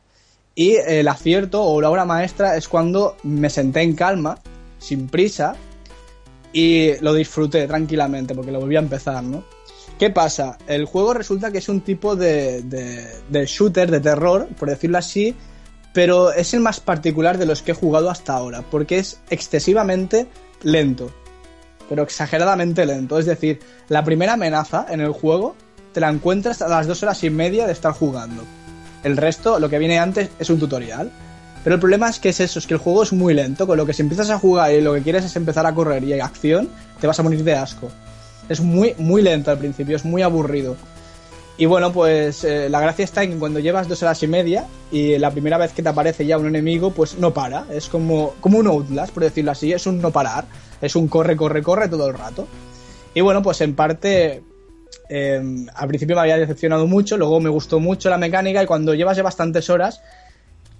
y 0.55 0.75
el 0.75 1.05
acierto 1.05 1.61
o 1.61 1.81
la 1.81 1.89
obra 1.89 2.05
maestra 2.05 2.55
es 2.55 2.69
cuando 2.69 3.17
me 3.23 3.49
senté 3.49 3.81
en 3.81 3.93
calma, 3.93 4.39
sin 4.77 5.09
prisa, 5.09 5.57
y 6.53 6.97
lo 7.01 7.13
disfruté 7.13 7.67
tranquilamente, 7.67 8.33
porque 8.33 8.53
lo 8.53 8.61
volví 8.61 8.77
a 8.77 8.79
empezar, 8.79 9.21
¿no? 9.21 9.43
¿Qué 9.99 10.11
pasa? 10.11 10.57
El 10.65 10.85
juego 10.85 11.13
resulta 11.13 11.51
que 11.51 11.57
es 11.57 11.67
un 11.67 11.81
tipo 11.81 12.15
de, 12.15 12.61
de, 12.61 13.05
de, 13.27 13.45
shooter, 13.45 13.91
de 13.91 13.99
terror, 13.99 14.47
por 14.57 14.69
decirlo 14.69 14.97
así, 14.97 15.35
pero 15.93 16.31
es 16.31 16.53
el 16.53 16.61
más 16.61 16.79
particular 16.79 17.37
de 17.37 17.47
los 17.47 17.63
que 17.63 17.71
he 17.71 17.75
jugado 17.75 18.09
hasta 18.09 18.31
ahora, 18.31 18.63
porque 18.71 18.97
es 18.97 19.19
excesivamente 19.29 20.27
lento, 20.63 21.11
pero 21.89 22.03
exageradamente 22.03 22.85
lento. 22.85 23.19
Es 23.19 23.25
decir, 23.25 23.59
la 23.89 24.03
primera 24.03 24.33
amenaza 24.33 24.85
en 24.89 25.01
el 25.01 25.11
juego 25.11 25.55
te 25.91 25.99
la 25.99 26.09
encuentras 26.09 26.61
a 26.61 26.69
las 26.69 26.87
dos 26.87 27.01
horas 27.03 27.23
y 27.23 27.31
media 27.31 27.65
de 27.65 27.73
estar 27.73 27.91
jugando. 27.91 28.43
El 29.03 29.17
resto, 29.17 29.59
lo 29.59 29.69
que 29.69 29.79
viene 29.79 29.99
antes, 29.99 30.29
es 30.39 30.49
un 30.49 30.59
tutorial. 30.59 31.11
Pero 31.63 31.75
el 31.75 31.81
problema 31.81 32.09
es 32.09 32.19
que 32.19 32.29
es 32.29 32.39
eso, 32.39 32.59
es 32.59 32.67
que 32.67 32.75
el 32.75 32.79
juego 32.79 33.03
es 33.03 33.11
muy 33.11 33.33
lento, 33.33 33.67
con 33.67 33.77
lo 33.77 33.85
que 33.85 33.93
si 33.93 34.01
empiezas 34.01 34.29
a 34.29 34.39
jugar 34.39 34.71
y 34.71 34.81
lo 34.81 34.93
que 34.93 35.01
quieres 35.01 35.25
es 35.25 35.35
empezar 35.35 35.65
a 35.65 35.73
correr 35.73 36.03
y 36.05 36.13
hay 36.13 36.21
acción, 36.21 36.69
te 37.01 37.07
vas 37.07 37.19
a 37.19 37.23
morir 37.23 37.43
de 37.43 37.53
asco. 37.53 37.89
Es 38.47 38.61
muy, 38.61 38.95
muy 38.97 39.21
lento 39.21 39.51
al 39.51 39.57
principio, 39.57 39.97
es 39.97 40.05
muy 40.05 40.21
aburrido. 40.21 40.77
Y 41.57 41.65
bueno, 41.65 41.91
pues 41.91 42.45
eh, 42.45 42.69
la 42.69 42.79
gracia 42.79 43.03
está 43.03 43.23
en 43.23 43.33
que 43.33 43.37
cuando 43.37 43.59
llevas 43.59 43.89
dos 43.89 44.01
horas 44.01 44.23
y 44.23 44.27
media 44.27 44.65
y 44.93 45.17
la 45.17 45.29
primera 45.29 45.57
vez 45.57 45.73
que 45.73 45.83
te 45.83 45.89
aparece 45.89 46.25
ya 46.25 46.37
un 46.37 46.47
enemigo, 46.47 46.91
pues 46.91 47.17
no 47.17 47.33
para. 47.33 47.65
Es 47.69 47.89
como, 47.89 48.35
como 48.39 48.59
un 48.59 48.67
Outlast, 48.67 49.13
por 49.13 49.23
decirlo 49.23 49.51
así, 49.51 49.73
es 49.73 49.85
un 49.85 49.99
no 49.99 50.11
parar. 50.11 50.45
Es 50.81 50.95
un 50.95 51.07
corre, 51.07 51.35
corre, 51.35 51.61
corre 51.61 51.89
todo 51.89 52.07
el 52.07 52.13
rato. 52.13 52.47
Y 53.13 53.21
bueno, 53.21 53.41
pues 53.41 53.61
en 53.61 53.75
parte 53.75 54.43
eh, 55.09 55.65
al 55.73 55.87
principio 55.87 56.15
me 56.15 56.21
había 56.21 56.37
decepcionado 56.37 56.87
mucho, 56.87 57.17
luego 57.17 57.39
me 57.39 57.49
gustó 57.49 57.79
mucho 57.79 58.09
la 58.09 58.17
mecánica 58.17 58.61
y 58.61 58.65
cuando 58.65 58.93
llevas 58.93 59.17
ya 59.17 59.23
bastantes 59.23 59.69
horas 59.69 60.01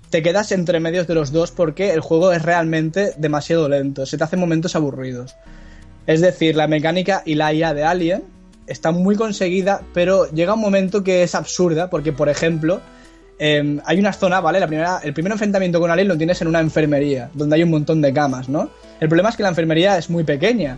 te 0.09 0.21
quedas 0.23 0.51
entre 0.51 0.79
medios 0.79 1.07
de 1.07 1.15
los 1.15 1.31
dos 1.31 1.51
porque 1.51 1.93
el 1.93 1.99
juego 2.01 2.31
es 2.31 2.41
realmente 2.41 3.13
demasiado 3.17 3.69
lento, 3.69 4.05
se 4.05 4.17
te 4.17 4.23
hacen 4.23 4.39
momentos 4.39 4.75
aburridos. 4.75 5.35
Es 6.07 6.21
decir, 6.21 6.55
la 6.55 6.67
mecánica 6.67 7.21
y 7.25 7.35
la 7.35 7.53
IA 7.53 7.73
de 7.73 7.83
Alien 7.83 8.23
está 8.65 8.91
muy 8.91 9.15
conseguida, 9.15 9.81
pero 9.93 10.29
llega 10.31 10.53
un 10.53 10.61
momento 10.61 11.03
que 11.03 11.23
es 11.23 11.35
absurda, 11.35 11.89
porque, 11.89 12.13
por 12.13 12.29
ejemplo, 12.29 12.81
eh, 13.39 13.79
hay 13.85 13.99
una 13.99 14.13
zona, 14.13 14.41
¿vale? 14.41 14.59
La 14.59 14.67
primera, 14.67 14.99
el 15.01 15.13
primer 15.13 15.31
enfrentamiento 15.31 15.79
con 15.79 15.89
Alien 15.89 16.09
lo 16.09 16.17
tienes 16.17 16.41
en 16.41 16.49
una 16.49 16.59
enfermería, 16.59 17.29
donde 17.33 17.55
hay 17.55 17.63
un 17.63 17.71
montón 17.71 18.01
de 18.01 18.13
camas, 18.13 18.49
¿no? 18.49 18.69
El 18.99 19.07
problema 19.07 19.29
es 19.29 19.37
que 19.37 19.43
la 19.43 19.49
enfermería 19.49 19.97
es 19.97 20.09
muy 20.09 20.25
pequeña, 20.25 20.77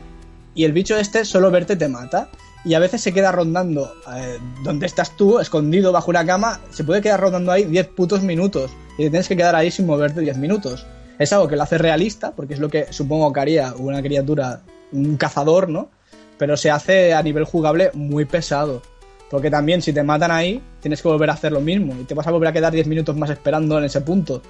y 0.53 0.63
el 0.65 0.71
bicho 0.71 0.97
este 0.97 1.25
solo 1.25 1.49
verte 1.51 1.75
te 1.75 1.87
mata. 1.87 2.29
Y 2.63 2.75
a 2.75 2.79
veces 2.79 3.01
se 3.01 3.11
queda 3.11 3.31
rondando 3.31 3.91
eh, 4.15 4.37
donde 4.63 4.85
estás 4.85 5.17
tú, 5.17 5.39
escondido 5.39 5.91
bajo 5.91 6.11
una 6.11 6.23
cama, 6.23 6.59
se 6.69 6.83
puede 6.83 7.01
quedar 7.01 7.19
rondando 7.19 7.51
ahí 7.51 7.63
10 7.65 7.87
putos 7.87 8.21
minutos, 8.21 8.69
y 8.99 9.03
te 9.03 9.09
tienes 9.09 9.27
que 9.27 9.35
quedar 9.35 9.55
ahí 9.55 9.71
sin 9.71 9.87
moverte 9.87 10.21
10 10.21 10.37
minutos. 10.37 10.85
Es 11.17 11.33
algo 11.33 11.47
que 11.47 11.55
lo 11.55 11.63
hace 11.63 11.79
realista, 11.79 12.33
porque 12.35 12.53
es 12.53 12.59
lo 12.59 12.69
que 12.69 12.93
supongo 12.93 13.33
que 13.33 13.39
haría 13.39 13.73
una 13.75 14.01
criatura 14.03 14.61
un 14.91 15.17
cazador, 15.17 15.69
¿no? 15.69 15.89
Pero 16.37 16.55
se 16.57 16.69
hace 16.69 17.13
a 17.13 17.23
nivel 17.23 17.45
jugable 17.45 17.89
muy 17.93 18.25
pesado. 18.25 18.83
Porque 19.31 19.49
también 19.49 19.81
si 19.81 19.93
te 19.93 20.03
matan 20.03 20.29
ahí, 20.29 20.61
tienes 20.81 21.01
que 21.01 21.07
volver 21.07 21.29
a 21.29 21.33
hacer 21.33 21.51
lo 21.53 21.61
mismo. 21.61 21.95
Y 21.99 22.03
te 22.03 22.13
vas 22.13 22.27
a 22.27 22.31
volver 22.31 22.49
a 22.49 22.53
quedar 22.53 22.71
10 22.71 22.85
minutos 22.85 23.15
más 23.15 23.29
esperando 23.31 23.77
en 23.79 23.85
ese 23.85 24.01
punto. 24.01 24.41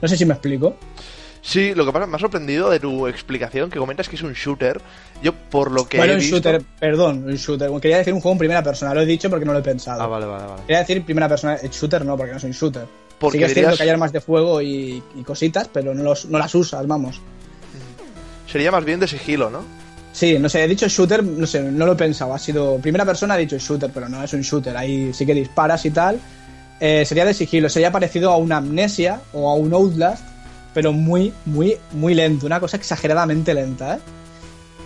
No 0.00 0.08
sé 0.08 0.16
si 0.16 0.24
me 0.24 0.32
explico. 0.32 0.74
Sí, 1.42 1.74
lo 1.74 1.84
que 1.84 1.92
pasa, 1.92 2.06
me 2.06 2.16
ha 2.16 2.18
sorprendido 2.18 2.70
de 2.70 2.80
tu 2.80 3.06
explicación, 3.06 3.68
que 3.68 3.78
comentas 3.78 4.08
que 4.08 4.16
es 4.16 4.22
un 4.22 4.32
shooter. 4.32 4.80
Yo, 5.22 5.34
por 5.34 5.70
lo 5.70 5.86
que 5.86 5.98
bueno, 5.98 6.14
he 6.14 6.16
un 6.16 6.20
visto... 6.22 6.36
shooter, 6.36 6.62
perdón, 6.80 7.24
un 7.26 7.34
shooter. 7.36 7.70
Quería 7.82 7.98
decir 7.98 8.14
un 8.14 8.20
juego 8.22 8.32
en 8.32 8.38
primera 8.38 8.62
persona, 8.62 8.94
lo 8.94 9.02
he 9.02 9.06
dicho 9.06 9.28
porque 9.28 9.44
no 9.44 9.52
lo 9.52 9.58
he 9.58 9.62
pensado. 9.62 10.02
Ah, 10.02 10.06
vale, 10.06 10.24
vale, 10.24 10.46
vale. 10.46 10.62
Quería 10.62 10.78
decir 10.78 11.04
primera 11.04 11.28
persona, 11.28 11.58
shooter 11.70 12.02
no, 12.06 12.16
porque 12.16 12.32
no 12.32 12.38
es 12.38 12.44
un 12.44 12.52
shooter. 12.52 12.86
Porque 13.18 13.36
sí 13.36 13.38
que 13.40 13.44
es 13.44 13.50
dirías- 13.54 13.60
cierto 13.72 13.76
que 13.76 13.82
hay 13.82 13.88
armas 13.90 14.10
de 14.12 14.20
fuego 14.22 14.62
y, 14.62 15.02
y 15.14 15.22
cositas, 15.22 15.68
pero 15.70 15.92
no, 15.94 16.02
los, 16.02 16.24
no 16.24 16.38
las 16.38 16.54
usas, 16.54 16.86
vamos. 16.86 17.20
Sería 18.50 18.70
más 18.72 18.84
bien 18.86 19.00
de 19.00 19.06
sigilo, 19.08 19.50
¿no? 19.50 19.62
Sí, 20.14 20.38
no 20.38 20.48
sé, 20.48 20.62
he 20.62 20.68
dicho 20.68 20.86
shooter, 20.86 21.24
no 21.24 21.44
sé, 21.44 21.60
no 21.60 21.86
lo 21.86 21.92
he 21.92 21.96
pensado. 21.96 22.32
Ha 22.32 22.38
sido. 22.38 22.78
Primera 22.78 23.04
persona 23.04 23.34
ha 23.34 23.36
dicho 23.36 23.58
shooter, 23.58 23.90
pero 23.92 24.08
no 24.08 24.22
es 24.22 24.32
un 24.32 24.42
shooter. 24.42 24.76
Ahí 24.76 25.12
sí 25.12 25.26
que 25.26 25.34
disparas 25.34 25.84
y 25.86 25.90
tal. 25.90 26.20
Eh, 26.78 27.04
sería 27.04 27.24
de 27.24 27.34
sigilo, 27.34 27.68
sería 27.68 27.90
parecido 27.90 28.30
a 28.30 28.36
una 28.36 28.58
amnesia 28.58 29.20
o 29.32 29.50
a 29.50 29.54
un 29.54 29.74
Outlast, 29.74 30.22
pero 30.72 30.92
muy, 30.92 31.32
muy, 31.44 31.78
muy 31.92 32.14
lento. 32.14 32.46
Una 32.46 32.60
cosa 32.60 32.76
exageradamente 32.76 33.54
lenta, 33.54 33.96
¿eh? 33.96 33.98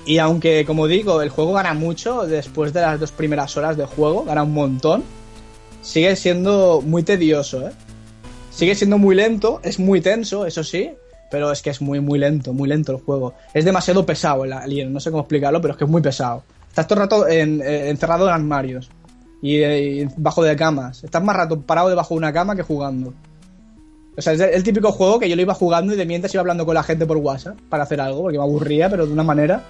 Y 0.06 0.16
aunque, 0.16 0.64
como 0.64 0.86
digo, 0.86 1.20
el 1.20 1.28
juego 1.28 1.52
gana 1.52 1.74
mucho 1.74 2.26
después 2.26 2.72
de 2.72 2.80
las 2.80 2.98
dos 2.98 3.12
primeras 3.12 3.54
horas 3.58 3.76
de 3.76 3.84
juego, 3.84 4.24
gana 4.24 4.44
un 4.44 4.54
montón, 4.54 5.04
sigue 5.82 6.16
siendo 6.16 6.80
muy 6.82 7.02
tedioso, 7.02 7.68
¿eh? 7.68 7.72
Sigue 8.50 8.74
siendo 8.74 8.96
muy 8.96 9.14
lento, 9.14 9.60
es 9.62 9.78
muy 9.78 10.00
tenso, 10.00 10.46
eso 10.46 10.64
sí, 10.64 10.92
pero 11.30 11.50
es 11.52 11.62
que 11.62 11.70
es 11.70 11.80
muy, 11.80 12.00
muy 12.00 12.18
lento, 12.18 12.52
muy 12.52 12.68
lento 12.68 12.92
el 12.92 12.98
juego. 13.02 13.34
Es 13.54 13.64
demasiado 13.64 14.04
pesado 14.06 14.44
el 14.44 14.52
alien, 14.52 14.92
no 14.92 15.00
sé 15.00 15.10
cómo 15.10 15.22
explicarlo, 15.22 15.60
pero 15.60 15.72
es 15.72 15.78
que 15.78 15.84
es 15.84 15.90
muy 15.90 16.02
pesado. 16.02 16.42
Estás 16.68 16.86
todo 16.86 16.98
el 16.98 17.02
rato 17.04 17.26
eh, 17.28 17.88
encerrado 17.90 18.26
en 18.28 18.34
armarios 18.34 18.88
y, 19.42 19.56
eh, 19.56 19.80
y 20.02 20.08
bajo 20.16 20.42
de 20.42 20.54
camas. 20.56 21.02
Estás 21.04 21.22
más 21.22 21.36
rato 21.36 21.60
parado 21.60 21.88
debajo 21.88 22.14
de 22.14 22.18
una 22.18 22.32
cama 22.32 22.54
que 22.56 22.62
jugando. 22.62 23.12
O 24.16 24.20
sea, 24.22 24.32
es 24.32 24.40
el, 24.40 24.62
típico 24.64 24.90
juego 24.90 25.18
que 25.20 25.28
yo 25.28 25.36
lo 25.36 25.42
iba 25.42 25.54
jugando 25.54 25.94
y 25.94 25.96
de 25.96 26.04
mientras 26.04 26.34
iba 26.34 26.40
hablando 26.40 26.66
con 26.66 26.74
la 26.74 26.82
gente 26.82 27.06
por 27.06 27.16
WhatsApp 27.18 27.56
para 27.68 27.84
hacer 27.84 28.00
algo, 28.00 28.22
porque 28.22 28.38
me 28.38 28.42
aburría, 28.44 28.88
pero 28.90 29.06
de 29.06 29.12
una 29.12 29.22
manera. 29.22 29.62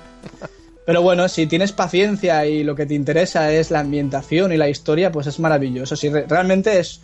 Pero 0.86 1.02
bueno, 1.02 1.28
si 1.28 1.46
tienes 1.46 1.72
paciencia 1.72 2.46
y 2.46 2.64
lo 2.64 2.74
que 2.74 2.86
te 2.86 2.94
interesa 2.94 3.52
es 3.52 3.70
la 3.70 3.80
ambientación 3.80 4.52
y 4.52 4.56
la 4.56 4.70
historia, 4.70 5.12
pues 5.12 5.26
es 5.26 5.38
maravilloso. 5.38 5.96
Si 5.96 6.09
re- 6.09 6.24
realmente 6.26 6.78
es 6.80 7.02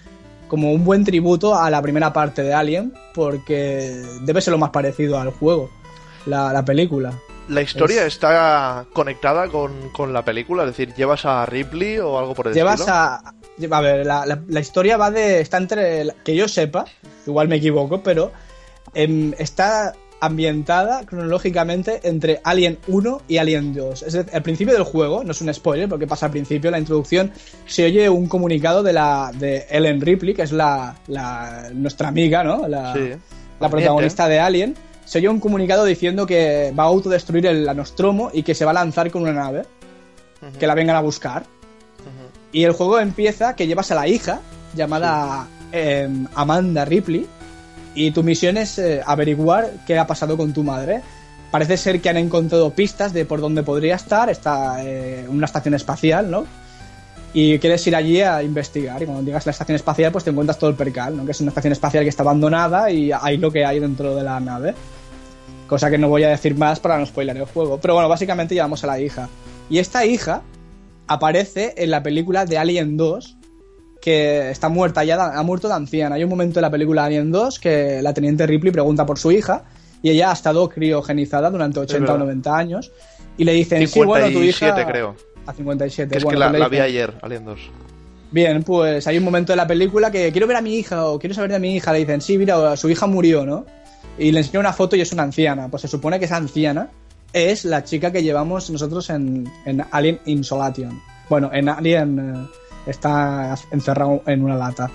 como 0.55 0.73
un 0.73 0.85
buen 0.85 1.05
tributo 1.05 1.55
a 1.57 1.69
la 1.69 1.83
primera 1.83 2.13
parte 2.13 2.43
de 2.43 2.55
Alien, 2.55 2.93
porque 3.13 3.93
debe 4.23 4.41
ser 4.41 4.53
lo 4.53 4.59
más 4.59 4.71
parecido 4.71 5.19
al 5.19 5.31
juego, 5.31 5.69
la, 6.27 6.53
la 6.53 6.65
película. 6.65 7.13
La 7.49 7.61
historia 7.61 8.07
está 8.07 8.87
conectada 8.93 9.49
con, 9.49 9.91
con 9.91 10.13
la 10.13 10.25
película, 10.25 10.63
es 10.63 10.69
decir, 10.71 10.95
¿llevas 10.95 11.25
a 11.27 11.45
Ripley 11.45 11.99
o 11.99 12.19
algo 12.19 12.35
por 12.35 12.47
el 12.49 12.55
Llevas 12.55 12.81
estilo? 12.81 12.97
a. 12.97 13.35
A 13.71 13.81
ver, 13.81 14.07
la, 14.07 14.25
la- 14.27 14.41
la 14.49 14.61
historia 14.61 14.97
va 14.97 15.11
de. 15.11 15.41
Está 15.41 15.59
entre. 15.59 16.07
Que 16.25 16.35
yo 16.35 16.47
sepa, 16.49 16.85
igual 17.27 17.49
me 17.49 17.57
equivoco, 17.57 18.01
pero. 18.03 18.31
em, 18.95 19.35
está 19.39 19.93
ambientada 20.25 21.05
cronológicamente 21.07 22.01
entre 22.05 22.41
Alien 22.45 22.79
1 22.89 23.23
y 23.29 23.37
Alien 23.39 23.75
2. 23.75 24.03
Es 24.03 24.13
decir, 24.13 24.31
al 24.35 24.43
principio 24.43 24.75
del 24.75 24.85
juego, 24.85 25.25
no 25.25 25.33
es 25.33 25.41
un 25.41 25.53
spoiler 25.53 25.89
porque 25.89 26.07
pasa 26.07 26.27
al 26.27 26.33
principio, 26.33 26.71
la 26.71 26.79
introducción, 26.79 27.33
se 27.67 27.85
oye 27.85 28.09
un 28.09 28.27
comunicado 28.27 28.83
de 28.83 28.93
la 28.93 29.31
de 29.35 29.67
Ellen 29.71 30.01
Ripley, 30.01 30.35
que 30.35 30.43
es 30.43 30.53
la, 30.53 30.97
la- 31.09 31.71
nuestra 31.73 32.09
amiga, 32.09 32.43
¿no? 32.45 32.67
La, 32.69 32.93
Sí. 32.95 33.11
la 33.61 33.69
protagonista 33.69 34.29
de 34.29 34.41
Alien. 34.41 34.75
Se 35.05 35.19
oye 35.19 35.29
un 35.29 35.39
comunicado 35.41 35.85
diciendo 35.85 36.27
que 36.27 36.73
va 36.79 36.85
a 36.85 36.87
autodestruir 36.87 37.47
el 37.47 37.69
Anostromo 37.69 38.31
y 38.33 38.43
que 38.43 38.55
se 38.55 38.65
va 38.65 38.71
a 38.71 38.75
lanzar 38.75 39.11
con 39.11 39.23
una 39.23 39.33
nave. 39.33 39.65
Que 40.59 40.67
la 40.67 40.75
vengan 40.75 40.97
a 40.97 41.01
buscar. 41.01 41.45
Y 42.53 42.65
el 42.65 42.73
juego 42.73 43.01
empieza 43.01 43.57
que 43.57 43.67
llevas 43.67 43.91
a 43.91 43.95
la 43.97 44.07
hija, 44.09 44.41
llamada 44.75 45.47
eh, 45.73 46.09
Amanda 46.35 46.85
Ripley, 46.85 47.27
y 47.95 48.11
tu 48.11 48.23
misión 48.23 48.57
es 48.57 48.79
eh, 48.79 49.01
averiguar 49.05 49.71
qué 49.87 49.99
ha 49.99 50.07
pasado 50.07 50.37
con 50.37 50.53
tu 50.53 50.63
madre. 50.63 51.01
Parece 51.51 51.77
ser 51.77 52.01
que 52.01 52.09
han 52.09 52.17
encontrado 52.17 52.71
pistas 52.71 53.13
de 53.13 53.25
por 53.25 53.41
dónde 53.41 53.63
podría 53.63 53.95
estar, 53.95 54.29
está 54.29 54.85
eh, 54.85 55.25
una 55.29 55.47
estación 55.47 55.75
espacial, 55.75 56.31
¿no? 56.31 56.47
Y 57.33 57.59
quieres 57.59 57.87
ir 57.87 57.95
allí 57.97 58.21
a 58.21 58.43
investigar. 58.43 59.03
Y 59.03 59.07
cuando 59.07 59.25
llegas 59.25 59.47
a 59.47 59.49
la 59.49 59.53
estación 59.53 59.77
espacial, 59.77 60.13
pues 60.13 60.25
te 60.25 60.31
encuentras 60.31 60.59
todo 60.59 60.71
el 60.71 60.77
percal, 60.77 61.17
¿no? 61.17 61.25
Que 61.25 61.33
es 61.33 61.41
una 61.41 61.51
estación 61.51 61.73
espacial 61.73 62.03
que 62.03 62.09
está 62.09 62.23
abandonada 62.23 62.91
y 62.91 63.11
hay 63.13 63.37
lo 63.37 63.51
que 63.51 63.65
hay 63.65 63.81
dentro 63.81 64.15
de 64.15 64.23
la 64.23 64.39
nave. 64.41 64.75
Cosa 65.69 65.91
que 65.91 65.99
no 65.99 66.09
voy 66.09 66.25
a 66.25 66.29
decir 66.29 66.57
más 66.57 66.81
para 66.81 66.99
no 66.99 67.07
spoiler 67.07 67.37
el 67.37 67.47
juego. 67.47 67.79
Pero 67.81 67.95
bueno, 67.95 68.09
básicamente 68.09 68.55
llevamos 68.55 68.83
a 68.85 68.87
la 68.89 69.01
hija. 69.01 69.29
Y 69.71 69.79
esta 69.79 70.05
hija 70.05 70.43
aparece 71.07 71.75
en 71.77 71.91
la 71.91 72.03
película 72.03 72.47
de 72.47 72.59
Alien 72.59 72.97
2, 72.97 73.34
que 74.05 74.51
está 74.51 74.69
muerta 74.69 75.03
ya, 75.03 75.17
ha 75.17 75.43
muerto 75.43 75.67
de 75.67 75.73
anciana. 75.73 76.17
Hay 76.17 76.25
un 76.25 76.29
momento 76.29 76.59
en 76.59 76.63
la 76.63 76.71
película 76.71 77.07
Alien 77.07 77.33
2 77.33 77.59
que 77.59 78.03
la 78.03 78.13
teniente 78.13 78.47
Ripley 78.47 78.71
pregunta 78.71 79.07
por 79.07 79.19
su 79.19 79.33
hija 79.33 79.65
y 80.03 80.11
ella 80.11 80.29
ha 80.29 80.35
estado 80.35 80.69
criogenizada 80.69 81.49
durante 81.49 81.81
80 81.81 81.97
o 81.97 82.13
verdad. 82.13 82.19
90 82.19 82.55
años. 82.55 82.93
Y 83.39 83.45
le 83.45 83.55
dicen, 83.55 83.89
sí, 83.89 84.05
bueno, 84.05 84.27
tu 84.27 84.41
57 84.41 84.79
hija... 84.79 84.87
creo. 84.87 85.17
A 85.47 85.55
57. 85.55 86.11
Que 86.11 86.19
es 86.19 86.25
bueno, 86.25 86.53
que 86.53 86.59
la, 86.59 86.69
vi 86.69 86.81
ayer, 86.81 87.15
Alien 87.23 87.47
2. 87.47 87.61
Bien, 88.31 88.63
pues 88.63 89.07
hay 89.07 89.17
un 89.17 89.25
momento 89.25 89.55
de 89.55 89.57
la 89.57 89.67
película 89.67 90.11
que 90.11 90.31
quiero 90.33 90.47
ver 90.47 90.59
a 90.59 90.61
mi 90.61 90.75
hija 90.75 91.07
o 91.07 91.19
quiero 91.19 91.35
saber 91.35 91.53
de 91.53 91.59
mi 91.59 91.75
hija. 91.75 91.91
Le 91.91 92.01
dicen, 92.01 92.21
sí, 92.21 92.37
mira, 92.37 92.77
su 92.77 92.91
hija 92.91 93.07
murió, 93.07 93.47
¿no? 93.47 93.65
Y 94.19 94.33
le 94.33 94.41
enseña 94.41 94.61
una 94.61 94.75
foto 94.75 94.97
y 94.97 95.01
es 95.01 95.13
una 95.13 95.23
anciana. 95.23 95.69
Pues 95.69 95.81
se 95.81 95.89
supone 95.89 96.19
que 96.19 96.27
esa 96.27 96.37
anciana 96.37 96.91
es 97.33 97.65
la 97.65 97.85
chica 97.85 98.13
que 98.13 98.23
llevamos 98.23 98.69
nosotros 98.69 99.09
en, 99.09 99.51
en 99.65 99.83
Alien 99.93 100.21
Insolation. 100.27 101.01
Bueno, 101.31 101.49
en 101.55 101.71
Alien 101.71 102.19
eh, 102.19 102.59
está 102.87 103.55
encerrado 103.71 104.23
en 104.27 104.43
una 104.45 104.57
lata. 104.57 104.91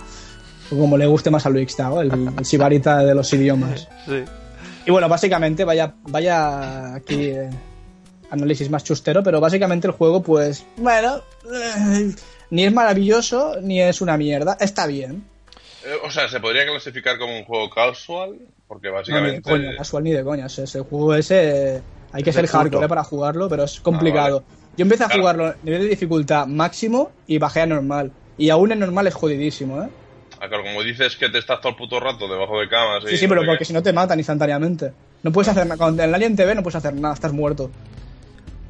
Como 0.70 0.98
le 0.98 1.08
guste 1.08 1.32
más 1.32 1.46
a 1.46 1.50
Luis 1.50 1.76
Tao, 1.76 2.02
el, 2.02 2.12
el 2.12 2.46
sibarita 2.46 3.00
de 3.00 3.16
los 3.16 3.32
idiomas. 3.34 3.88
Sí. 4.06 4.24
Y 4.86 4.92
bueno, 4.92 5.08
básicamente, 5.08 5.66
vaya, 5.66 5.94
vaya 6.04 6.96
aquí 6.96 7.26
eh, 7.28 7.50
análisis 8.32 8.70
más 8.70 8.84
chustero, 8.84 9.22
pero 9.22 9.40
básicamente 9.40 9.88
el 9.88 9.94
juego, 9.94 10.24
pues, 10.24 10.66
bueno, 10.78 11.22
eh, 11.54 12.16
ni 12.50 12.66
es 12.66 12.74
maravilloso 12.74 13.58
ni 13.62 13.82
es 13.82 14.02
una 14.02 14.18
mierda. 14.18 14.58
Está 14.60 14.88
bien. 14.88 15.24
Eh, 15.86 15.94
o 16.04 16.10
sea, 16.10 16.28
¿se 16.28 16.40
podría 16.40 16.66
clasificar 16.66 17.20
como 17.20 17.38
un 17.38 17.46
juego 17.46 17.70
casual? 17.70 18.40
Porque 18.68 18.88
No, 18.88 18.94
ni 18.94 18.96
de 18.96 19.00
básicamente... 19.00 19.42
coña, 19.42 19.76
casual 19.78 20.04
ni 20.04 20.12
de 20.12 20.24
coña. 20.24 20.46
Ese, 20.48 20.64
ese 20.64 20.80
juego 20.82 21.14
ese 21.14 21.82
hay 22.12 22.24
que 22.24 22.32
Es 22.32 22.36
ser 22.36 22.48
hardcore 22.48 22.88
para 22.88 23.04
jugarlo, 23.04 23.50
pero 23.50 23.64
es 23.66 23.80
complicado. 23.80 24.44
Yo 24.80 24.84
empecé 24.84 25.04
a 25.04 25.08
Claro. 25.08 25.22
jugarlo 25.24 25.46
a 25.48 25.56
nivel 25.62 25.82
de 25.82 25.90
dificultad 25.90 26.48
máximo 26.48 27.12
y 27.28 27.38
bajé 27.38 27.60
a 27.60 27.66
normal. 27.66 28.14
Y 28.38 28.50
aún 28.50 28.72
en 28.72 28.80
normal 28.80 29.08
es 29.08 29.14
jodidísimo, 29.14 29.84
¿eh? 29.84 29.90
Ah, 30.40 30.48
claro, 30.48 30.64
como 30.64 30.82
dices 30.84 31.18
que 31.18 31.28
te 31.28 31.38
estás 31.38 31.60
todo 31.60 31.72
el 31.72 31.76
puto 31.76 32.00
rato 32.00 32.30
debajo 32.30 32.58
de 32.62 32.70
camas. 32.70 33.04
Sí, 33.06 33.18
sí, 33.18 33.26
no 33.28 33.36
pero 33.36 33.46
porque 33.46 33.66
si 33.66 33.74
no 33.74 33.84
te 33.84 33.92
matan 33.92 34.18
instantáneamente. 34.20 34.94
No 35.22 35.34
puedes 35.34 35.50
hacer 35.50 35.66
nada. 35.68 35.76
Con 35.78 36.00
el 36.00 36.16
Alien 36.16 36.34
TV 36.38 36.56
no 36.56 36.64
puedes 36.64 36.78
hacer 36.78 36.94
nada, 36.94 37.14
estás 37.14 37.34
muerto. 37.34 37.70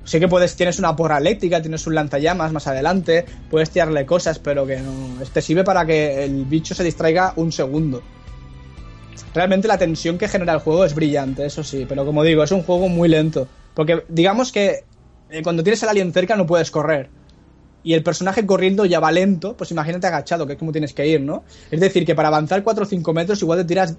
Sí 0.03 0.19
que 0.19 0.27
puedes, 0.27 0.55
tienes 0.55 0.79
una 0.79 0.95
porra 0.95 1.19
eléctrica, 1.19 1.61
tienes 1.61 1.85
un 1.85 1.93
lanzallamas 1.93 2.51
más 2.53 2.65
adelante, 2.65 3.25
puedes 3.51 3.69
tirarle 3.69 4.07
cosas, 4.07 4.39
pero 4.39 4.65
que 4.65 4.77
no. 4.79 5.23
Te 5.31 5.43
sirve 5.43 5.63
para 5.63 5.85
que 5.85 6.23
el 6.23 6.45
bicho 6.45 6.73
se 6.73 6.83
distraiga 6.83 7.33
un 7.35 7.51
segundo. 7.51 8.01
Realmente 9.35 9.67
la 9.67 9.77
tensión 9.77 10.17
que 10.17 10.27
genera 10.27 10.53
el 10.53 10.59
juego 10.59 10.85
es 10.85 10.95
brillante, 10.95 11.45
eso 11.45 11.63
sí, 11.63 11.85
pero 11.87 12.03
como 12.03 12.23
digo, 12.23 12.41
es 12.41 12.51
un 12.51 12.63
juego 12.63 12.89
muy 12.89 13.07
lento. 13.09 13.47
Porque 13.75 14.03
digamos 14.09 14.51
que 14.51 14.85
eh, 15.29 15.41
cuando 15.43 15.63
tienes 15.63 15.81
al 15.83 15.89
alien 15.89 16.11
cerca 16.13 16.35
no 16.35 16.45
puedes 16.45 16.71
correr. 16.71 17.09
Y 17.83 17.93
el 17.93 18.03
personaje 18.03 18.45
corriendo 18.45 18.85
ya 18.85 18.99
va 18.99 19.11
lento, 19.11 19.55
pues 19.55 19.71
imagínate 19.71 20.07
agachado, 20.07 20.45
que 20.45 20.53
es 20.53 20.59
como 20.59 20.71
tienes 20.71 20.93
que 20.93 21.07
ir, 21.07 21.21
¿no? 21.21 21.43
Es 21.71 21.79
decir, 21.79 22.05
que 22.05 22.13
para 22.13 22.27
avanzar 22.27 22.63
4 22.63 22.83
o 22.83 22.87
5 22.87 23.13
metros 23.13 23.41
igual 23.41 23.59
te 23.59 23.65
tiras 23.65 23.95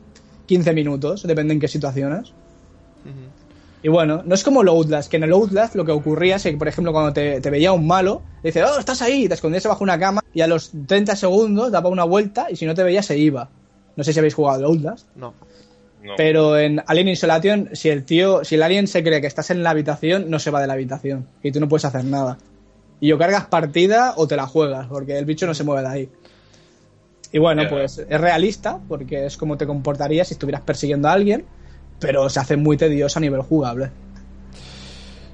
15 0.47 0.72
minutos, 0.74 1.22
depende 1.22 1.55
en 1.55 1.61
qué 1.61 1.68
situaciones. 1.68 2.33
Y 3.83 3.89
bueno, 3.89 4.22
no 4.26 4.35
es 4.35 4.45
como 4.45 4.61
el 4.61 4.68
Outlast, 4.68 5.11
que 5.11 5.16
en 5.16 5.22
el 5.22 5.33
Outlast 5.33 5.74
lo 5.74 5.87
que 5.87 5.93
ocurría 5.93 6.37
es 6.37 6.43
que, 6.43 6.53
por 6.53 6.68
ejemplo, 6.68 6.93
cuando 6.93 7.14
te, 7.14 7.41
te 7.41 7.49
veía 7.49 7.72
un 7.72 7.87
malo, 7.87 8.20
dice, 8.43 8.62
oh, 8.62 8.78
estás 8.78 9.01
ahí, 9.01 9.24
y 9.24 9.28
te 9.28 9.35
escondías 9.35 9.64
bajo 9.64 9.83
una 9.83 9.99
cama, 9.99 10.22
y 10.35 10.43
a 10.43 10.47
los 10.47 10.72
30 10.87 11.16
segundos 11.16 11.72
daba 11.72 11.89
una 11.89 12.05
vuelta, 12.05 12.49
y 12.51 12.57
si 12.57 12.66
no 12.66 12.74
te 12.74 12.83
veía, 12.83 13.03
se 13.03 13.16
iba. 13.16 13.49
No 13.97 14.05
sé 14.05 14.12
si 14.12 14.18
habéis 14.18 14.35
jugado 14.35 14.59
al 14.59 14.64
Outlast. 14.64 15.07
No. 15.16 15.33
No. 16.03 16.15
Pero 16.17 16.59
en 16.59 16.83
Alien 16.87 17.09
Isolation, 17.09 17.69
si 17.73 17.91
el 17.91 18.05
tío, 18.05 18.43
si 18.45 18.55
el 18.55 18.63
alien 18.63 18.87
se 18.87 19.03
cree 19.03 19.21
que 19.21 19.27
estás 19.27 19.51
en 19.51 19.63
la 19.63 19.71
habitación, 19.71 20.31
no 20.31 20.39
se 20.39 20.51
va 20.51 20.61
de 20.61 20.67
la 20.67 20.73
habitación. 20.73 21.29
Y 21.43 21.53
tú 21.53 21.61
no 21.61 21.69
puedes 21.69 21.85
hacer 21.85 22.05
nada. 22.05 22.39
Y 23.01 23.13
o 23.13 23.19
cargas 23.19 23.47
partida 23.47 24.15
o 24.17 24.27
te 24.27 24.37
la 24.37 24.47
juegas, 24.47 24.87
porque 24.87 25.19
el 25.19 25.25
bicho 25.25 25.47
no 25.47 25.55
se 25.55 25.65
mueve 25.65 25.83
de 25.83 25.89
ahí. 25.89 26.09
Y 27.33 27.39
bueno, 27.39 27.63
pues 27.69 27.99
es 27.99 28.21
realista, 28.21 28.81
porque 28.89 29.27
es 29.27 29.37
como 29.37 29.57
te 29.57 29.67
comportarías 29.67 30.29
si 30.29 30.35
estuvieras 30.35 30.63
persiguiendo 30.63 31.09
a 31.09 31.13
alguien, 31.13 31.45
pero 32.01 32.29
se 32.29 32.41
hace 32.41 32.57
muy 32.57 32.77
tedioso 32.77 33.19
a 33.19 33.23
nivel 33.23 33.43
jugable. 33.43 33.91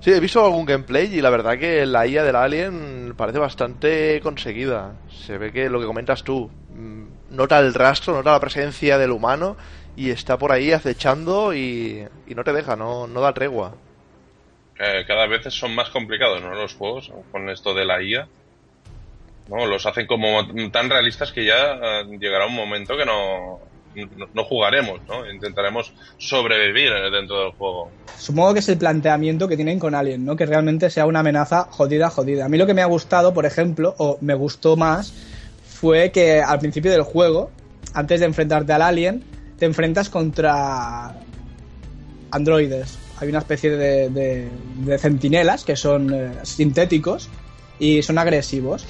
Sí, 0.01 0.13
he 0.13 0.21
visto 0.21 0.45
algún 0.45 0.67
gameplay 0.67 1.13
y 1.13 1.21
la 1.21 1.31
verdad 1.31 1.59
que 1.59 1.85
la 1.87 2.07
IA 2.07 2.23
del 2.23 2.37
Alien 2.37 3.15
parece 3.17 3.39
bastante 3.39 4.21
conseguida. 4.21 4.93
Se 5.09 5.39
ve 5.39 5.51
que 5.51 5.69
lo 5.69 5.81
que 5.81 5.87
comentas 5.87 6.23
tú, 6.23 6.49
mm, 6.75 7.35
nota 7.35 7.59
el 7.59 7.75
rastro, 7.75 8.15
nota 8.15 8.31
la 8.31 8.41
presencia 8.41 8.99
del 8.99 9.11
humano 9.11 9.57
y 9.97 10.11
está 10.11 10.39
por 10.39 10.53
ahí 10.53 10.73
acechando 10.73 11.55
y, 11.55 12.07
y 12.27 12.35
no 12.35 12.45
te 12.45 12.53
deja, 12.53 12.77
no, 12.77 13.07
no 13.07 13.21
da 13.21 13.33
tregua. 13.33 13.75
Eh, 14.79 15.05
cada 15.07 15.27
vez 15.27 15.43
son 15.55 15.75
más 15.75 15.89
complicados, 15.89 16.43
¿no? 16.43 16.55
Los 16.55 16.75
juegos, 16.75 17.11
con 17.33 17.49
esto 17.49 17.73
de 17.75 17.85
la 17.87 18.03
IA. 18.03 18.29
¿no? 19.49 19.67
Los 19.67 19.87
hacen 19.87 20.07
como 20.07 20.47
tan 20.71 20.91
realistas 20.91 21.33
que 21.33 21.47
ya 21.47 21.79
eh, 21.83 22.19
llegará 22.21 22.47
un 22.47 22.55
momento 22.55 22.97
que 22.97 23.07
no, 23.07 23.61
no, 23.95 24.29
no 24.35 24.45
jugaremos, 24.45 25.01
¿no? 25.09 25.31
Intentaremos 25.31 25.93
sobrevivir 26.19 26.93
eh, 26.93 27.11
dentro 27.11 27.41
del 27.41 27.53
juego. 27.53 27.91
Supongo 28.19 28.53
que 28.53 28.59
es 28.59 28.69
el 28.69 28.77
planteamiento 28.77 29.49
que 29.49 29.57
tienen 29.57 29.79
con 29.79 29.95
Alien, 29.95 30.27
¿no? 30.27 30.37
Que 30.37 30.45
realmente 30.45 30.91
sea 30.91 31.07
una 31.07 31.21
amenaza 31.21 31.69
jodida, 31.71 32.11
jodida. 32.11 32.45
A 32.45 32.49
mí 32.51 32.59
lo 32.59 32.67
que 32.67 32.75
me 32.75 32.83
ha 32.83 32.87
gustado, 32.87 33.33
por 33.33 33.47
ejemplo, 33.47 33.95
o 33.97 34.19
me 34.21 34.35
gustó 34.35 34.77
más, 34.77 35.15
fue 35.67 36.11
que 36.11 36.43
al 36.43 36.59
principio 36.59 36.91
del 36.91 37.03
juego, 37.03 37.51
antes 37.95 38.21
de 38.21 38.27
enfrentarte 38.27 38.73
al 38.75 38.83
Alien, 38.83 39.25
te 39.59 39.67
enfrentas 39.67 40.09
contra 40.11 41.15
androides. 42.31 42.99
Hay 43.19 43.29
una 43.29 43.39
especie 43.39 43.71
de, 43.71 44.11
de- 44.11 44.51
de 44.85 44.99
centinelas 44.99 45.65
que 45.65 45.77
son 45.77 46.13
eh, 46.13 46.31
sintéticos 46.43 47.29
y 47.79 48.03
son 48.03 48.19
agresivos. 48.19 48.85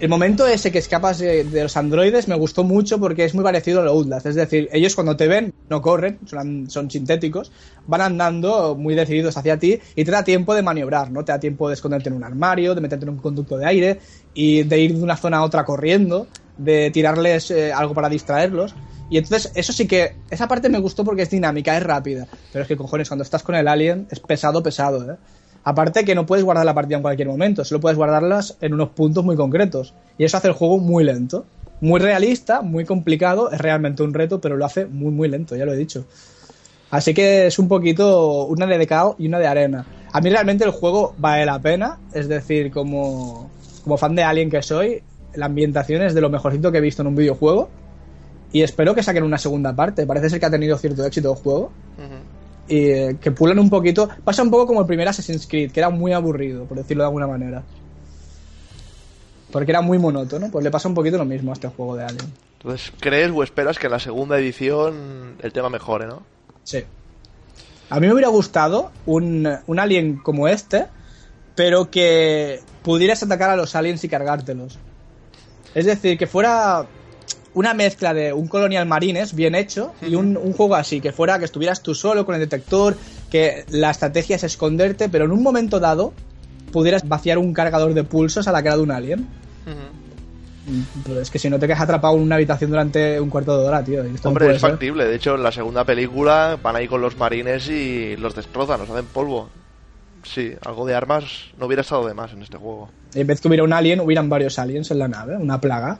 El 0.00 0.08
momento 0.08 0.48
ese 0.48 0.72
que 0.72 0.78
escapas 0.78 1.18
de, 1.20 1.44
los 1.44 1.76
androides 1.76 2.26
me 2.26 2.34
gustó 2.34 2.64
mucho 2.64 2.98
porque 2.98 3.24
es 3.24 3.34
muy 3.36 3.44
parecido 3.44 3.80
al 3.82 3.86
Outlast. 3.88 4.26
Es 4.26 4.34
decir, 4.34 4.68
ellos 4.72 4.96
cuando 4.96 5.16
te 5.16 5.28
ven 5.28 5.52
no 5.70 5.80
corren, 5.80 6.18
son, 6.26 6.68
son 6.68 6.90
sintéticos, 6.90 7.52
van 7.86 8.00
andando 8.00 8.74
muy 8.74 8.96
decididos 8.96 9.36
hacia 9.36 9.60
ti 9.60 9.78
y 9.94 10.04
te 10.04 10.10
da 10.10 10.24
tiempo 10.24 10.56
de 10.56 10.62
maniobrar, 10.62 11.12
¿no? 11.12 11.24
Te 11.24 11.30
da 11.30 11.38
tiempo 11.38 11.68
de 11.68 11.74
esconderte 11.74 12.08
en 12.08 12.16
un 12.16 12.24
armario, 12.24 12.74
de 12.74 12.80
meterte 12.80 13.04
en 13.04 13.10
un 13.10 13.18
conducto 13.18 13.56
de 13.56 13.64
aire 13.66 14.00
y 14.34 14.64
de 14.64 14.80
ir 14.80 14.94
de 14.96 15.02
una 15.04 15.16
zona 15.16 15.36
a 15.36 15.44
otra 15.44 15.64
corriendo, 15.64 16.26
de 16.58 16.90
tirarles 16.90 17.52
eh, 17.52 17.72
algo 17.72 17.94
para 17.94 18.08
distraerlos. 18.08 18.74
Y 19.12 19.18
entonces, 19.18 19.52
eso 19.54 19.74
sí 19.74 19.86
que, 19.86 20.14
esa 20.30 20.48
parte 20.48 20.70
me 20.70 20.78
gustó 20.78 21.04
porque 21.04 21.20
es 21.20 21.28
dinámica, 21.28 21.76
es 21.76 21.82
rápida. 21.82 22.26
Pero 22.50 22.62
es 22.62 22.68
que 22.68 22.78
cojones, 22.78 23.08
cuando 23.08 23.24
estás 23.24 23.42
con 23.42 23.54
el 23.54 23.68
alien 23.68 24.06
es 24.10 24.20
pesado, 24.20 24.62
pesado, 24.62 25.12
¿eh? 25.12 25.16
Aparte 25.64 26.06
que 26.06 26.14
no 26.14 26.24
puedes 26.24 26.46
guardar 26.46 26.64
la 26.64 26.72
partida 26.72 26.96
en 26.96 27.02
cualquier 27.02 27.28
momento, 27.28 27.62
solo 27.62 27.78
puedes 27.78 27.98
guardarlas 27.98 28.56
en 28.62 28.72
unos 28.72 28.88
puntos 28.88 29.22
muy 29.22 29.36
concretos. 29.36 29.92
Y 30.16 30.24
eso 30.24 30.38
hace 30.38 30.48
el 30.48 30.54
juego 30.54 30.78
muy 30.78 31.04
lento. 31.04 31.44
Muy 31.82 32.00
realista, 32.00 32.62
muy 32.62 32.86
complicado, 32.86 33.52
es 33.52 33.60
realmente 33.60 34.02
un 34.02 34.14
reto, 34.14 34.40
pero 34.40 34.56
lo 34.56 34.64
hace 34.64 34.86
muy, 34.86 35.10
muy 35.10 35.28
lento, 35.28 35.56
ya 35.56 35.66
lo 35.66 35.74
he 35.74 35.76
dicho. 35.76 36.06
Así 36.90 37.12
que 37.12 37.48
es 37.48 37.58
un 37.58 37.68
poquito 37.68 38.46
una 38.46 38.66
de 38.66 38.86
cao 38.86 39.16
y 39.18 39.26
una 39.26 39.38
de 39.38 39.46
arena. 39.46 39.84
A 40.10 40.22
mí 40.22 40.30
realmente 40.30 40.64
el 40.64 40.70
juego 40.70 41.14
vale 41.18 41.44
la 41.44 41.58
pena, 41.58 41.98
es 42.14 42.28
decir, 42.28 42.70
como, 42.70 43.50
como 43.84 43.98
fan 43.98 44.14
de 44.14 44.22
Alien 44.22 44.48
que 44.48 44.62
soy, 44.62 45.02
la 45.34 45.46
ambientación 45.46 46.00
es 46.00 46.14
de 46.14 46.22
lo 46.22 46.30
mejorcito 46.30 46.72
que 46.72 46.78
he 46.78 46.80
visto 46.80 47.02
en 47.02 47.08
un 47.08 47.14
videojuego. 47.14 47.68
Y 48.52 48.62
espero 48.62 48.94
que 48.94 49.02
saquen 49.02 49.24
una 49.24 49.38
segunda 49.38 49.74
parte. 49.74 50.06
Parece 50.06 50.30
ser 50.30 50.40
que 50.40 50.46
ha 50.46 50.50
tenido 50.50 50.76
cierto 50.76 51.04
éxito 51.04 51.32
el 51.32 51.38
juego 51.38 51.72
y 52.68 52.90
eh, 52.90 53.16
que 53.20 53.30
pulan 53.32 53.58
un 53.58 53.70
poquito. 53.70 54.08
Pasa 54.24 54.42
un 54.42 54.50
poco 54.50 54.66
como 54.66 54.80
el 54.80 54.86
primer 54.86 55.08
Assassin's 55.08 55.46
Creed, 55.46 55.72
que 55.72 55.80
era 55.80 55.90
muy 55.90 56.12
aburrido, 56.12 56.64
por 56.64 56.76
decirlo 56.76 57.02
de 57.02 57.06
alguna 57.06 57.26
manera. 57.26 57.62
Porque 59.50 59.72
era 59.72 59.80
muy 59.80 59.98
monótono, 59.98 60.50
pues 60.50 60.64
le 60.64 60.70
pasa 60.70 60.88
un 60.88 60.94
poquito 60.94 61.18
lo 61.18 61.24
mismo 61.24 61.50
a 61.50 61.54
este 61.54 61.68
juego 61.68 61.96
de 61.96 62.04
Alien. 62.04 62.32
Entonces, 62.58 62.92
¿crees 63.00 63.30
o 63.34 63.42
esperas 63.42 63.78
que 63.78 63.86
en 63.86 63.92
la 63.92 63.98
segunda 63.98 64.38
edición 64.38 65.36
el 65.42 65.52
tema 65.52 65.68
mejore, 65.68 66.06
no? 66.06 66.22
Sí. 66.62 66.84
A 67.90 68.00
mí 68.00 68.06
me 68.06 68.12
hubiera 68.12 68.28
gustado 68.28 68.90
un, 69.04 69.48
un 69.66 69.78
alien 69.78 70.16
como 70.16 70.48
este, 70.48 70.86
pero 71.54 71.90
que 71.90 72.60
pudieras 72.82 73.22
atacar 73.22 73.50
a 73.50 73.56
los 73.56 73.74
aliens 73.74 74.02
y 74.04 74.08
cargártelos. 74.08 74.78
Es 75.74 75.86
decir, 75.86 76.16
que 76.16 76.26
fuera 76.26 76.86
una 77.54 77.74
mezcla 77.74 78.14
de 78.14 78.32
un 78.32 78.48
Colonial 78.48 78.86
Marines 78.86 79.34
bien 79.34 79.54
hecho 79.54 79.92
y 80.00 80.14
un, 80.14 80.36
un 80.36 80.52
juego 80.52 80.74
así, 80.74 81.00
que 81.00 81.12
fuera 81.12 81.38
que 81.38 81.44
estuvieras 81.44 81.82
tú 81.82 81.94
solo 81.94 82.24
con 82.24 82.34
el 82.34 82.40
detector, 82.40 82.96
que 83.30 83.64
la 83.70 83.90
estrategia 83.90 84.36
es 84.36 84.44
esconderte, 84.44 85.08
pero 85.08 85.24
en 85.26 85.32
un 85.32 85.42
momento 85.42 85.78
dado 85.80 86.12
pudieras 86.72 87.06
vaciar 87.06 87.38
un 87.38 87.52
cargador 87.52 87.94
de 87.94 88.04
pulsos 88.04 88.48
a 88.48 88.52
la 88.52 88.62
cara 88.62 88.76
de 88.76 88.82
un 88.82 88.90
alien. 88.90 89.28
Pero 91.04 91.20
es 91.20 91.30
que 91.30 91.38
si 91.38 91.50
no 91.50 91.58
te 91.58 91.66
quedas 91.66 91.80
atrapado 91.80 92.16
en 92.16 92.22
una 92.22 92.36
habitación 92.36 92.70
durante 92.70 93.20
un 93.20 93.30
cuarto 93.30 93.58
de 93.60 93.66
hora, 93.66 93.82
tío. 93.82 94.02
esto 94.04 94.28
Hombre, 94.28 94.54
es 94.54 94.60
ser. 94.60 94.70
factible. 94.70 95.04
De 95.06 95.16
hecho, 95.16 95.34
en 95.34 95.42
la 95.42 95.50
segunda 95.50 95.84
película 95.84 96.56
van 96.62 96.76
ahí 96.76 96.86
con 96.86 97.00
los 97.00 97.16
marines 97.16 97.68
y 97.68 98.16
los 98.16 98.34
destrozan, 98.34 98.80
los 98.80 98.88
hacen 98.88 99.06
polvo. 99.06 99.48
Sí, 100.22 100.52
algo 100.64 100.86
de 100.86 100.94
armas 100.94 101.46
no 101.58 101.66
hubiera 101.66 101.82
estado 101.82 102.06
de 102.06 102.14
más 102.14 102.32
en 102.32 102.42
este 102.42 102.56
juego. 102.56 102.88
En 103.12 103.26
vez 103.26 103.40
que 103.40 103.48
hubiera 103.48 103.64
un 103.64 103.72
alien, 103.72 103.98
hubieran 103.98 104.28
varios 104.28 104.56
aliens 104.60 104.90
en 104.92 105.00
la 105.00 105.08
nave, 105.08 105.36
una 105.36 105.60
plaga. 105.60 105.98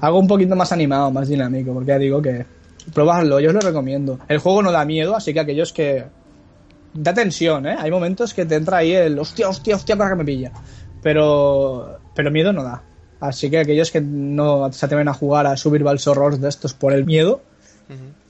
Algo 0.00 0.18
un 0.18 0.26
poquito 0.28 0.54
más 0.56 0.72
animado, 0.72 1.10
más 1.10 1.28
dinámico, 1.28 1.72
porque 1.72 1.88
ya 1.88 1.98
digo 1.98 2.20
que 2.22 2.44
probadlo, 2.92 3.38
yo 3.40 3.48
os 3.48 3.54
lo 3.54 3.60
recomiendo. 3.60 4.18
El 4.28 4.38
juego 4.38 4.62
no 4.62 4.72
da 4.72 4.84
miedo, 4.84 5.14
así 5.16 5.32
que 5.32 5.40
aquellos 5.40 5.72
que 5.72 6.04
da 6.94 7.14
tensión, 7.14 7.66
¿eh? 7.66 7.76
Hay 7.78 7.90
momentos 7.90 8.34
que 8.34 8.44
te 8.44 8.56
entra 8.56 8.78
ahí 8.78 8.92
el 8.92 9.18
hostia, 9.18 9.48
hostia, 9.48 9.76
hostia, 9.76 9.96
para 9.96 10.10
que 10.10 10.16
me 10.16 10.24
pilla. 10.24 10.52
Pero 11.02 11.98
pero 12.14 12.30
miedo 12.30 12.52
no 12.52 12.62
da. 12.62 12.82
Así 13.20 13.48
que 13.50 13.58
aquellos 13.60 13.90
que 13.90 14.00
no 14.00 14.72
se 14.72 14.84
atreven 14.84 15.08
a 15.08 15.14
jugar 15.14 15.46
a 15.46 15.56
subir 15.56 15.84
Horrors 15.84 16.40
de 16.40 16.48
estos 16.48 16.74
por 16.74 16.92
el 16.92 17.04
miedo, 17.04 17.42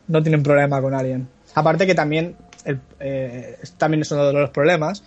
no 0.08 0.22
tienen 0.22 0.42
problema 0.42 0.80
con 0.82 0.94
Alien. 0.94 1.28
Aparte 1.54 1.86
que 1.86 1.94
también 1.94 2.36
el- 2.64 2.80
eh, 3.00 3.58
también 3.78 4.02
es 4.02 4.10
uno 4.12 4.26
de 4.26 4.32
los 4.34 4.50
problemas. 4.50 5.02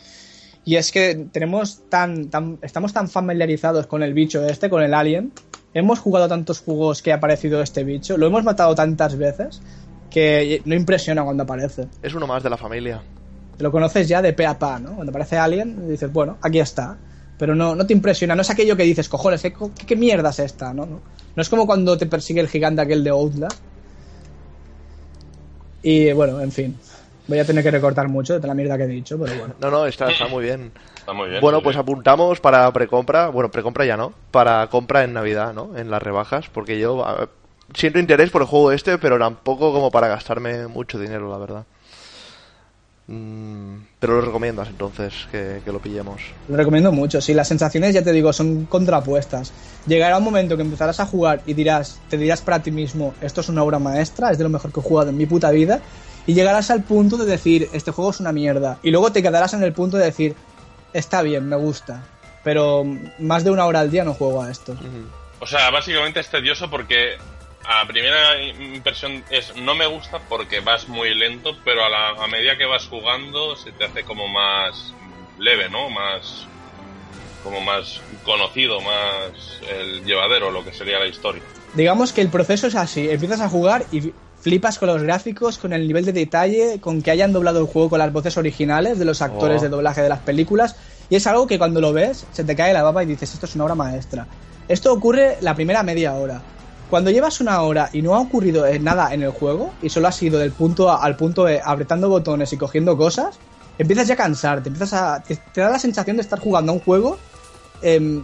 Y 0.63 0.77
es 0.77 0.91
que 0.91 1.27
tenemos 1.31 1.81
tan, 1.89 2.29
tan, 2.29 2.57
estamos 2.63 2.91
tan 2.91 3.07
familiarizados 3.07 3.85
con 3.85 4.01
el 4.01 4.13
bicho 4.15 4.43
este, 4.47 4.69
con 4.69 4.81
el 4.81 4.95
alien. 4.95 5.31
Hemos 5.75 5.99
jugado 5.99 6.29
tantos 6.29 6.61
juegos 6.61 7.01
que 7.01 7.11
ha 7.11 7.15
aparecido 7.15 7.61
este 7.61 7.83
bicho, 7.83 8.15
lo 8.15 8.27
hemos 8.27 8.45
matado 8.45 8.73
tantas 8.73 9.17
veces 9.17 9.61
que 10.09 10.61
no 10.63 10.73
impresiona 10.73 11.21
cuando 11.25 11.43
aparece. 11.43 11.89
Es 12.01 12.13
uno 12.13 12.25
más 12.25 12.41
de 12.41 12.49
la 12.49 12.55
familia. 12.55 13.03
Te 13.57 13.61
lo 13.61 13.73
conoces 13.73 14.07
ya 14.07 14.21
de 14.21 14.31
pe 14.31 14.45
a 14.45 14.57
pa, 14.57 14.79
¿no? 14.79 14.95
Cuando 14.95 15.09
aparece 15.09 15.37
Alien, 15.37 15.89
dices, 15.89 16.13
bueno, 16.13 16.37
aquí 16.41 16.59
está. 16.59 16.95
Pero 17.37 17.55
no, 17.55 17.75
no 17.75 17.85
te 17.85 17.91
impresiona, 17.91 18.35
no 18.35 18.41
es 18.41 18.49
aquello 18.49 18.77
que 18.77 18.83
dices, 18.83 19.09
cojones, 19.09 19.41
¿qué, 19.41 19.51
qué, 19.51 19.85
qué 19.85 19.95
mierda 19.97 20.29
es 20.29 20.39
esta? 20.39 20.73
¿no? 20.73 20.85
¿no? 20.85 21.01
No 21.35 21.41
es 21.41 21.49
como 21.49 21.67
cuando 21.67 21.97
te 21.97 22.05
persigue 22.05 22.39
el 22.39 22.47
gigante 22.47 22.81
aquel 22.81 23.03
de 23.03 23.09
Outlast. 23.09 23.59
Y 25.83 26.13
bueno, 26.13 26.39
en 26.39 26.53
fin. 26.53 26.77
Voy 27.27 27.39
a 27.39 27.45
tener 27.45 27.63
que 27.63 27.71
recortar 27.71 28.07
mucho 28.07 28.39
de 28.39 28.47
la 28.47 28.53
mierda 28.53 28.77
que 28.77 28.83
he 28.83 28.87
dicho, 28.87 29.17
pero 29.19 29.35
bueno. 29.35 29.53
No, 29.59 29.71
no, 29.71 29.85
está, 29.85 30.09
está 30.09 30.27
muy 30.27 30.43
bien. 30.43 30.71
Está 30.95 31.13
muy 31.13 31.29
bien. 31.29 31.41
Bueno, 31.41 31.61
pues 31.61 31.75
apuntamos 31.77 32.39
para 32.39 32.71
precompra, 32.71 33.29
bueno, 33.29 33.49
precompra 33.49 33.85
ya 33.85 33.97
no, 33.97 34.13
para 34.31 34.67
compra 34.67 35.03
en 35.03 35.13
Navidad, 35.13 35.53
¿no? 35.53 35.75
En 35.77 35.89
las 35.89 36.01
rebajas, 36.03 36.49
porque 36.49 36.79
yo 36.79 37.05
a- 37.05 37.27
siento 37.73 37.97
interés 37.99 38.29
por 38.29 38.41
el 38.43 38.47
juego 38.47 38.71
este, 38.71 38.97
pero 38.99 39.17
tampoco 39.17 39.73
como 39.73 39.89
para 39.91 40.07
gastarme 40.07 40.67
mucho 40.67 40.99
dinero, 40.99 41.29
la 41.31 41.37
verdad. 41.37 41.65
Mm, 43.07 43.81
pero 43.99 44.15
lo 44.15 44.21
recomiendas 44.21 44.67
entonces 44.67 45.27
que, 45.31 45.61
que 45.63 45.71
lo 45.71 45.79
pillemos. 45.79 46.21
Lo 46.47 46.57
recomiendo 46.57 46.91
mucho. 46.91 47.21
Sí, 47.21 47.35
las 47.35 47.47
sensaciones, 47.47 47.93
ya 47.93 48.01
te 48.03 48.11
digo, 48.11 48.33
son 48.33 48.65
contrapuestas. 48.65 49.51
Llegará 49.85 50.17
un 50.17 50.23
momento 50.23 50.55
que 50.55 50.63
empezarás 50.63 50.99
a 50.99 51.05
jugar 51.05 51.41
y 51.45 51.53
dirás, 51.53 51.99
te 52.09 52.17
dirás 52.17 52.41
para 52.41 52.63
ti 52.63 52.71
mismo, 52.71 53.13
esto 53.21 53.41
es 53.41 53.49
una 53.49 53.61
obra 53.63 53.77
maestra, 53.77 54.31
es 54.31 54.39
de 54.39 54.43
lo 54.43 54.49
mejor 54.49 54.71
que 54.71 54.79
he 54.79 54.83
jugado 54.83 55.11
en 55.11 55.17
mi 55.17 55.27
puta 55.27 55.51
vida. 55.51 55.81
Y 56.27 56.33
llegarás 56.33 56.71
al 56.71 56.83
punto 56.83 57.17
de 57.17 57.25
decir, 57.25 57.69
este 57.73 57.91
juego 57.91 58.11
es 58.11 58.19
una 58.19 58.31
mierda. 58.31 58.79
Y 58.81 58.91
luego 58.91 59.11
te 59.11 59.21
quedarás 59.21 59.53
en 59.53 59.63
el 59.63 59.73
punto 59.73 59.97
de 59.97 60.05
decir, 60.05 60.35
está 60.93 61.21
bien, 61.21 61.47
me 61.47 61.55
gusta. 61.55 62.03
Pero 62.43 62.83
más 63.19 63.43
de 63.43 63.51
una 63.51 63.65
hora 63.65 63.79
al 63.79 63.91
día 63.91 64.03
no 64.03 64.13
juego 64.13 64.41
a 64.41 64.51
esto. 64.51 64.75
O 65.39 65.47
sea, 65.47 65.69
básicamente 65.69 66.19
es 66.19 66.29
tedioso 66.29 66.69
porque 66.69 67.17
a 67.67 67.85
primera 67.87 68.41
impresión 68.41 69.23
es 69.29 69.55
no 69.55 69.75
me 69.75 69.87
gusta 69.87 70.19
porque 70.29 70.59
vas 70.59 70.87
muy 70.87 71.13
lento, 71.15 71.57
pero 71.63 71.83
a, 71.83 71.89
la, 71.89 72.09
a 72.09 72.27
medida 72.27 72.57
que 72.57 72.65
vas 72.65 72.85
jugando 72.87 73.55
se 73.55 73.71
te 73.71 73.85
hace 73.85 74.03
como 74.03 74.27
más 74.27 74.93
leve, 75.39 75.69
¿no? 75.69 75.89
Más 75.89 76.47
como 77.43 77.61
más 77.61 78.01
conocido, 78.23 78.81
más 78.81 79.61
el 79.69 80.03
llevadero, 80.03 80.49
lo 80.49 80.65
que 80.65 80.73
sería 80.73 80.97
la 80.97 81.07
historia. 81.07 81.43
Digamos 81.75 82.11
que 82.11 82.21
el 82.21 82.29
proceso 82.29 82.65
es 82.67 82.75
así. 82.75 83.07
Empiezas 83.07 83.39
a 83.39 83.49
jugar 83.49 83.85
y 83.91 84.13
flipas 84.45 84.77
con 84.77 84.89
los 84.89 85.01
gráficos, 85.01 85.57
con 85.57 85.73
el 85.73 85.87
nivel 85.87 86.05
de 86.05 86.13
detalle, 86.13 86.79
con 86.79 87.01
que 87.01 87.09
hayan 87.09 87.33
doblado 87.33 87.59
el 87.59 87.65
juego 87.65 87.89
con 87.89 87.97
las 87.97 88.13
voces 88.13 88.37
originales 88.37 88.99
de 88.99 89.03
los 89.03 89.23
actores 89.23 89.59
Oh. 89.59 89.63
de 89.63 89.69
doblaje 89.69 90.03
de 90.03 90.09
las 90.09 90.19
películas. 90.19 90.75
Y 91.09 91.15
es 91.15 91.25
algo 91.25 91.47
que 91.47 91.57
cuando 91.57 91.81
lo 91.81 91.91
ves 91.93 92.27
se 92.31 92.43
te 92.43 92.55
cae 92.55 92.71
la 92.71 92.83
baba 92.83 93.01
y 93.01 93.07
dices, 93.07 93.33
esto 93.33 93.47
es 93.47 93.55
una 93.55 93.63
obra 93.63 93.73
maestra. 93.73 94.27
Esto 94.67 94.93
ocurre 94.93 95.37
la 95.41 95.55
primera 95.55 95.81
media 95.81 96.13
hora. 96.13 96.43
Cuando 96.91 97.09
llevas 97.09 97.41
una 97.41 97.59
hora 97.63 97.89
y 97.91 98.03
no 98.03 98.13
ha 98.13 98.19
ocurrido 98.19 98.67
eh, 98.67 98.77
nada 98.77 99.15
en 99.15 99.23
el 99.23 99.31
juego 99.31 99.73
y 99.81 99.89
solo 99.89 100.09
has 100.09 100.21
ido 100.21 100.37
del 100.37 100.51
punto 100.51 100.91
A 100.91 101.03
al 101.03 101.15
punto 101.15 101.45
B 101.45 101.59
apretando 101.65 102.07
botones 102.07 102.53
y 102.53 102.57
cogiendo 102.57 102.95
cosas, 102.95 103.39
empiezas 103.79 104.07
ya 104.07 104.13
a 104.13 104.17
cansarte, 104.17 104.69
empiezas 104.69 104.93
a, 104.93 105.23
te, 105.23 105.37
te 105.37 105.61
da 105.61 105.71
la 105.71 105.79
sensación 105.79 106.17
de 106.17 106.21
estar 106.21 106.39
jugando 106.39 106.71
a 106.71 106.75
un 106.75 106.81
juego 106.81 107.17
em, 107.81 108.21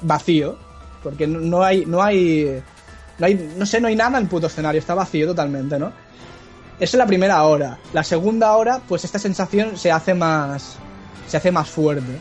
vacío, 0.00 0.56
porque 1.02 1.26
no, 1.26 1.40
no 1.40 1.62
hay, 1.62 1.84
no 1.84 2.02
hay, 2.02 2.62
no 3.18 3.26
hay, 3.26 3.52
no 3.56 3.66
sé, 3.66 3.80
no 3.80 3.88
hay 3.88 3.96
nada 3.96 4.18
en 4.18 4.24
el 4.24 4.28
puto 4.28 4.46
escenario, 4.46 4.78
está 4.78 4.94
vacío 4.94 5.26
totalmente, 5.26 5.78
¿no? 5.78 5.92
Esa 6.80 6.96
es 6.96 6.98
la 6.98 7.06
primera 7.06 7.42
hora. 7.44 7.78
La 7.92 8.02
segunda 8.02 8.56
hora, 8.56 8.80
pues 8.88 9.04
esta 9.04 9.18
sensación 9.18 9.76
se 9.76 9.92
hace 9.92 10.14
más, 10.14 10.76
se 11.28 11.36
hace 11.36 11.52
más 11.52 11.68
fuerte, 11.68 12.18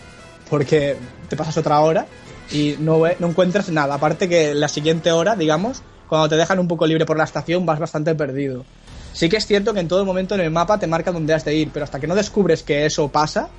porque 0.49 0.95
te 1.27 1.35
pasas 1.35 1.57
otra 1.57 1.79
hora 1.79 2.05
y 2.51 2.75
no, 2.79 3.01
no 3.19 3.27
encuentras 3.27 3.69
nada. 3.69 3.95
Aparte 3.95 4.29
que 4.29 4.53
la 4.53 4.67
siguiente 4.67 5.11
hora, 5.11 5.35
digamos, 5.35 5.81
cuando 6.07 6.29
te 6.29 6.35
dejan 6.35 6.59
un 6.59 6.67
poco 6.67 6.85
libre 6.85 7.05
por 7.05 7.17
la 7.17 7.23
estación, 7.23 7.65
vas 7.65 7.79
bastante 7.79 8.13
perdido. 8.13 8.63
Sí 9.13 9.29
que 9.29 9.37
es 9.37 9.47
cierto 9.47 9.73
que 9.73 9.79
en 9.79 9.87
todo 9.87 10.05
momento 10.05 10.35
en 10.35 10.41
el 10.41 10.51
mapa 10.51 10.79
te 10.79 10.87
marca 10.87 11.11
dónde 11.11 11.33
has 11.33 11.45
de 11.45 11.55
ir, 11.55 11.69
pero 11.73 11.85
hasta 11.85 11.99
que 11.99 12.07
no 12.07 12.15
descubres 12.15 12.61
que 12.61 12.85
eso 12.85 13.09
pasa, 13.09 13.49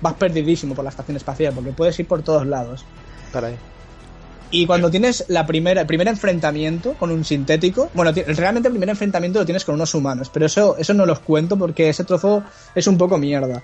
vas 0.00 0.14
perdidísimo 0.14 0.74
por 0.74 0.84
la 0.84 0.90
estación 0.90 1.16
espacial, 1.16 1.52
porque 1.54 1.72
puedes 1.72 1.98
ir 1.98 2.06
por 2.06 2.22
todos 2.22 2.46
lados. 2.46 2.84
Caray. 3.32 3.73
Y 4.50 4.66
cuando 4.66 4.90
tienes 4.90 5.24
la 5.28 5.46
primera, 5.46 5.80
el 5.80 5.86
primer 5.86 6.06
enfrentamiento 6.08 6.94
con 6.94 7.10
un 7.10 7.24
sintético, 7.24 7.90
bueno, 7.94 8.12
realmente 8.12 8.68
el 8.68 8.74
primer 8.74 8.90
enfrentamiento 8.90 9.40
lo 9.40 9.44
tienes 9.44 9.64
con 9.64 9.74
unos 9.74 9.94
humanos, 9.94 10.30
pero 10.32 10.46
eso, 10.46 10.76
eso 10.78 10.94
no 10.94 11.06
los 11.06 11.20
cuento 11.20 11.56
porque 11.56 11.88
ese 11.88 12.04
trozo 12.04 12.44
es 12.74 12.86
un 12.86 12.96
poco 12.96 13.18
mierda. 13.18 13.62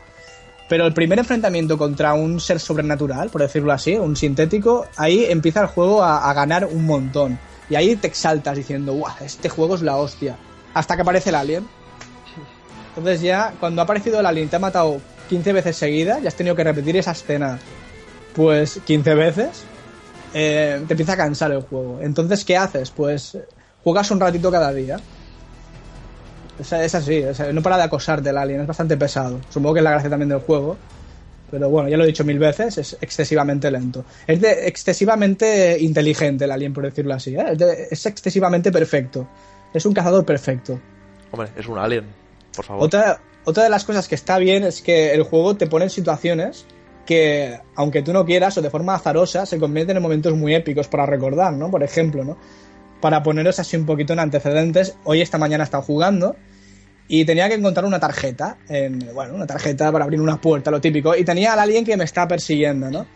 Pero 0.68 0.87
el 0.87 0.95
primer 0.95 1.18
enfrentamiento 1.18 1.76
contra 1.76 2.14
un 2.14 2.41
ser 2.41 2.61
sobrenatural, 2.61 3.28
por 3.31 3.41
decirlo 3.41 3.72
así, 3.72 3.97
un 3.97 4.14
sintético, 4.14 4.87
ahí 4.97 5.24
empieza 5.28 5.62
el 5.62 5.66
juego 5.66 6.03
a, 6.05 6.33
ganar 6.33 6.64
un 6.64 6.87
montón. 6.87 7.41
Y 7.68 7.74
ahí 7.74 7.97
te 7.97 8.07
exaltas 8.07 8.57
diciendo, 8.57 8.93
¡guau! 8.93 9.12
Este 9.20 9.49
juego 9.49 9.74
es 9.74 9.83
la 9.83 9.97
hostia. 9.97 10.37
Hasta 10.72 10.95
que 10.95 11.03
aparece 11.03 11.31
el 11.31 11.35
alien. 11.35 11.66
Entonces 12.91 13.20
ya, 13.20 13.55
cuando 13.59 13.83
ha 13.83 13.85
aparecido 13.85 14.20
el 14.20 14.26
alien 14.26 14.49
te 14.49 14.57
ha 14.57 14.61
matado 14.61 15.01
15 15.28 15.53
veces 15.53 15.76
seguidas, 15.76 16.22
ya 16.22 16.28
has 16.28 16.37
tenido 16.37 16.55
que 16.55 16.62
repetir 16.62 16.97
esa 16.97 17.12
escena, 17.12 17.59
pues 18.35 18.81
15 18.85 19.14
veces, 19.14 19.64
eh, 20.35 20.83
te 20.87 20.93
empieza 20.95 21.12
a 21.14 21.16
cansar 21.16 21.53
el 21.53 21.62
juego. 21.62 21.99
Entonces, 22.01 22.45
¿qué 22.45 22.57
haces? 22.57 22.91
Pues 22.91 23.35
eh, 23.35 23.45
juegas 23.83 24.11
un 24.11 24.20
ratito 24.20 24.51
cada 24.51 24.72
día. 24.72 24.97
Es, 26.59 26.72
es 26.72 26.95
así, 26.95 27.22
o 27.24 27.35
sea, 27.35 27.53
no 27.53 27.62
para 27.62 27.76
de 27.78 27.85
acosarte 27.85 28.31
el 28.31 28.37
alien, 28.37 28.61
es 28.61 28.66
bastante 28.66 28.97
pesado. 28.97 29.41
Supongo 29.49 29.74
que 29.74 29.81
es 29.81 29.85
la 29.85 29.93
gracia 29.93 30.11
también 30.11 30.28
del 30.28 30.41
juego. 30.41 30.76
Pero 31.51 31.68
bueno, 31.68 31.89
ya 31.89 31.97
lo 31.97 32.05
he 32.05 32.07
dicho 32.07 32.22
mil 32.24 32.39
veces, 32.39 32.78
es 32.78 32.97
excesivamente 33.01 33.68
lento. 33.72 34.05
Es 34.26 34.41
de 34.41 34.68
excesivamente 34.68 35.76
inteligente 35.81 36.45
el 36.45 36.53
alien, 36.53 36.72
por 36.72 36.85
decirlo 36.85 37.12
así. 37.14 37.35
¿eh? 37.35 37.45
Es, 37.53 37.59
de- 37.59 37.89
es 37.91 38.07
excesivamente 38.07 38.70
perfecto. 38.70 39.26
Es 39.74 39.85
un 39.85 39.93
cazador 39.93 40.24
perfecto. 40.24 40.81
Hombre, 41.33 41.49
es 41.57 41.66
un 41.66 41.76
alien, 41.78 42.05
por 42.55 42.64
favor. 42.64 42.85
Otra, 42.85 43.20
otra 43.45 43.64
de 43.64 43.68
las 43.68 43.85
cosas 43.85 44.07
que 44.07 44.14
está 44.14 44.39
bien 44.39 44.62
es 44.62 44.81
que 44.81 45.12
el 45.12 45.24
juego 45.24 45.57
te 45.57 45.66
pone 45.66 45.87
en 45.87 45.91
situaciones 45.91 46.64
que, 47.07 47.59
aunque 47.74 48.03
tú 48.03 48.12
no 48.12 48.24
quieras 48.24 48.57
o 48.59 48.62
de 48.62 48.70
forma 48.70 48.94
azarosa, 48.94 49.46
se 49.46 49.59
convierten 49.59 49.96
en 49.96 50.03
momentos 50.03 50.34
muy 50.34 50.55
épicos 50.55 50.88
para 50.88 51.07
recordar, 51.07 51.53
¿no? 51.53 51.70
Por 51.70 51.82
ejemplo, 51.82 52.24
¿no? 52.24 52.36
Para 53.01 53.22
poneros 53.22 53.59
así 53.59 53.76
un 53.76 53.86
poquito 53.86 54.12
en 54.12 54.20
antecedentes, 54.20 54.96
hoy 55.05 55.20
esta 55.20 55.38
mañana 55.38 55.64
estado 55.64 55.82
jugando 55.82 56.36
y 57.09 57.24
tenía 57.24 57.48
que 57.48 57.55
encontrar 57.55 57.84
una 57.84 57.98
tarjeta, 57.98 58.59
en, 58.68 59.12
bueno, 59.12 59.34
una 59.34 59.46
tarjeta 59.46 59.90
para 59.90 60.05
abrir 60.05 60.20
una 60.20 60.40
puerta, 60.40 60.70
lo 60.70 60.80
típico, 60.80 61.16
y 61.16 61.24
tenía 61.24 61.53
al 61.53 61.59
alguien 61.59 61.84
que 61.84 61.96
me 61.96 62.05
está 62.05 62.28
persiguiendo, 62.28 62.88
¿no? 62.88 63.07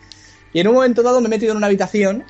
Y 0.51 0.59
en 0.59 0.67
un 0.67 0.73
momento 0.73 1.01
dado 1.01 1.21
me 1.21 1.27
he 1.27 1.29
metido 1.29 1.51
en 1.51 1.57
una 1.57 1.67
habitación 1.67 2.25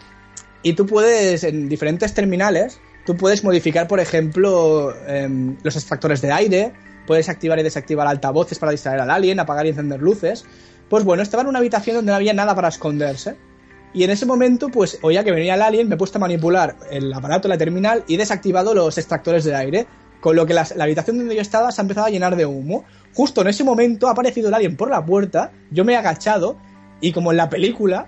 y 0.61 0.73
tú 0.73 0.85
puedes, 0.85 1.43
en 1.43 1.67
diferentes 1.69 2.13
terminales, 2.13 2.79
tú 3.05 3.15
puedes 3.15 3.43
modificar, 3.43 3.87
por 3.87 3.99
ejemplo, 3.99 4.93
em, 5.07 5.57
los 5.63 5.75
extractores 5.75 6.21
de 6.21 6.31
aire, 6.31 6.73
puedes 7.05 7.29
activar 7.29 7.59
y 7.59 7.63
desactivar 7.63 8.07
altavoces 8.07 8.59
para 8.59 8.71
distraer 8.71 8.99
al 8.99 9.09
alien, 9.09 9.39
apagar 9.39 9.65
y 9.65 9.69
encender 9.69 10.01
luces. 10.01 10.45
Pues 10.89 11.03
bueno, 11.03 11.23
estaba 11.23 11.41
en 11.41 11.49
una 11.49 11.59
habitación 11.59 11.95
donde 11.97 12.11
no 12.11 12.15
había 12.15 12.33
nada 12.33 12.55
para 12.55 12.67
esconderse. 12.67 13.35
Y 13.93 14.03
en 14.03 14.11
ese 14.11 14.25
momento, 14.25 14.69
pues 14.69 14.99
oía 15.01 15.23
que 15.23 15.31
venía 15.31 15.55
el 15.55 15.61
alien, 15.61 15.87
me 15.87 15.95
he 15.95 15.97
puesto 15.97 16.17
a 16.17 16.21
manipular 16.21 16.75
el 16.91 17.13
aparato, 17.13 17.47
la 17.47 17.57
terminal, 17.57 18.03
y 18.07 18.15
he 18.15 18.17
desactivado 18.17 18.73
los 18.73 18.97
extractores 18.97 19.45
de 19.45 19.55
aire. 19.55 19.87
Con 20.19 20.35
lo 20.35 20.45
que 20.45 20.53
las- 20.53 20.75
la 20.75 20.83
habitación 20.85 21.17
donde 21.17 21.35
yo 21.35 21.41
estaba 21.41 21.71
se 21.71 21.79
ha 21.81 21.83
empezado 21.83 22.07
a 22.07 22.09
llenar 22.09 22.35
de 22.35 22.45
humo. 22.45 22.83
Justo 23.13 23.41
en 23.41 23.47
ese 23.47 23.63
momento 23.63 24.07
ha 24.07 24.11
aparecido 24.11 24.49
el 24.49 24.53
alien 24.53 24.75
por 24.75 24.89
la 24.89 25.05
puerta, 25.05 25.51
yo 25.71 25.85
me 25.85 25.93
he 25.93 25.97
agachado, 25.97 26.57
y 26.99 27.11
como 27.11 27.31
en 27.31 27.37
la 27.37 27.49
película, 27.49 28.07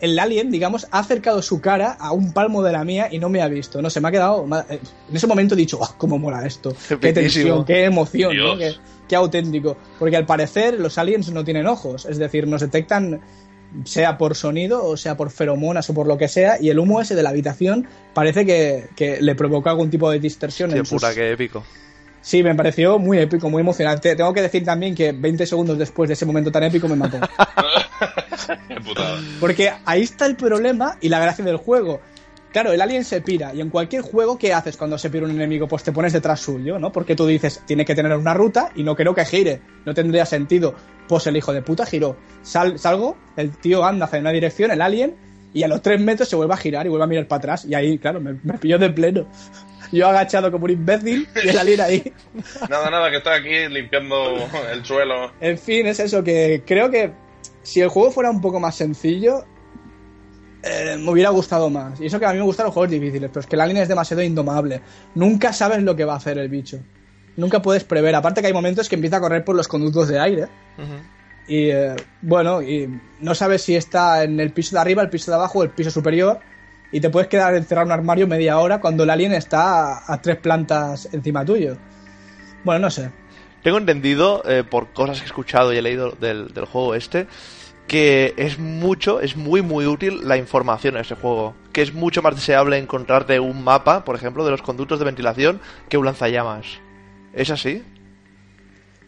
el 0.00 0.18
alien, 0.18 0.50
digamos, 0.50 0.86
ha 0.90 0.98
acercado 0.98 1.40
su 1.42 1.60
cara 1.60 1.92
a 1.98 2.12
un 2.12 2.32
palmo 2.32 2.62
de 2.62 2.72
la 2.72 2.84
mía 2.84 3.08
y 3.10 3.18
no 3.18 3.28
me 3.28 3.40
ha 3.42 3.48
visto. 3.48 3.80
No 3.80 3.90
sé, 3.90 4.00
me 4.00 4.08
ha 4.08 4.10
quedado. 4.12 4.46
me 4.46 4.56
ha- 4.56 4.66
eh, 4.68 4.80
En 5.10 5.16
ese 5.16 5.26
momento 5.26 5.54
he 5.54 5.58
dicho, 5.58 5.78
¡ah, 5.82 5.94
cómo 5.96 6.18
mola 6.18 6.46
esto! 6.46 6.74
¡Qué 7.00 7.12
tensión, 7.12 7.64
qué 7.64 7.84
emoción, 7.84 8.36
¿no? 8.36 8.56
Qué, 8.58 8.74
qué 9.08 9.16
auténtico! 9.16 9.76
Porque 9.98 10.16
al 10.16 10.26
parecer 10.26 10.78
los 10.80 10.98
aliens 10.98 11.30
no 11.30 11.44
tienen 11.44 11.66
ojos, 11.66 12.04
es 12.06 12.18
decir, 12.18 12.46
nos 12.46 12.60
detectan 12.60 13.20
sea 13.84 14.16
por 14.16 14.36
sonido 14.36 14.84
o 14.84 14.96
sea 14.96 15.16
por 15.16 15.30
feromonas 15.30 15.90
o 15.90 15.94
por 15.94 16.06
lo 16.06 16.16
que 16.16 16.28
sea, 16.28 16.56
y 16.60 16.70
el 16.70 16.78
humo 16.78 17.00
ese 17.00 17.14
de 17.14 17.22
la 17.22 17.30
habitación 17.30 17.86
parece 18.14 18.46
que, 18.46 18.88
que 18.94 19.20
le 19.20 19.34
provocó 19.34 19.68
algún 19.68 19.90
tipo 19.90 20.10
de 20.10 20.20
distorsión 20.20 20.70
Qué 20.70 20.78
en 20.78 20.86
sus... 20.86 21.00
puta, 21.00 21.14
qué 21.14 21.32
épico. 21.32 21.64
Sí, 22.22 22.42
me 22.42 22.54
pareció 22.54 22.98
muy 22.98 23.18
épico, 23.18 23.48
muy 23.50 23.60
emocionante. 23.60 24.16
Tengo 24.16 24.32
que 24.32 24.42
decir 24.42 24.64
también 24.64 24.94
que 24.94 25.12
20 25.12 25.46
segundos 25.46 25.78
después 25.78 26.08
de 26.08 26.14
ese 26.14 26.26
momento 26.26 26.50
tan 26.50 26.62
épico 26.64 26.88
me 26.88 26.96
mató. 26.96 27.18
Porque 29.40 29.72
ahí 29.84 30.02
está 30.02 30.26
el 30.26 30.36
problema 30.36 30.96
y 31.00 31.08
la 31.08 31.18
gracia 31.20 31.44
del 31.44 31.56
juego. 31.56 32.00
Claro, 32.52 32.72
el 32.72 32.80
alien 32.80 33.04
se 33.04 33.20
pira 33.20 33.52
y 33.52 33.60
en 33.60 33.68
cualquier 33.68 34.00
juego, 34.00 34.38
¿qué 34.38 34.54
haces 34.54 34.78
cuando 34.78 34.96
se 34.96 35.10
pira 35.10 35.24
un 35.26 35.30
enemigo? 35.30 35.68
Pues 35.68 35.82
te 35.82 35.92
pones 35.92 36.14
detrás 36.14 36.40
suyo, 36.40 36.78
¿no? 36.78 36.90
Porque 36.90 37.14
tú 37.14 37.26
dices, 37.26 37.60
tiene 37.66 37.84
que 37.84 37.94
tener 37.94 38.16
una 38.16 38.32
ruta 38.32 38.70
y 38.74 38.82
no 38.82 38.96
creo 38.96 39.14
que 39.14 39.26
gire. 39.26 39.60
No 39.84 39.92
tendría 39.92 40.24
sentido. 40.24 40.74
Pues 41.06 41.26
el 41.26 41.36
hijo 41.36 41.52
de 41.52 41.60
puta 41.60 41.84
giró. 41.84 42.16
Sal- 42.42 42.78
salgo, 42.78 43.16
el 43.36 43.50
tío 43.58 43.84
anda 43.84 44.06
hacia 44.06 44.20
una 44.20 44.30
dirección, 44.32 44.70
el 44.70 44.80
alien, 44.80 45.16
y 45.52 45.64
a 45.64 45.68
los 45.68 45.82
tres 45.82 46.00
metros 46.00 46.28
se 46.30 46.36
vuelve 46.36 46.54
a 46.54 46.56
girar 46.56 46.86
y 46.86 46.88
vuelve 46.88 47.04
a 47.04 47.08
mirar 47.08 47.28
para 47.28 47.38
atrás. 47.38 47.64
Y 47.66 47.74
ahí, 47.74 47.98
claro, 47.98 48.20
me, 48.20 48.36
me 48.42 48.54
pilló 48.58 48.78
de 48.78 48.88
pleno. 48.90 49.26
Yo 49.92 50.08
agachado 50.08 50.50
como 50.50 50.64
un 50.64 50.70
imbécil 50.70 51.28
y 51.44 51.48
el 51.48 51.58
alien 51.58 51.80
ahí. 51.82 52.12
Nada, 52.70 52.90
nada, 52.90 53.10
que 53.10 53.18
estoy 53.18 53.34
aquí 53.34 53.68
limpiando 53.72 54.34
el 54.72 54.84
suelo. 54.84 55.30
En 55.40 55.58
fin, 55.58 55.86
es 55.86 56.00
eso, 56.00 56.24
que 56.24 56.62
creo 56.66 56.90
que 56.90 57.12
si 57.66 57.80
el 57.80 57.88
juego 57.88 58.12
fuera 58.12 58.30
un 58.30 58.40
poco 58.40 58.60
más 58.60 58.76
sencillo, 58.76 59.44
eh, 60.62 60.96
me 61.00 61.10
hubiera 61.10 61.30
gustado 61.30 61.68
más. 61.68 62.00
Y 62.00 62.06
eso 62.06 62.20
que 62.20 62.26
a 62.26 62.32
mí 62.32 62.38
me 62.38 62.44
gustan 62.44 62.66
los 62.66 62.72
juegos 62.72 62.92
difíciles, 62.92 63.28
pero 63.28 63.40
es 63.40 63.46
que 63.46 63.56
el 63.56 63.60
alien 63.60 63.78
es 63.78 63.88
demasiado 63.88 64.22
indomable. 64.22 64.82
Nunca 65.16 65.52
sabes 65.52 65.82
lo 65.82 65.96
que 65.96 66.04
va 66.04 66.12
a 66.12 66.18
hacer 66.18 66.38
el 66.38 66.48
bicho. 66.48 66.78
Nunca 67.36 67.60
puedes 67.62 67.82
prever. 67.82 68.14
Aparte 68.14 68.40
que 68.40 68.46
hay 68.46 68.52
momentos 68.52 68.88
que 68.88 68.94
empieza 68.94 69.16
a 69.16 69.20
correr 69.20 69.44
por 69.44 69.56
los 69.56 69.66
conductos 69.66 70.06
de 70.06 70.20
aire. 70.20 70.46
Y 71.48 71.70
eh, 71.70 71.96
bueno, 72.22 72.62
y 72.62 72.88
no 73.20 73.34
sabes 73.34 73.62
si 73.62 73.74
está 73.74 74.22
en 74.22 74.38
el 74.38 74.52
piso 74.52 74.76
de 74.76 74.80
arriba, 74.82 75.02
el 75.02 75.10
piso 75.10 75.32
de 75.32 75.34
abajo 75.34 75.58
o 75.58 75.62
el 75.64 75.70
piso 75.70 75.90
superior. 75.90 76.38
Y 76.92 77.00
te 77.00 77.10
puedes 77.10 77.28
quedar 77.28 77.56
encerrado 77.56 77.86
en 77.86 77.88
un 77.88 77.98
armario 77.98 78.28
media 78.28 78.60
hora 78.60 78.80
cuando 78.80 79.02
el 79.02 79.10
alien 79.10 79.32
está 79.32 79.96
a, 79.96 80.12
a 80.12 80.22
tres 80.22 80.36
plantas 80.36 81.08
encima 81.12 81.44
tuyo. 81.44 81.76
Bueno, 82.62 82.82
no 82.82 82.90
sé. 82.92 83.10
Tengo 83.66 83.78
entendido, 83.78 84.44
eh, 84.48 84.62
por 84.62 84.92
cosas 84.92 85.18
que 85.18 85.24
he 85.24 85.26
escuchado 85.26 85.72
y 85.72 85.76
he 85.76 85.82
leído 85.82 86.12
del, 86.12 86.54
del 86.54 86.66
juego 86.66 86.94
este, 86.94 87.26
que 87.88 88.32
es 88.36 88.60
mucho, 88.60 89.20
es 89.20 89.36
muy 89.36 89.60
muy 89.60 89.86
útil 89.86 90.20
la 90.22 90.36
información 90.36 90.94
en 90.94 91.00
ese 91.00 91.16
juego. 91.16 91.56
Que 91.72 91.82
es 91.82 91.92
mucho 91.92 92.22
más 92.22 92.36
deseable 92.36 92.78
encontrarte 92.78 93.40
un 93.40 93.64
mapa, 93.64 94.04
por 94.04 94.14
ejemplo, 94.14 94.44
de 94.44 94.52
los 94.52 94.62
conductos 94.62 95.00
de 95.00 95.04
ventilación 95.04 95.60
que 95.88 95.98
un 95.98 96.04
lanzallamas. 96.04 96.78
¿Es 97.32 97.50
así? 97.50 97.82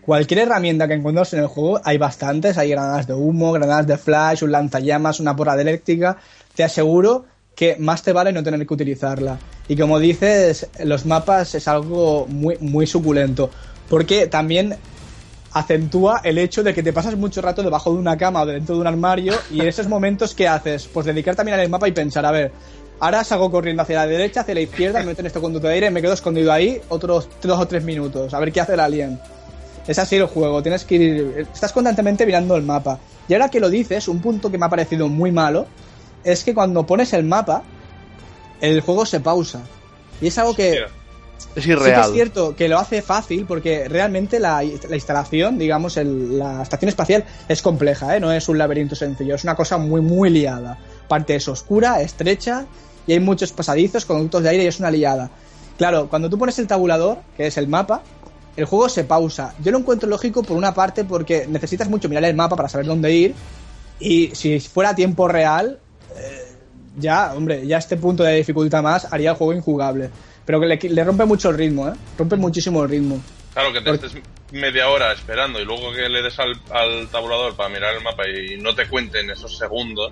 Cualquier 0.00 0.40
herramienta 0.40 0.88
que 0.88 0.94
encuentres 0.94 1.34
en 1.34 1.38
el 1.38 1.46
juego, 1.46 1.80
hay 1.84 1.96
bastantes. 1.96 2.58
Hay 2.58 2.70
granadas 2.70 3.06
de 3.06 3.14
humo, 3.14 3.52
granadas 3.52 3.86
de 3.86 3.96
flash, 3.96 4.42
un 4.42 4.50
lanzallamas, 4.50 5.20
una 5.20 5.36
porra 5.36 5.54
de 5.54 5.62
eléctrica. 5.62 6.16
Te 6.56 6.64
aseguro 6.64 7.26
que 7.54 7.76
más 7.78 8.02
te 8.04 8.12
vale 8.12 8.32
no 8.32 8.42
tener 8.42 8.66
que 8.66 8.74
utilizarla. 8.74 9.38
Y 9.68 9.76
como 9.76 9.98
dices, 9.98 10.68
los 10.84 11.06
mapas 11.06 11.54
es 11.54 11.66
algo 11.68 12.26
muy, 12.28 12.56
muy 12.58 12.86
suculento. 12.86 13.50
Porque 13.88 14.26
también 14.26 14.76
acentúa 15.52 16.20
el 16.24 16.38
hecho 16.38 16.62
de 16.62 16.74
que 16.74 16.82
te 16.82 16.92
pasas 16.92 17.16
mucho 17.16 17.40
rato 17.40 17.62
debajo 17.62 17.92
de 17.92 17.98
una 17.98 18.16
cama 18.16 18.42
o 18.42 18.46
dentro 18.46 18.74
de 18.74 18.80
un 18.82 18.86
armario 18.86 19.34
y 19.50 19.60
en 19.60 19.68
esos 19.68 19.88
momentos 19.88 20.34
¿qué 20.34 20.46
haces? 20.46 20.88
Pues 20.92 21.06
dedicarte 21.06 21.42
a 21.42 21.44
mirar 21.44 21.60
el 21.60 21.70
mapa 21.70 21.88
y 21.88 21.92
pensar, 21.92 22.24
a 22.26 22.30
ver, 22.30 22.52
ahora 23.00 23.24
salgo 23.24 23.50
corriendo 23.50 23.82
hacia 23.82 23.96
la 23.96 24.06
derecha, 24.06 24.42
hacia 24.42 24.54
la 24.54 24.60
izquierda, 24.60 25.00
me 25.00 25.06
meto 25.06 25.20
en 25.20 25.26
este 25.26 25.40
conducto 25.40 25.68
de 25.68 25.74
aire, 25.74 25.90
me 25.90 26.02
quedo 26.02 26.12
escondido 26.12 26.52
ahí 26.52 26.80
otros 26.88 27.28
dos 27.42 27.58
o 27.58 27.66
tres 27.66 27.82
minutos, 27.82 28.34
a 28.34 28.40
ver 28.40 28.52
qué 28.52 28.60
hace 28.60 28.74
el 28.74 28.80
alien. 28.80 29.18
Es 29.86 29.98
así 29.98 30.16
el 30.16 30.26
juego, 30.26 30.62
tienes 30.62 30.84
que 30.84 30.94
ir, 30.96 31.48
estás 31.52 31.72
constantemente 31.72 32.26
mirando 32.26 32.56
el 32.56 32.62
mapa. 32.62 32.98
Y 33.26 33.32
ahora 33.32 33.48
que 33.48 33.58
lo 33.58 33.70
dices, 33.70 34.06
un 34.08 34.20
punto 34.20 34.50
que 34.50 34.58
me 34.58 34.66
ha 34.66 34.68
parecido 34.68 35.08
muy 35.08 35.32
malo 35.32 35.66
es 36.24 36.44
que 36.44 36.52
cuando 36.52 36.84
pones 36.84 37.14
el 37.14 37.24
mapa, 37.24 37.62
el 38.60 38.82
juego 38.82 39.06
se 39.06 39.20
pausa. 39.20 39.62
Y 40.20 40.26
es 40.26 40.38
algo 40.38 40.54
que... 40.54 40.84
Es 41.54 41.64
Sí 41.64 41.70
irreal. 41.70 42.02
es 42.08 42.12
cierto 42.12 42.54
que 42.56 42.68
lo 42.68 42.78
hace 42.78 43.02
fácil 43.02 43.44
porque 43.46 43.88
realmente 43.88 44.38
la, 44.40 44.62
la 44.62 44.94
instalación, 44.96 45.58
digamos, 45.58 45.96
el- 45.96 46.38
la 46.38 46.62
estación 46.62 46.88
espacial 46.88 47.24
es 47.48 47.62
compleja, 47.62 48.16
¿eh? 48.16 48.20
no 48.20 48.32
es 48.32 48.48
un 48.48 48.58
laberinto 48.58 48.94
sencillo, 48.94 49.34
es 49.34 49.44
una 49.44 49.54
cosa 49.56 49.78
muy, 49.78 50.00
muy 50.00 50.30
liada. 50.30 50.78
Parte 51.08 51.34
es 51.36 51.46
oscura, 51.48 52.00
estrecha 52.00 52.66
y 53.06 53.12
hay 53.12 53.20
muchos 53.20 53.52
pasadizos, 53.52 54.04
conductos 54.04 54.42
de 54.42 54.50
aire 54.50 54.64
y 54.64 54.66
es 54.66 54.78
una 54.80 54.90
liada. 54.90 55.30
Claro, 55.78 56.08
cuando 56.08 56.28
tú 56.28 56.38
pones 56.38 56.58
el 56.58 56.66
tabulador, 56.66 57.18
que 57.36 57.46
es 57.46 57.56
el 57.56 57.68
mapa, 57.68 58.02
el 58.56 58.64
juego 58.64 58.88
se 58.88 59.04
pausa. 59.04 59.54
Yo 59.62 59.70
lo 59.70 59.78
encuentro 59.78 60.08
lógico 60.08 60.42
por 60.42 60.56
una 60.56 60.74
parte 60.74 61.04
porque 61.04 61.46
necesitas 61.48 61.88
mucho 61.88 62.08
mirar 62.08 62.24
el 62.24 62.34
mapa 62.34 62.56
para 62.56 62.68
saber 62.68 62.86
dónde 62.86 63.12
ir 63.14 63.34
y 64.00 64.30
si 64.34 64.58
fuera 64.60 64.90
a 64.90 64.94
tiempo 64.94 65.28
real, 65.28 65.78
eh, 66.16 66.44
ya, 66.98 67.32
hombre, 67.36 67.64
ya 67.66 67.78
este 67.78 67.96
punto 67.96 68.24
de 68.24 68.34
dificultad 68.34 68.82
más 68.82 69.06
haría 69.12 69.30
el 69.30 69.36
juego 69.36 69.52
injugable. 69.54 70.10
Pero 70.48 70.60
que 70.60 70.66
le, 70.66 70.78
le 70.78 71.04
rompe 71.04 71.26
mucho 71.26 71.50
el 71.50 71.58
ritmo, 71.58 71.88
¿eh? 71.88 71.92
Rompe 72.16 72.36
muchísimo 72.36 72.82
el 72.82 72.88
ritmo. 72.88 73.20
Claro, 73.52 73.70
que 73.70 73.80
te 73.82 73.90
Porque- 73.90 74.06
estés 74.06 74.22
media 74.50 74.88
hora 74.88 75.12
esperando 75.12 75.60
y 75.60 75.66
luego 75.66 75.92
que 75.92 76.08
le 76.08 76.22
des 76.22 76.38
al, 76.38 76.54
al 76.70 77.06
tabulador 77.08 77.54
para 77.54 77.68
mirar 77.68 77.94
el 77.94 78.02
mapa 78.02 78.22
y 78.26 78.56
no 78.58 78.74
te 78.74 78.88
cuenten 78.88 79.28
esos 79.28 79.58
segundos. 79.58 80.10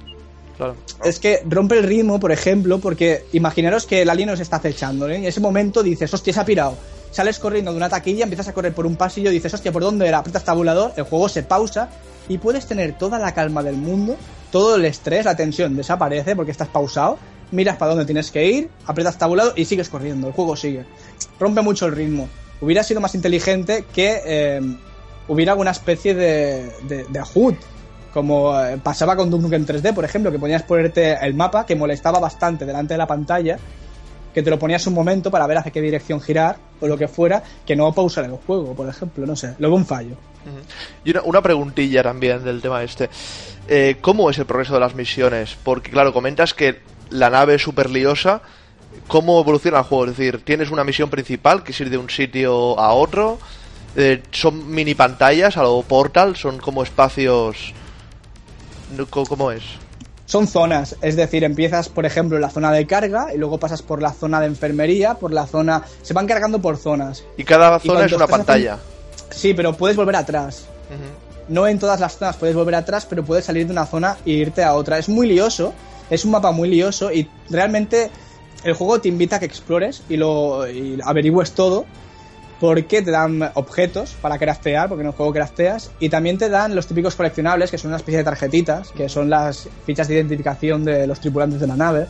Claro. 0.58 0.76
Es 1.02 1.18
que 1.20 1.40
rompe 1.48 1.78
el 1.78 1.84
ritmo, 1.84 2.20
por 2.20 2.32
ejemplo, 2.32 2.78
porque 2.80 3.24
imaginaros 3.32 3.86
que 3.86 4.02
el 4.02 4.10
alien 4.10 4.28
os 4.28 4.40
está 4.40 4.56
acechando, 4.56 5.08
¿eh? 5.08 5.14
Y 5.14 5.22
en 5.22 5.24
ese 5.24 5.40
momento 5.40 5.82
dices, 5.82 6.12
hostia, 6.12 6.34
se 6.34 6.40
ha 6.40 6.44
pirado. 6.44 6.76
Sales 7.12 7.38
corriendo 7.38 7.70
de 7.70 7.78
una 7.78 7.88
taquilla, 7.88 8.24
empiezas 8.24 8.48
a 8.48 8.52
correr 8.52 8.74
por 8.74 8.84
un 8.84 8.96
pasillo, 8.96 9.30
dices, 9.30 9.54
hostia, 9.54 9.72
¿por 9.72 9.80
dónde 9.84 10.06
era? 10.06 10.18
Apretas 10.18 10.44
tabulador, 10.44 10.92
el 10.98 11.04
juego 11.04 11.30
se 11.30 11.44
pausa 11.44 11.88
y 12.28 12.36
puedes 12.36 12.66
tener 12.66 12.98
toda 12.98 13.18
la 13.18 13.32
calma 13.32 13.62
del 13.62 13.76
mundo, 13.76 14.16
todo 14.52 14.76
el 14.76 14.84
estrés, 14.84 15.24
la 15.24 15.34
tensión 15.34 15.74
desaparece 15.76 16.36
porque 16.36 16.50
estás 16.52 16.68
pausado, 16.68 17.16
miras 17.50 17.76
para 17.76 17.90
dónde 17.90 18.04
tienes 18.04 18.30
que 18.30 18.46
ir, 18.46 18.68
apretas 18.86 19.18
tabulador 19.18 19.52
y 19.56 19.64
sigues 19.64 19.88
corriendo, 19.88 20.28
el 20.28 20.32
juego 20.32 20.56
sigue. 20.56 20.84
Rompe 21.38 21.60
mucho 21.62 21.86
el 21.86 21.92
ritmo. 21.92 22.28
Hubiera 22.60 22.82
sido 22.82 23.00
más 23.00 23.14
inteligente 23.14 23.84
que 23.94 24.20
eh, 24.24 24.60
hubiera 25.28 25.52
alguna 25.52 25.70
especie 25.70 26.14
de, 26.14 26.70
de, 26.88 27.04
de 27.04 27.22
HUD, 27.34 27.54
como 28.12 28.58
eh, 28.58 28.78
pasaba 28.82 29.14
con 29.14 29.30
Duke 29.30 29.42
Nukem 29.42 29.66
3D, 29.66 29.94
por 29.94 30.04
ejemplo, 30.04 30.32
que 30.32 30.38
ponías 30.38 30.62
ponerte 30.62 31.14
el 31.20 31.34
mapa, 31.34 31.66
que 31.66 31.76
molestaba 31.76 32.18
bastante 32.18 32.64
delante 32.64 32.94
de 32.94 32.98
la 32.98 33.06
pantalla, 33.06 33.58
que 34.32 34.42
te 34.42 34.50
lo 34.50 34.58
ponías 34.58 34.86
un 34.86 34.94
momento 34.94 35.30
para 35.30 35.46
ver 35.46 35.58
hacia 35.58 35.70
qué 35.70 35.82
dirección 35.82 36.20
girar, 36.20 36.56
o 36.80 36.86
lo 36.86 36.96
que 36.96 37.08
fuera, 37.08 37.42
que 37.66 37.76
no 37.76 37.92
pausar 37.92 38.24
el 38.24 38.32
juego, 38.32 38.74
por 38.74 38.88
ejemplo, 38.88 39.26
no 39.26 39.36
sé, 39.36 39.54
veo 39.58 39.74
un 39.74 39.84
fallo. 39.84 40.16
Y 41.04 41.10
una, 41.10 41.22
una 41.22 41.42
preguntilla 41.42 42.02
también 42.02 42.42
del 42.44 42.62
tema 42.62 42.82
este. 42.82 43.10
Eh, 43.68 43.96
¿Cómo 44.00 44.30
es 44.30 44.38
el 44.38 44.46
progreso 44.46 44.74
de 44.74 44.80
las 44.80 44.94
misiones? 44.94 45.56
Porque, 45.62 45.90
claro, 45.90 46.12
comentas 46.12 46.54
que 46.54 46.78
la 47.10 47.30
nave 47.30 47.54
es 47.54 47.62
súper 47.62 47.90
liosa. 47.90 48.42
¿Cómo 49.08 49.40
evoluciona 49.40 49.78
el 49.78 49.84
juego? 49.84 50.04
Es 50.06 50.16
decir, 50.16 50.42
¿tienes 50.44 50.70
una 50.70 50.84
misión 50.84 51.10
principal 51.10 51.62
que 51.62 51.72
es 51.72 51.80
ir 51.80 51.90
de 51.90 51.98
un 51.98 52.10
sitio 52.10 52.78
a 52.78 52.92
otro? 52.92 53.38
Eh, 53.94 54.22
¿Son 54.30 54.70
mini 54.70 54.94
pantallas 54.94 55.56
a 55.56 55.62
lo 55.62 55.82
Portal? 55.82 56.36
¿Son 56.36 56.58
como 56.58 56.82
espacios...? 56.82 57.72
¿Cómo 59.10 59.50
es? 59.50 59.64
Son 60.26 60.48
zonas, 60.48 60.96
es 61.02 61.14
decir, 61.14 61.44
empiezas, 61.44 61.88
por 61.88 62.04
ejemplo, 62.04 62.36
en 62.36 62.42
la 62.42 62.50
zona 62.50 62.72
de 62.72 62.84
carga 62.86 63.32
y 63.32 63.38
luego 63.38 63.58
pasas 63.58 63.82
por 63.82 64.02
la 64.02 64.12
zona 64.12 64.40
de 64.40 64.46
enfermería, 64.46 65.14
por 65.14 65.32
la 65.32 65.46
zona... 65.46 65.84
Se 66.02 66.14
van 66.14 66.26
cargando 66.26 66.60
por 66.60 66.76
zonas. 66.76 67.22
Y 67.36 67.44
cada 67.44 67.80
Y 67.82 67.86
zona 67.86 68.04
es 68.06 68.12
una 68.12 68.26
pantalla. 68.26 68.78
Sí, 69.30 69.54
pero 69.54 69.76
puedes 69.76 69.96
volver 69.96 70.16
atrás. 70.16 70.66
No 71.48 71.68
en 71.68 71.78
todas 71.78 72.00
las 72.00 72.18
zonas 72.18 72.36
puedes 72.36 72.56
volver 72.56 72.74
atrás, 72.74 73.06
pero 73.08 73.24
puedes 73.24 73.44
salir 73.44 73.66
de 73.66 73.72
una 73.72 73.86
zona 73.86 74.16
e 74.26 74.30
irte 74.30 74.64
a 74.64 74.74
otra. 74.74 74.98
Es 74.98 75.08
muy 75.08 75.28
lioso, 75.28 75.72
es 76.10 76.24
un 76.24 76.30
mapa 76.32 76.52
muy 76.52 76.68
lioso 76.68 77.12
y 77.12 77.28
realmente 77.50 78.10
el 78.64 78.74
juego 78.74 79.00
te 79.00 79.08
invita 79.08 79.36
a 79.36 79.38
que 79.38 79.46
explores 79.46 80.02
y 80.08 80.16
lo 80.16 80.64
averigües 81.04 81.52
todo 81.52 81.86
porque 82.60 83.02
te 83.02 83.10
dan 83.10 83.50
objetos 83.54 84.16
para 84.20 84.38
craftear, 84.38 84.88
porque 84.88 85.02
en 85.02 85.08
el 85.08 85.12
juego 85.12 85.32
crafteas, 85.32 85.90
y 86.00 86.08
también 86.08 86.38
te 86.38 86.48
dan 86.48 86.74
los 86.74 86.86
típicos 86.86 87.14
coleccionables, 87.14 87.70
que 87.70 87.78
son 87.78 87.90
una 87.90 87.98
especie 87.98 88.18
de 88.18 88.24
tarjetitas, 88.24 88.90
que 88.92 89.08
son 89.08 89.28
las 89.28 89.68
fichas 89.84 90.08
de 90.08 90.14
identificación 90.14 90.84
de 90.84 91.06
los 91.06 91.20
tripulantes 91.20 91.60
de 91.60 91.66
la 91.66 91.76
nave. 91.76 92.06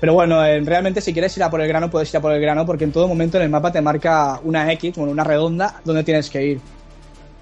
Pero 0.00 0.14
bueno, 0.14 0.44
eh, 0.44 0.60
realmente 0.60 1.00
si 1.00 1.12
quieres 1.12 1.36
ir 1.36 1.42
a 1.42 1.50
por 1.50 1.60
el 1.60 1.68
grano, 1.68 1.90
puedes 1.90 2.10
ir 2.10 2.16
a 2.16 2.20
por 2.20 2.32
el 2.32 2.40
grano, 2.40 2.64
porque 2.66 2.84
en 2.84 2.92
todo 2.92 3.08
momento 3.08 3.36
en 3.36 3.44
el 3.44 3.50
mapa 3.50 3.72
te 3.72 3.80
marca 3.80 4.40
una 4.42 4.72
X, 4.72 4.96
bueno, 4.96 5.12
una 5.12 5.24
redonda, 5.24 5.80
donde 5.84 6.02
tienes 6.02 6.30
que 6.30 6.44
ir. 6.44 6.60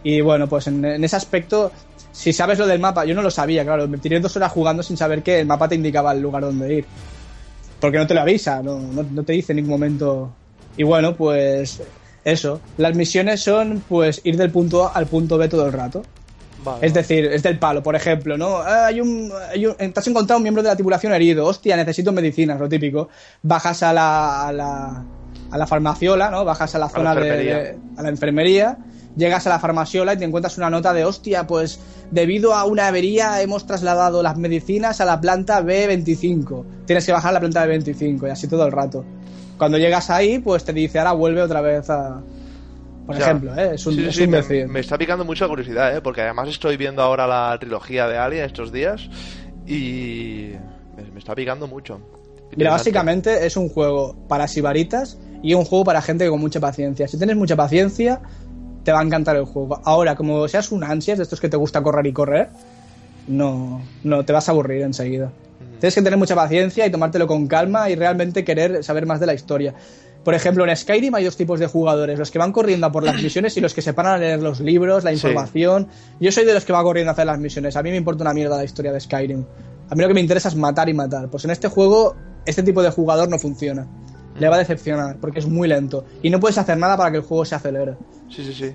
Y 0.04 0.20
bueno, 0.20 0.48
pues 0.48 0.66
en 0.66 1.04
ese 1.04 1.14
aspecto, 1.14 1.70
si 2.12 2.32
sabes 2.32 2.58
lo 2.58 2.66
del 2.66 2.78
mapa, 2.80 3.04
yo 3.04 3.14
no 3.14 3.22
lo 3.22 3.30
sabía, 3.30 3.64
claro, 3.64 3.88
me 3.88 3.98
tiré 3.98 4.20
dos 4.20 4.36
horas 4.36 4.52
jugando 4.52 4.82
sin 4.82 4.96
saber 4.96 5.22
que 5.22 5.40
el 5.40 5.46
mapa 5.46 5.68
te 5.68 5.74
indicaba 5.74 6.12
el 6.12 6.20
lugar 6.20 6.42
donde 6.42 6.74
ir. 6.74 6.86
Porque 7.80 7.98
no 7.98 8.06
te 8.06 8.14
lo 8.14 8.20
avisa, 8.20 8.62
no, 8.62 8.78
no, 8.78 9.02
no 9.02 9.22
te 9.24 9.32
dice 9.32 9.52
en 9.52 9.56
ningún 9.56 9.72
momento. 9.72 10.30
Y 10.76 10.84
bueno, 10.84 11.14
pues 11.16 11.82
eso. 12.24 12.60
Las 12.76 12.94
misiones 12.94 13.40
son 13.42 13.82
pues 13.88 14.20
ir 14.24 14.36
del 14.36 14.50
punto 14.52 14.86
A 14.86 14.92
al 14.92 15.06
punto 15.06 15.36
B 15.38 15.48
todo 15.48 15.66
el 15.66 15.72
rato. 15.72 16.02
Vale, 16.64 16.86
Es 16.86 16.94
decir, 16.94 17.24
es 17.24 17.42
del 17.42 17.58
palo, 17.58 17.82
por 17.82 17.96
ejemplo, 17.96 18.38
¿no? 18.38 18.58
Ah, 18.58 18.86
hay 18.86 19.00
un, 19.00 19.32
hay 19.50 19.66
un- 19.66 19.74
te 19.74 19.92
has 19.98 20.06
encontrado 20.06 20.36
un 20.38 20.44
miembro 20.44 20.62
de 20.62 20.68
la 20.68 20.76
tripulación 20.76 21.12
herido, 21.12 21.44
hostia, 21.44 21.76
necesito 21.76 22.12
medicinas, 22.12 22.60
lo 22.60 22.68
típico. 22.68 23.08
Bajas 23.42 23.82
a 23.82 23.92
la, 23.92 24.46
a 24.46 24.52
la, 24.52 25.04
a 25.50 25.58
la 25.58 25.66
farmaciola, 25.66 26.30
¿no? 26.30 26.44
Bajas 26.44 26.72
a 26.76 26.78
la 26.78 26.88
zona 26.88 27.14
de, 27.16 27.20
de- 27.64 27.78
a 27.96 28.02
la 28.04 28.08
enfermería, 28.10 28.78
llegas 29.16 29.46
a 29.46 29.50
la 29.50 29.58
farmaciola 29.58 30.14
y 30.14 30.18
te 30.18 30.24
encuentras 30.24 30.56
una 30.58 30.70
nota 30.70 30.92
de, 30.92 31.04
hostia, 31.04 31.46
pues 31.46 31.80
debido 32.10 32.54
a 32.54 32.64
una 32.64 32.88
avería 32.88 33.40
hemos 33.42 33.66
trasladado 33.66 34.22
las 34.22 34.36
medicinas 34.36 35.00
a 35.00 35.04
la 35.04 35.20
planta 35.20 35.62
B25. 35.62 36.64
Tienes 36.86 37.06
que 37.06 37.12
bajar 37.12 37.30
a 37.30 37.32
la 37.34 37.40
planta 37.40 37.66
B25 37.66 38.28
y 38.28 38.30
así 38.30 38.48
todo 38.48 38.66
el 38.66 38.72
rato. 38.72 39.04
Cuando 39.58 39.78
llegas 39.78 40.10
ahí, 40.10 40.38
pues 40.38 40.64
te 40.64 40.72
dice, 40.72 40.98
ahora 40.98 41.12
vuelve 41.12 41.42
otra 41.42 41.60
vez 41.60 41.88
a... 41.90 42.20
Por 43.06 43.16
ejemplo, 43.16 43.54
¿eh? 43.56 43.72
Es 43.74 43.86
un, 43.86 43.94
Sí, 43.94 44.00
sí, 44.00 44.06
es 44.06 44.16
sí, 44.16 44.62
un 44.62 44.70
me, 44.70 44.80
está 44.80 44.96
picando 44.96 45.24
mucha 45.24 45.48
curiosidad, 45.48 45.96
¿eh? 45.96 46.00
Porque 46.00 46.20
además 46.20 46.48
estoy 46.48 46.76
viendo 46.76 47.02
ahora 47.02 47.26
la 47.26 47.56
trilogía 47.58 48.06
de 48.06 48.16
Alien 48.16 48.44
estos 48.44 48.72
días 48.72 49.08
y 49.66 50.52
me, 50.96 51.10
me 51.10 51.18
está 51.18 51.34
picando 51.34 51.66
mucho. 51.66 52.00
Mira, 52.56 52.70
básicamente 52.70 53.46
es 53.46 53.56
un 53.56 53.68
juego 53.68 54.14
para 54.28 54.46
sibaritas 54.46 55.18
y 55.42 55.54
un 55.54 55.64
juego 55.64 55.84
para 55.84 56.02
gente 56.02 56.28
con 56.28 56.40
mucha 56.40 56.60
paciencia. 56.60 57.08
Si 57.08 57.16
tienes 57.16 57.36
mucha 57.36 57.56
paciencia, 57.56 58.20
te 58.84 58.92
va 58.92 59.00
a 59.00 59.02
encantar 59.02 59.36
el 59.36 59.44
juego. 59.44 59.80
Ahora, 59.84 60.14
como 60.16 60.46
seas 60.48 60.72
un 60.72 60.84
ansias 60.84 61.18
de 61.18 61.24
estos 61.24 61.40
que 61.40 61.48
te 61.48 61.56
gusta 61.56 61.82
correr 61.82 62.06
y 62.06 62.12
correr, 62.12 62.48
no, 63.28 63.82
no 64.04 64.24
te 64.24 64.32
vas 64.32 64.48
a 64.48 64.52
aburrir 64.52 64.82
enseguida. 64.82 65.30
Tienes 65.80 65.94
que 65.94 66.02
tener 66.02 66.18
mucha 66.18 66.34
paciencia 66.34 66.86
y 66.86 66.90
tomártelo 66.90 67.26
con 67.26 67.46
calma 67.46 67.90
y 67.90 67.94
realmente 67.96 68.44
querer 68.44 68.84
saber 68.84 69.06
más 69.06 69.20
de 69.20 69.26
la 69.26 69.34
historia. 69.34 69.74
Por 70.24 70.34
ejemplo, 70.34 70.64
en 70.64 70.76
Skyrim 70.76 71.12
hay 71.16 71.24
dos 71.24 71.36
tipos 71.36 71.58
de 71.58 71.66
jugadores, 71.66 72.16
los 72.16 72.30
que 72.30 72.38
van 72.38 72.52
corriendo 72.52 72.86
a 72.86 72.92
por 72.92 73.02
las 73.02 73.20
misiones 73.20 73.56
y 73.56 73.60
los 73.60 73.74
que 73.74 73.82
se 73.82 73.92
paran 73.92 74.14
a 74.14 74.18
leer 74.18 74.40
los 74.40 74.60
libros, 74.60 75.02
la 75.02 75.10
Sí. 75.10 75.16
información. 75.16 75.88
Yo 76.20 76.30
soy 76.30 76.44
de 76.44 76.54
los 76.54 76.64
que 76.64 76.72
va 76.72 76.82
corriendo 76.84 77.10
a 77.10 77.12
hacer 77.14 77.26
las 77.26 77.40
misiones. 77.40 77.74
A 77.76 77.82
mí 77.82 77.90
me 77.90 77.96
importa 77.96 78.22
una 78.22 78.32
mierda 78.32 78.56
la 78.56 78.64
historia 78.64 78.92
de 78.92 79.00
Skyrim. 79.00 79.44
A 79.90 79.94
mí 79.96 80.02
lo 80.02 80.06
que 80.08 80.14
me 80.14 80.20
interesa 80.20 80.48
es 80.48 80.54
matar 80.54 80.88
y 80.88 80.94
matar. 80.94 81.28
Pues 81.28 81.44
en 81.44 81.50
este 81.50 81.66
juego, 81.66 82.14
este 82.46 82.62
tipo 82.62 82.82
de 82.82 82.90
jugador 82.90 83.28
no 83.28 83.38
funciona. 83.40 83.86
Le 84.42 84.48
va 84.48 84.56
a 84.56 84.58
decepcionar, 84.58 85.18
porque 85.20 85.38
es 85.38 85.46
muy 85.46 85.68
lento. 85.68 86.04
Y 86.20 86.28
no 86.28 86.40
puedes 86.40 86.58
hacer 86.58 86.76
nada 86.76 86.96
para 86.96 87.12
que 87.12 87.18
el 87.18 87.22
juego 87.22 87.44
se 87.44 87.54
acelere. 87.54 87.94
Sí, 88.28 88.44
sí, 88.44 88.52
sí. 88.52 88.74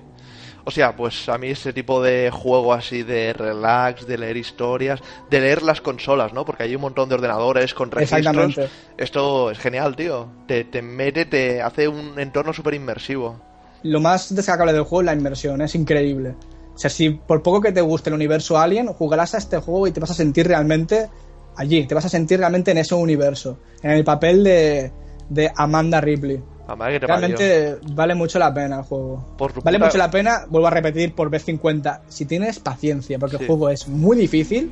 O 0.64 0.70
sea, 0.70 0.96
pues 0.96 1.28
a 1.28 1.36
mí 1.36 1.48
ese 1.48 1.74
tipo 1.74 2.02
de 2.02 2.30
juego 2.30 2.72
así 2.72 3.02
de 3.02 3.34
relax, 3.34 4.06
de 4.06 4.16
leer 4.16 4.38
historias, 4.38 4.98
de 5.28 5.40
leer 5.42 5.62
las 5.62 5.82
consolas, 5.82 6.32
¿no? 6.32 6.46
Porque 6.46 6.62
hay 6.62 6.74
un 6.74 6.80
montón 6.80 7.10
de 7.10 7.16
ordenadores 7.16 7.74
con 7.74 7.90
registros. 7.90 8.20
Exactamente. 8.20 8.68
Esto 8.96 9.50
es 9.50 9.58
genial, 9.58 9.94
tío. 9.94 10.26
Te, 10.46 10.64
te 10.64 10.80
mete, 10.80 11.26
te 11.26 11.60
hace 11.60 11.86
un 11.86 12.18
entorno 12.18 12.54
súper 12.54 12.72
inmersivo. 12.72 13.38
Lo 13.82 14.00
más 14.00 14.34
destacable 14.34 14.72
del 14.72 14.84
juego 14.84 15.02
es 15.02 15.06
la 15.06 15.12
inmersión, 15.12 15.60
es 15.60 15.74
increíble. 15.74 16.34
O 16.74 16.78
sea, 16.78 16.88
si 16.88 17.10
por 17.10 17.42
poco 17.42 17.60
que 17.60 17.72
te 17.72 17.82
guste 17.82 18.08
el 18.08 18.14
universo 18.14 18.56
Alien, 18.56 18.86
jugarás 18.86 19.34
a 19.34 19.38
este 19.38 19.58
juego 19.58 19.86
y 19.86 19.92
te 19.92 20.00
vas 20.00 20.12
a 20.12 20.14
sentir 20.14 20.48
realmente 20.48 21.10
allí, 21.58 21.86
te 21.86 21.94
vas 21.94 22.06
a 22.06 22.08
sentir 22.08 22.38
realmente 22.38 22.70
en 22.70 22.78
ese 22.78 22.94
universo, 22.94 23.58
en 23.82 23.90
el 23.90 24.04
papel 24.04 24.44
de, 24.44 24.92
de 25.28 25.50
Amanda 25.56 26.00
Ripley. 26.00 26.42
Que 26.68 26.76
parió. 26.76 26.98
Realmente 27.00 27.76
vale 27.94 28.14
mucho 28.14 28.38
la 28.38 28.52
pena 28.52 28.78
el 28.78 28.82
juego. 28.82 29.24
Por 29.38 29.62
Vale 29.62 29.78
mucho 29.78 29.96
la 29.96 30.10
pena, 30.10 30.42
vuelvo 30.50 30.66
a 30.66 30.70
repetir 30.70 31.14
por 31.14 31.30
vez 31.30 31.44
50, 31.44 32.02
si 32.08 32.26
tienes 32.26 32.58
paciencia, 32.60 33.18
porque 33.18 33.36
Sí. 33.38 33.42
el 33.44 33.46
juego 33.48 33.70
es 33.70 33.88
muy 33.88 34.16
difícil 34.18 34.70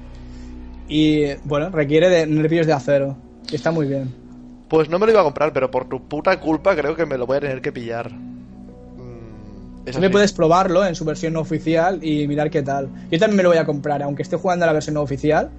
y, 0.89 1.35
bueno, 1.45 1.71
requiere 1.71 2.09
de 2.11 2.27
nervios 2.27 2.67
de 2.67 2.73
acero. 2.75 3.17
Y 3.51 3.55
está 3.57 3.71
muy 3.71 3.87
bien. 3.87 4.15
Pues 4.69 4.91
no 4.91 4.99
me 4.99 5.07
lo 5.07 5.13
iba 5.13 5.21
a 5.21 5.25
comprar, 5.25 5.53
pero 5.53 5.71
por 5.71 5.89
tu 5.89 6.03
puta 6.07 6.39
culpa 6.41 6.75
creo 6.77 6.95
que 6.97 7.07
me 7.07 7.17
lo 7.17 7.27
voy 7.27 7.39
a 7.39 7.41
tener 7.41 7.63
que 7.63 7.73
pillar. 7.73 8.11
Mm, 8.13 9.85
También 9.91 10.13
puedes 10.13 10.33
probarlo 10.33 10.85
en 10.85 10.95
su 10.95 11.05
versión 11.05 11.33
no 11.33 11.41
oficial 11.41 12.01
y 12.05 12.27
mirar 12.27 12.51
qué 12.51 12.63
tal. 12.63 12.89
Yo 13.11 13.19
también 13.19 13.37
me 13.37 13.43
lo 13.43 13.51
voy 13.51 13.59
a 13.59 13.65
comprar, 13.65 14.03
aunque 14.03 14.23
esté 14.23 14.37
jugando 14.37 14.65
a 14.65 14.67
la 14.67 14.73
versión 14.73 14.95
no 14.95 15.03
oficial. 15.03 15.51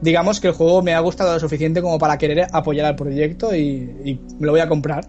Digamos 0.00 0.40
que 0.40 0.48
el 0.48 0.54
juego 0.54 0.82
me 0.82 0.94
ha 0.94 1.00
gustado 1.00 1.32
lo 1.32 1.40
suficiente 1.40 1.80
como 1.80 1.98
para 1.98 2.18
querer 2.18 2.46
apoyar 2.52 2.86
al 2.86 2.96
proyecto 2.96 3.54
y, 3.54 3.96
y 4.04 4.20
me 4.38 4.46
lo 4.46 4.52
voy 4.52 4.60
a 4.60 4.68
comprar. 4.68 5.06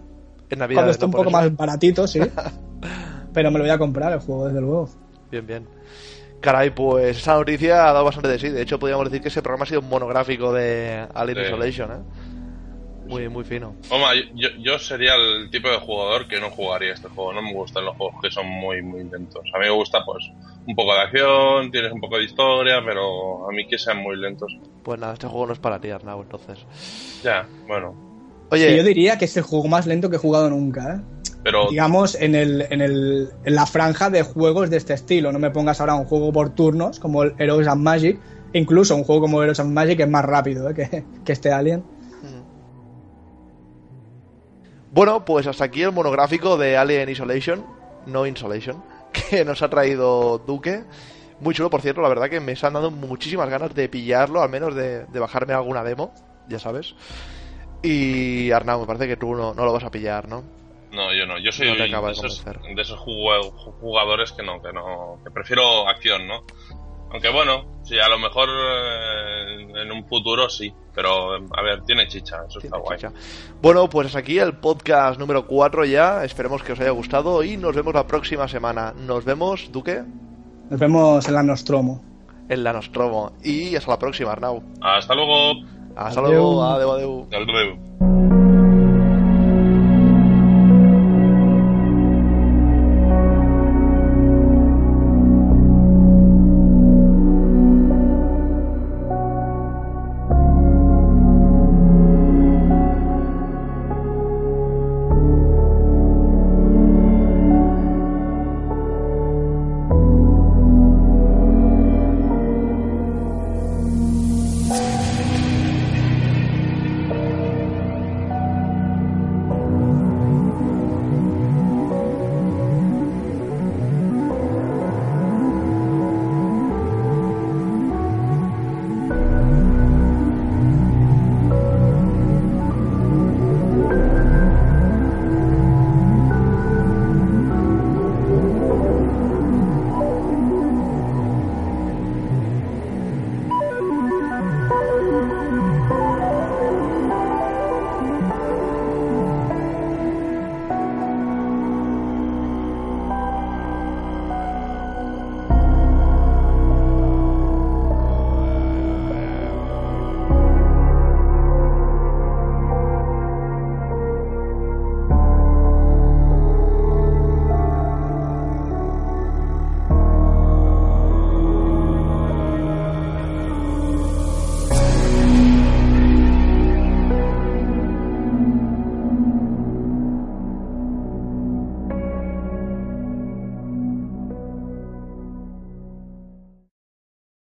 En 0.50 0.58
Navidad. 0.58 0.78
Cuando 0.78 0.92
esté 0.92 1.04
un 1.04 1.10
poco 1.10 1.30
más 1.30 1.54
baratito, 1.54 2.06
sí. 2.06 2.20
Pero 3.34 3.50
me 3.50 3.58
lo 3.58 3.64
voy 3.64 3.72
a 3.72 3.78
comprar 3.78 4.12
el 4.12 4.20
juego, 4.20 4.46
desde 4.46 4.60
luego. 4.60 4.88
Bien, 5.30 5.46
bien. 5.46 5.66
Caray, 6.40 6.70
pues 6.70 7.18
esa 7.18 7.34
noticia 7.34 7.88
ha 7.88 7.92
dado 7.92 8.04
bastante 8.04 8.28
de 8.28 8.38
sí. 8.38 8.48
De 8.48 8.62
hecho, 8.62 8.78
podríamos 8.78 9.06
decir 9.06 9.20
que 9.20 9.28
ese 9.28 9.42
programa 9.42 9.64
ha 9.64 9.66
sido 9.66 9.80
un 9.80 9.88
monográfico 9.88 10.52
de 10.52 11.06
Alien 11.14 11.38
Sí. 11.38 11.44
Isolation, 11.46 11.92
¿eh? 11.92 12.04
Muy, 13.08 13.28
muy 13.28 13.44
fino. 13.44 13.74
Oma, 13.90 14.10
yo, 14.34 14.48
yo 14.58 14.78
sería 14.78 15.14
el 15.14 15.50
tipo 15.50 15.68
de 15.68 15.78
jugador 15.78 16.28
que 16.28 16.40
no 16.40 16.50
jugaría 16.50 16.92
este 16.92 17.08
juego. 17.08 17.32
No 17.32 17.42
me 17.42 17.54
gustan 17.54 17.84
los 17.84 17.96
juegos 17.96 18.16
que 18.22 18.30
son 18.30 18.46
muy, 18.46 18.82
muy 18.82 19.02
lentos. 19.04 19.42
A 19.54 19.58
mí 19.58 19.64
me 19.64 19.70
gusta, 19.70 20.04
pues, 20.04 20.30
un 20.68 20.76
poco 20.76 20.92
de 20.92 21.00
acción, 21.00 21.70
tienes 21.70 21.90
un 21.92 22.00
poco 22.00 22.18
de 22.18 22.24
historia, 22.24 22.82
pero 22.84 23.48
a 23.48 23.52
mí 23.52 23.66
que 23.66 23.78
sean 23.78 24.02
muy 24.02 24.16
lentos. 24.16 24.54
Pues 24.82 25.00
nada, 25.00 25.14
este 25.14 25.26
juego 25.26 25.46
no 25.46 25.52
es 25.54 25.58
para 25.58 25.80
ti, 25.80 25.88
Arnau, 25.88 26.20
entonces. 26.20 26.58
Ya, 27.24 27.48
bueno. 27.66 27.94
Oye, 28.50 28.66
Que 28.66 28.76
yo 28.76 28.84
diría 28.84 29.16
que 29.16 29.24
es 29.24 29.36
el 29.38 29.44
juego 29.44 29.66
más 29.66 29.86
lento 29.86 30.10
que 30.10 30.16
he 30.16 30.18
jugado 30.18 30.50
nunca, 30.50 30.96
¿eh? 30.96 31.00
Pero 31.42 31.68
digamos, 31.70 32.16
en, 32.16 32.34
el, 32.34 32.66
en, 32.68 32.82
el, 32.82 33.30
en 33.44 33.54
la 33.54 33.64
franja 33.64 34.10
de 34.10 34.22
juegos 34.22 34.68
de 34.68 34.76
este 34.76 34.92
estilo. 34.92 35.32
No 35.32 35.38
me 35.38 35.50
pongas 35.50 35.80
ahora 35.80 35.94
un 35.94 36.04
juego 36.04 36.32
por 36.32 36.50
turnos 36.50 37.00
como 37.00 37.22
el 37.22 37.34
Heroes 37.38 37.66
and 37.66 37.82
Magic. 37.82 38.20
Incluso 38.52 38.94
un 38.94 39.04
juego 39.04 39.22
como 39.22 39.42
Heroes 39.42 39.60
and 39.60 39.72
Magic 39.72 40.00
es 40.00 40.08
más 40.08 40.24
rápido 40.24 40.68
¿eh? 40.68 40.74
que, 40.74 41.04
que 41.24 41.32
este 41.32 41.50
Alien. 41.50 41.82
Bueno, 44.92 45.24
pues 45.24 45.46
hasta 45.46 45.64
aquí 45.64 45.82
el 45.82 45.92
monográfico 45.92 46.56
de 46.56 46.76
Alien 46.76 47.08
Isolation, 47.08 47.64
no 48.06 48.26
Insolation, 48.26 48.82
que 49.12 49.44
nos 49.44 49.62
ha 49.62 49.68
traído 49.68 50.38
Duque. 50.38 50.84
Muy 51.40 51.54
chulo, 51.54 51.70
por 51.70 51.82
cierto, 51.82 52.00
la 52.00 52.08
verdad 52.08 52.28
que 52.28 52.40
me 52.40 52.54
han 52.60 52.72
dado 52.72 52.90
muchísimas 52.90 53.48
ganas 53.48 53.74
de 53.74 53.88
pillarlo, 53.88 54.42
al 54.42 54.50
menos 54.50 54.74
de, 54.74 55.06
de 55.06 55.20
bajarme 55.20 55.54
alguna 55.54 55.84
demo, 55.84 56.12
ya 56.48 56.58
sabes. 56.58 56.94
Y 57.82 58.50
Arnau, 58.50 58.80
me 58.80 58.86
parece 58.86 59.06
que 59.06 59.16
tú 59.16 59.34
no, 59.34 59.54
no 59.54 59.64
lo 59.64 59.72
vas 59.72 59.84
a 59.84 59.90
pillar, 59.90 60.28
¿no? 60.28 60.42
no, 60.90 61.14
yo 61.14 61.26
no. 61.26 61.38
Yo 61.38 61.52
soy 61.52 61.68
No 61.68 61.74
de, 61.74 61.88
de 61.88 62.12
esos, 62.12 62.44
de 62.44 62.82
esos 62.82 62.98
jugadores 62.98 64.32
que 64.32 64.42
no, 64.42 64.60
que 64.62 64.72
no, 64.72 65.20
que 65.24 65.30
prefiero 65.30 65.88
acción, 65.88 66.26
¿no? 66.26 66.44
Aunque 67.10 67.30
bueno, 67.30 67.64
sí, 67.84 67.98
a 67.98 68.08
lo 68.08 68.18
mejor 68.18 68.48
eh, 68.50 69.82
en 69.82 69.90
un 69.92 70.06
futuro 70.06 70.48
sí, 70.50 70.72
pero 70.94 71.34
a 71.34 71.62
ver, 71.62 71.82
tiene 71.84 72.06
chicha, 72.08 72.38
eso 72.48 72.60
Tiene 72.60 72.76
está 72.76 72.78
guay. 72.78 72.98
chicha. 72.98 73.12
Bueno, 73.62 73.88
pues 73.88 74.06
hasta 74.08 74.18
aquí 74.18 74.38
el 74.38 74.54
podcast 74.58 75.18
número 75.18 75.46
4 75.46 75.84
ya. 75.86 76.24
Esperemos 76.24 76.62
que 76.62 76.72
os 76.72 76.80
haya 76.80 76.90
gustado 76.90 77.42
y 77.42 77.56
nos 77.56 77.74
vemos 77.74 77.94
la 77.94 78.06
próxima 78.06 78.46
semana. 78.48 78.92
Nos 78.94 79.24
vemos, 79.24 79.70
Duque, 79.72 80.02
Nos 80.70 80.78
vemos 80.80 81.26
en 81.28 81.34
la 81.34 81.42
Nostromo. 81.42 82.02
en 82.48 82.62
la 82.64 82.72
Nostromo. 82.72 83.32
Y 83.42 83.74
hasta 83.76 83.90
la 83.92 83.98
próxima, 83.98 84.32
Arnau. 84.32 84.62
Hasta 84.82 85.14
luego. 85.14 85.52
Hasta 85.96 86.20
Adeu. 86.20 86.30
luego, 86.32 86.62
adeu, 86.64 86.92
adeu. 86.92 87.26
Adeu. 87.32 88.07